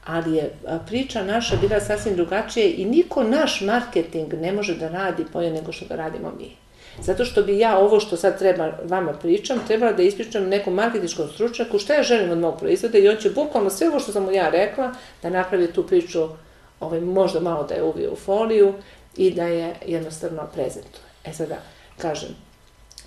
Ali 0.04 0.36
je 0.36 0.50
priča 0.86 1.22
naša 1.22 1.56
bila 1.56 1.80
sasvim 1.80 2.16
drugačije 2.16 2.72
i 2.72 2.84
niko 2.84 3.22
naš 3.22 3.60
marketing 3.60 4.34
ne 4.34 4.52
može 4.52 4.76
da 4.76 4.88
radi 4.88 5.24
bolje 5.32 5.50
nego 5.50 5.72
što 5.72 5.86
ga 5.86 5.96
radimo 5.96 6.32
mi. 6.38 6.56
Zato 7.00 7.24
što 7.24 7.42
bi 7.42 7.58
ja 7.58 7.78
ovo 7.78 8.00
što 8.00 8.16
sad 8.16 8.38
treba 8.38 8.72
vama 8.84 9.12
pričam, 9.12 9.58
trebala 9.66 9.92
da 9.92 10.02
ispričam 10.02 10.48
nekom 10.48 10.74
marketičkom 10.74 11.28
stručnjaku 11.28 11.78
šta 11.78 11.94
ja 11.94 12.02
želim 12.02 12.30
od 12.30 12.38
mog 12.38 12.58
proizvoda 12.58 12.98
i 12.98 13.08
on 13.08 13.16
će 13.16 13.30
bukvalno 13.30 13.70
sve 13.70 13.88
ovo 13.88 14.00
što 14.00 14.12
sam 14.12 14.24
mu 14.24 14.32
ja 14.32 14.50
rekla 14.50 14.92
da 15.22 15.30
napravi 15.30 15.72
tu 15.72 15.86
priču 15.86 16.28
ovaj, 16.80 17.00
možda 17.00 17.40
malo 17.40 17.64
da 17.64 17.74
je 17.74 17.82
uvio 17.82 18.12
u 18.12 18.16
foliju 18.16 18.74
i 19.16 19.34
da 19.34 19.42
je 19.42 19.74
jednostavno 19.86 20.46
prezentuje. 20.54 21.04
E 21.24 21.32
sada, 21.32 21.56
kažem, 21.98 22.28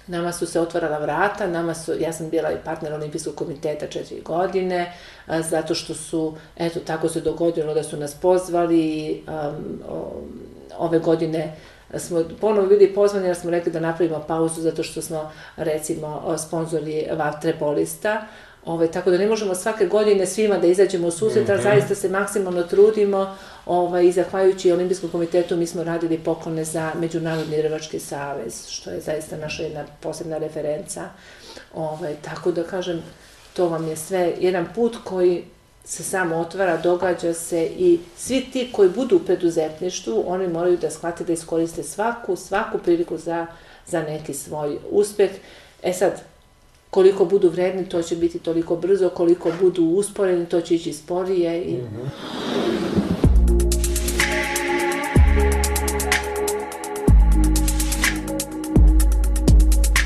nama 0.08 0.32
su 0.32 0.46
se 0.46 0.60
otvarala 0.60 0.98
vrata, 0.98 1.48
nama 1.48 1.74
su, 1.74 1.94
ja 2.00 2.14
sam 2.14 2.30
bila 2.30 2.52
i 2.52 2.64
partner 2.66 2.94
olimpijskog 2.94 3.36
komiteta 3.36 3.88
četiri 3.88 4.22
godine, 4.22 4.94
a, 5.28 5.42
zato 5.42 5.76
što 5.76 5.94
su, 5.94 6.38
eto, 6.58 6.80
tako 6.80 7.10
se 7.10 7.22
dogodilo 7.22 7.74
da 7.74 7.84
su 7.84 7.98
nas 7.98 8.14
pozvali, 8.14 9.24
um, 9.28 9.82
o, 9.90 10.22
ove 10.78 11.00
godine 11.00 11.56
smo 11.98 12.24
ponovo 12.42 12.68
bili 12.68 12.94
pozvani 12.94 13.28
jer 13.28 13.36
smo 13.36 13.52
rekli 13.52 13.72
da 13.72 13.80
napravimo 13.80 14.24
pauzu 14.28 14.62
zato 14.62 14.84
što 14.84 15.02
smo, 15.02 15.32
recimo, 15.58 16.38
sponzori 16.38 17.08
Vatrepolista, 17.12 18.22
Ove, 18.66 18.92
tako 18.92 19.12
da 19.12 19.18
ne 19.18 19.28
možemo 19.28 19.56
svake 19.56 19.86
godine 19.86 20.26
svima 20.26 20.58
da 20.58 20.68
izađemo 20.68 21.08
u 21.08 21.12
susret, 21.12 21.48
mm 21.48 21.52
-hmm. 21.52 21.64
zaista 21.64 21.96
se 21.96 22.10
maksimalno 22.10 22.64
trudimo 22.64 23.36
ovaj, 23.66 24.06
i 24.06 24.12
zahvaljujući 24.12 24.72
Olimpijskom 24.72 25.10
komitetu 25.10 25.58
mi 25.58 25.68
smo 25.68 25.84
radili 25.84 26.18
poklone 26.18 26.64
za 26.64 26.92
Međunarodni 27.00 27.62
rvački 27.62 28.00
savez, 28.00 28.68
što 28.68 28.90
je 28.90 29.02
zaista 29.02 29.38
naša 29.38 29.64
jedna 29.64 29.86
posebna 30.00 30.38
referenca. 30.38 31.10
Ovaj, 31.76 32.16
tako 32.22 32.52
da 32.52 32.64
kažem, 32.64 33.04
to 33.54 33.70
vam 33.70 33.88
je 33.88 33.96
sve 33.96 34.34
jedan 34.40 34.68
put 34.76 34.98
koji 35.04 35.44
se 35.86 36.04
samo 36.04 36.36
otvara, 36.36 36.78
događa 36.78 37.34
se 37.34 37.66
i 37.66 38.00
svi 38.18 38.46
ti 38.54 38.70
koji 38.72 38.90
budu 38.90 39.16
u 39.16 39.20
preduzetništvu, 39.20 40.24
oni 40.28 40.48
moraju 40.48 40.78
da 40.78 40.90
shvate 40.90 41.24
da 41.24 41.34
iskoriste 41.34 41.84
svaku, 41.84 42.36
svaku 42.36 42.78
priliku 42.78 43.18
za, 43.18 43.48
za 43.88 44.02
neki 44.02 44.34
svoj 44.34 44.78
uspeh. 44.90 45.32
E 45.84 45.94
sad, 45.94 46.22
koliko 46.92 47.26
budu 47.26 47.50
vredni, 47.50 47.90
to 47.90 48.02
će 48.02 48.16
biti 48.16 48.40
toliko 48.40 48.76
brzo, 48.76 49.10
koliko 49.10 49.52
budu 49.62 49.84
usporeni, 49.84 50.46
to 50.46 50.62
će 50.62 50.76
ići 50.76 50.94
sporije. 50.94 51.64
I... 51.64 51.74
Mm 51.74 51.90
-hmm. 51.96 52.10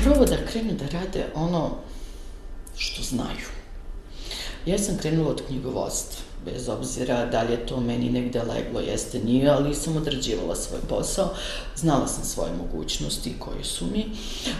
Prvo 0.04 0.24
da 0.24 0.36
krenu 0.52 0.72
da 0.72 0.98
rade 0.98 1.24
ono 1.34 1.70
što 2.76 3.02
znaju. 3.02 3.46
Ja 4.66 4.78
sam 4.78 4.98
krenula 4.98 5.30
od 5.30 5.42
knjigovodstva 5.46 6.25
bez 6.46 6.68
obzira 6.68 7.26
da 7.26 7.42
li 7.42 7.52
je 7.52 7.66
to 7.66 7.80
meni 7.80 8.10
negde 8.10 8.42
leglo, 8.42 8.80
jeste 8.80 9.18
nije, 9.18 9.50
ali 9.50 9.74
sam 9.74 9.96
odrađivala 9.96 10.56
svoj 10.56 10.80
posao, 10.88 11.28
znala 11.76 12.06
sam 12.06 12.24
svoje 12.24 12.50
mogućnosti 12.52 13.34
koje 13.38 13.64
su 13.64 13.86
mi, 13.92 14.06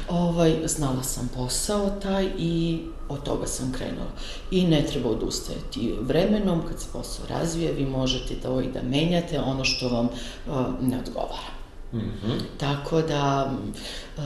ovaj, 0.09 0.57
znala 0.65 1.03
sam 1.03 1.31
posao 1.37 1.91
taj 2.03 2.29
i 2.39 2.79
od 3.09 3.23
toga 3.23 3.47
sam 3.47 3.73
krenula. 3.73 4.11
I 4.51 4.67
ne 4.67 4.87
treba 4.87 5.09
odustajati. 5.09 5.95
Vremenom, 6.01 6.63
kad 6.69 6.81
se 6.81 6.87
posao 6.93 7.27
razvije, 7.29 7.73
vi 7.73 7.87
možete 7.87 8.35
to 8.35 8.61
i 8.61 8.73
da 8.73 8.83
menjate 8.83 9.41
ono 9.41 9.65
što 9.65 9.89
vam 9.89 10.07
uh, 10.07 10.55
ne 10.81 10.99
odgovara. 10.99 11.57
Mm 11.93 11.99
-hmm. 11.99 12.41
Tako 12.61 13.03
da, 13.03 13.53
uh, 14.17 14.25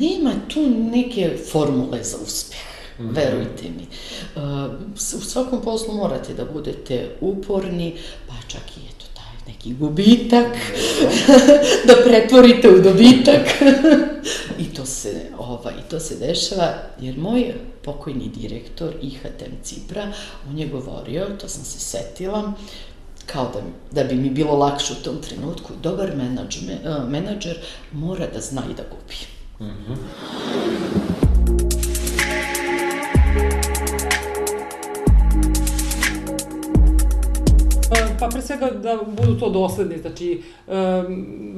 nema 0.00 0.32
tu 0.48 0.60
neke 0.70 1.38
formule 1.52 2.04
za 2.04 2.16
uspeh. 2.24 2.79
-hmm. 3.00 3.14
verujte 3.14 3.62
mi. 3.62 3.86
Uh, 4.36 4.72
u 4.94 5.24
svakom 5.24 5.62
poslu 5.62 5.94
morate 5.94 6.34
da 6.34 6.44
budete 6.44 7.16
uporni, 7.20 7.96
pa 8.28 8.34
čak 8.48 8.62
i 8.76 8.80
eto 8.80 9.06
taj 9.14 9.52
neki 9.52 9.74
gubitak, 9.74 10.46
da 11.86 11.94
pretvorite 12.04 12.68
u 12.68 12.82
dobitak. 12.82 13.46
I 14.62 14.64
to 14.74 14.86
se, 14.86 15.20
ovaj, 15.38 15.74
to 15.90 16.00
se 16.00 16.16
dešava, 16.16 16.74
jer 17.00 17.18
moj 17.18 17.54
pokojni 17.84 18.28
direktor 18.28 18.94
IHTM 19.02 19.54
Cipra, 19.62 20.12
on 20.50 20.58
je 20.58 20.66
govorio, 20.68 21.26
to 21.40 21.48
sam 21.48 21.64
se 21.64 21.78
setila, 21.78 22.52
kao 23.26 23.50
da, 23.54 23.60
da 24.02 24.08
bi 24.08 24.14
mi 24.14 24.30
bilo 24.30 24.56
lakše 24.56 24.92
u 24.92 25.04
tom 25.04 25.22
trenutku, 25.22 25.72
dobar 25.82 26.16
menadžer, 26.16 26.62
menadžer 27.08 27.58
mora 27.92 28.26
da 28.34 28.40
zna 28.40 28.62
i 28.70 28.74
da 28.74 28.82
gubi. 28.90 29.16
Mm 29.60 29.76
-hmm. 29.76 31.09
Pa 38.20 38.28
pre 38.28 38.42
svega 38.42 38.70
da 38.70 38.98
budu 39.06 39.38
to 39.38 39.50
dosledni, 39.50 39.98
znači 39.98 40.42
um, 40.66 40.74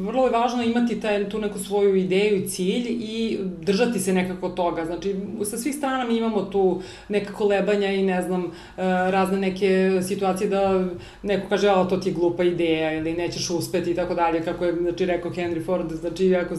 vrlo 0.07 0.25
je 0.25 0.31
važno 0.31 0.63
imati 0.63 1.01
taj, 1.01 1.29
tu 1.29 1.39
neku 1.39 1.59
svoju 1.59 1.97
ideju 1.97 2.37
i 2.37 2.49
cilj 2.49 2.87
i 2.89 3.39
držati 3.61 4.01
se 4.01 4.13
nekako 4.13 4.49
toga. 4.49 4.85
Znači 4.85 5.17
sa 5.45 5.59
svih 5.59 5.75
strana 5.75 6.05
mi 6.05 6.17
imamo 6.17 6.43
tu 6.43 6.81
neka 7.09 7.33
kolebanja 7.33 7.93
i 7.93 8.03
ne 8.03 8.23
znam, 8.23 8.45
uh, 8.45 8.53
razne 8.77 9.39
neke 9.39 10.01
situacije 10.03 10.51
da 10.51 10.85
neko 11.23 11.49
kaže, 11.49 11.69
ali 11.69 11.89
to 11.89 11.97
ti 11.97 12.09
je 12.09 12.15
glupa 12.15 12.45
ideja 12.45 12.93
ili 12.93 13.13
nećeš 13.13 13.51
uspeti 13.51 13.91
i 13.91 13.95
tako 13.95 14.15
dalje, 14.15 14.45
kako 14.45 14.65
je 14.65 14.73
znači, 14.73 15.07
rekao 15.07 15.31
Henry 15.31 15.65
Ford, 15.67 15.93
znači 15.93 16.35
ako 16.35 16.55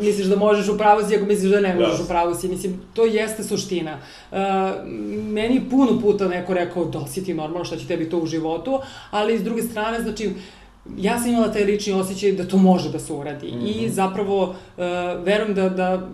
misliš 0.00 0.26
da 0.26 0.36
možeš 0.36 0.68
u 0.68 0.78
pravu 0.78 1.08
si, 1.08 1.16
ako 1.16 1.24
misliš 1.26 1.50
da 1.50 1.60
ne 1.60 1.74
možeš 1.74 2.00
u 2.00 2.08
pravu 2.08 2.34
si, 2.34 2.48
mislim, 2.48 2.80
to 2.94 3.04
jeste 3.04 3.44
suština. 3.44 3.98
Uh, 4.30 4.38
meni 5.32 5.62
puno 5.70 6.00
puta 6.00 6.28
neko 6.28 6.54
rekao, 6.54 6.84
da 6.84 7.06
si 7.06 7.24
ti 7.24 7.34
normalno, 7.34 7.64
šta 7.64 7.76
će 7.76 7.86
tebi 7.86 8.10
to 8.10 8.18
u 8.18 8.26
životu, 8.26 8.80
ali 9.10 9.38
s 9.38 9.42
druge 9.42 9.62
strane, 9.62 10.02
znači, 10.02 10.30
ja 10.96 11.18
sam 11.18 11.30
imala 11.30 11.52
taj 11.52 11.64
lični 11.64 11.92
osjećaj 11.92 12.32
da 12.32 12.48
to 12.48 12.56
može 12.56 12.92
da 12.92 12.98
se 12.98 13.12
uradi 13.12 13.46
mm 13.46 13.60
-hmm. 13.60 13.84
i 13.84 13.90
zapravo 13.90 14.42
uh, 14.42 14.54
verujem 15.24 15.54
da, 15.54 15.68
da 15.68 16.08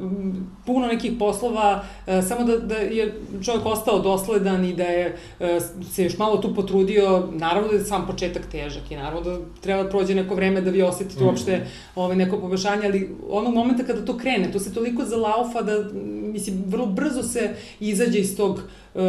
puno 0.67 0.87
nekih 0.87 1.13
poslova, 1.19 1.85
uh, 2.07 2.25
samo 2.29 2.45
da, 2.45 2.57
da 2.57 2.75
je 2.75 3.15
čovjek 3.45 3.67
ostao 3.67 3.99
dosledan 3.99 4.65
i 4.65 4.75
da 4.75 4.85
je 4.85 5.17
uh, 5.41 5.47
se 5.93 6.05
još 6.05 6.19
malo 6.19 6.37
tu 6.37 6.55
potrudio, 6.55 7.29
naravno 7.33 7.69
da 7.69 7.75
je 7.75 7.85
sam 7.85 8.07
početak 8.07 8.47
težak 8.47 8.91
i 8.91 8.97
naravno 8.97 9.21
da 9.21 9.39
treba 9.61 9.83
da 9.83 9.89
prođe 9.89 10.15
neko 10.15 10.35
vreme 10.35 10.61
da 10.61 10.71
vi 10.71 10.83
osetite 10.83 11.21
mm 11.21 11.23
-hmm. 11.23 11.29
uopšte 11.29 11.67
ovaj, 11.95 12.17
neko 12.17 12.39
poboljšanje, 12.39 12.87
ali 12.87 13.11
onog 13.31 13.55
momenta 13.55 13.85
kada 13.85 14.05
to 14.05 14.17
krene, 14.17 14.53
to 14.53 14.59
se 14.59 14.75
toliko 14.75 15.05
zalaufa 15.05 15.63
da, 15.63 15.85
mislim, 16.33 16.65
vrlo 16.67 16.87
brzo 16.87 17.23
se 17.23 17.55
izađe 17.81 18.19
iz 18.19 18.37
tog 18.37 18.61
uh, 18.95 19.03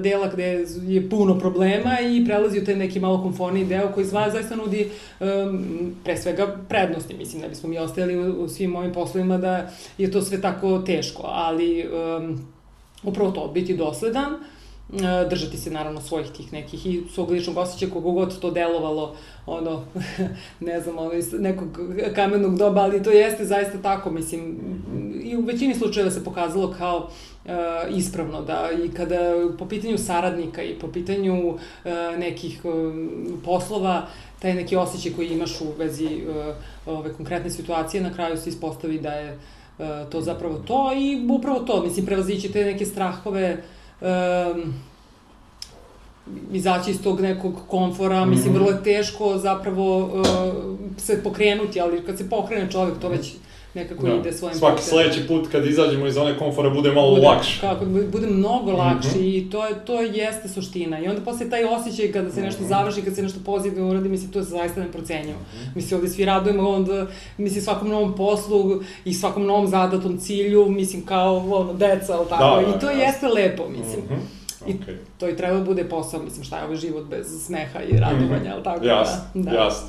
dela 0.00 0.28
gde 0.32 0.66
je 0.86 1.10
puno 1.10 1.38
problema 1.38 2.00
i 2.00 2.24
prelazi 2.24 2.60
u 2.60 2.64
taj 2.64 2.76
neki 2.76 3.00
malo 3.00 3.22
konforniji 3.22 3.64
deo 3.64 3.92
koji 3.92 4.06
zva, 4.06 4.30
zaista 4.30 4.56
nudi 4.56 4.88
um, 5.20 5.94
pre 6.04 6.16
svega 6.16 6.56
prednosti, 6.68 7.14
mislim, 7.14 7.42
ne 7.42 7.48
bismo 7.48 7.68
mi 7.68 7.78
ostajali 7.78 8.18
u, 8.18 8.42
u 8.42 8.48
svim 8.48 8.76
ovim 8.76 8.92
poslovima 8.92 9.38
da 9.38 9.70
je 9.98 10.10
to 10.10 10.22
sve 10.22 10.40
tako 10.40 10.78
teško, 10.78 10.93
ali 11.24 11.86
um, 11.88 12.46
upravo 13.02 13.30
to, 13.30 13.48
biti 13.48 13.76
dosledan, 13.76 14.34
držati 15.30 15.56
se 15.56 15.70
naravno 15.70 16.00
svojih 16.00 16.30
tih 16.36 16.52
nekih 16.52 16.86
i 16.86 17.02
svog 17.14 17.30
ličnog 17.30 17.56
osjećaja 17.56 17.90
kogo 17.90 18.10
god 18.10 18.40
to 18.40 18.50
delovalo 18.50 19.16
ono, 19.46 19.84
ne 20.60 20.80
znam, 20.80 20.98
ono, 20.98 21.12
iz 21.12 21.32
nekog 21.32 21.68
kamenog 22.14 22.58
doba, 22.58 22.80
ali 22.80 23.02
to 23.02 23.10
jeste 23.10 23.44
zaista 23.44 23.82
tako, 23.82 24.10
mislim, 24.10 24.58
i 25.22 25.36
u 25.36 25.40
većini 25.40 25.74
slučajeva 25.74 26.10
se 26.10 26.24
pokazalo 26.24 26.74
kao 26.78 26.96
uh, 27.44 27.52
ispravno, 27.96 28.42
da 28.42 28.68
i 28.84 28.88
kada 28.88 29.18
po 29.58 29.66
pitanju 29.68 29.98
saradnika 29.98 30.62
i 30.62 30.78
po 30.78 30.88
pitanju 30.88 31.48
uh, 31.48 31.58
nekih 32.18 32.60
uh, 32.64 32.72
poslova, 33.44 34.06
taj 34.38 34.54
neki 34.54 34.76
osjećaj 34.76 35.12
koji 35.12 35.28
imaš 35.28 35.60
u 35.60 35.64
vezi 35.78 36.06
uh, 36.06 36.54
ove 36.86 37.12
konkretne 37.12 37.50
situacije, 37.50 38.02
na 38.02 38.14
kraju 38.14 38.36
se 38.36 38.48
ispostavi 38.48 38.98
da 38.98 39.12
je 39.12 39.38
to 40.10 40.20
zapravo 40.20 40.58
to 40.58 40.92
i 40.96 41.26
upravo 41.30 41.58
to, 41.58 41.82
mislim, 41.82 42.06
prevazići 42.06 42.52
te 42.52 42.64
neke 42.64 42.86
strahove, 42.86 43.62
um, 44.00 44.74
izaći 46.52 46.90
iz 46.90 47.02
tog 47.02 47.20
nekog 47.20 47.54
komfora, 47.68 48.24
mislim, 48.24 48.54
vrlo 48.54 48.70
je 48.70 48.82
teško 48.82 49.38
zapravo 49.38 49.98
uh, 49.98 50.24
se 50.96 51.22
pokrenuti, 51.22 51.80
ali 51.80 52.04
kad 52.04 52.18
se 52.18 52.30
pokrene 52.30 52.70
čovjek, 52.70 52.98
to 52.98 53.08
već 53.08 53.32
nekako 53.74 54.06
da. 54.06 54.14
ide 54.14 54.32
svojim 54.32 54.58
Svaki 54.58 54.76
putem. 54.76 54.88
sledeći 54.88 55.28
put 55.28 55.48
kad 55.52 55.66
izađemo 55.66 56.06
iz 56.06 56.14
zone 56.14 56.38
komfora 56.38 56.70
bude 56.70 56.92
malo 56.92 57.14
bude, 57.14 57.26
lakše. 57.26 57.60
Kako, 57.60 57.84
bude 57.84 58.26
mnogo 58.26 58.72
lakše 58.72 59.08
mm 59.08 59.20
-hmm. 59.20 59.46
i 59.46 59.50
to, 59.50 59.66
je, 59.66 59.84
to 59.84 60.00
jeste 60.00 60.48
suština. 60.48 61.00
I 61.00 61.08
onda 61.08 61.20
posle 61.20 61.50
taj 61.50 61.64
osjećaj 61.64 62.12
kada 62.12 62.30
se 62.30 62.42
nešto 62.42 62.64
-hmm. 62.64 62.68
završi, 62.68 63.02
kad 63.02 63.14
se 63.14 63.22
nešto 63.22 63.38
pozitivno 63.44 63.90
uradi, 63.90 64.08
mislim, 64.08 64.30
to 64.30 64.38
je 64.38 64.42
zaista 64.42 64.80
neprocenjivo. 64.80 65.38
Mm 65.38 65.58
-hmm. 65.58 65.74
Mislim, 65.74 66.00
ovde 66.00 66.10
svi 66.10 66.24
radujemo, 66.24 66.70
onda, 66.70 67.06
mislim, 67.38 67.62
svakom 67.62 67.88
novom 67.88 68.16
poslu 68.16 68.82
i 69.04 69.14
svakom 69.14 69.46
novom 69.46 69.66
zadatom 69.66 70.18
cilju, 70.18 70.68
mislim, 70.68 71.06
kao, 71.06 71.36
ono, 71.36 71.72
deca, 71.72 72.18
ali 72.18 72.28
tako. 72.28 72.60
Da, 72.60 72.70
da, 72.70 72.76
I 72.76 72.80
to 72.80 72.86
da, 72.86 72.92
jeste 72.92 73.28
lepo, 73.28 73.68
mislim. 73.68 74.04
Mm 74.04 74.08
-hmm. 74.08 74.44
I 74.66 74.72
okay. 74.72 74.96
to 75.18 75.28
i 75.28 75.36
treba 75.36 75.58
da 75.58 75.64
bude 75.64 75.84
posao, 75.84 76.22
mislim, 76.22 76.44
šta 76.44 76.58
je 76.58 76.64
ovaj 76.64 76.76
život 76.76 77.04
bez 77.10 77.46
smeha 77.46 77.82
i 77.82 77.96
radovanja, 77.96 78.26
mm 78.26 78.44
-hmm. 78.44 78.52
ali 78.52 78.62
tako 78.62 78.84
jasno, 78.84 79.20
da. 79.34 79.50
Jasno, 79.50 79.88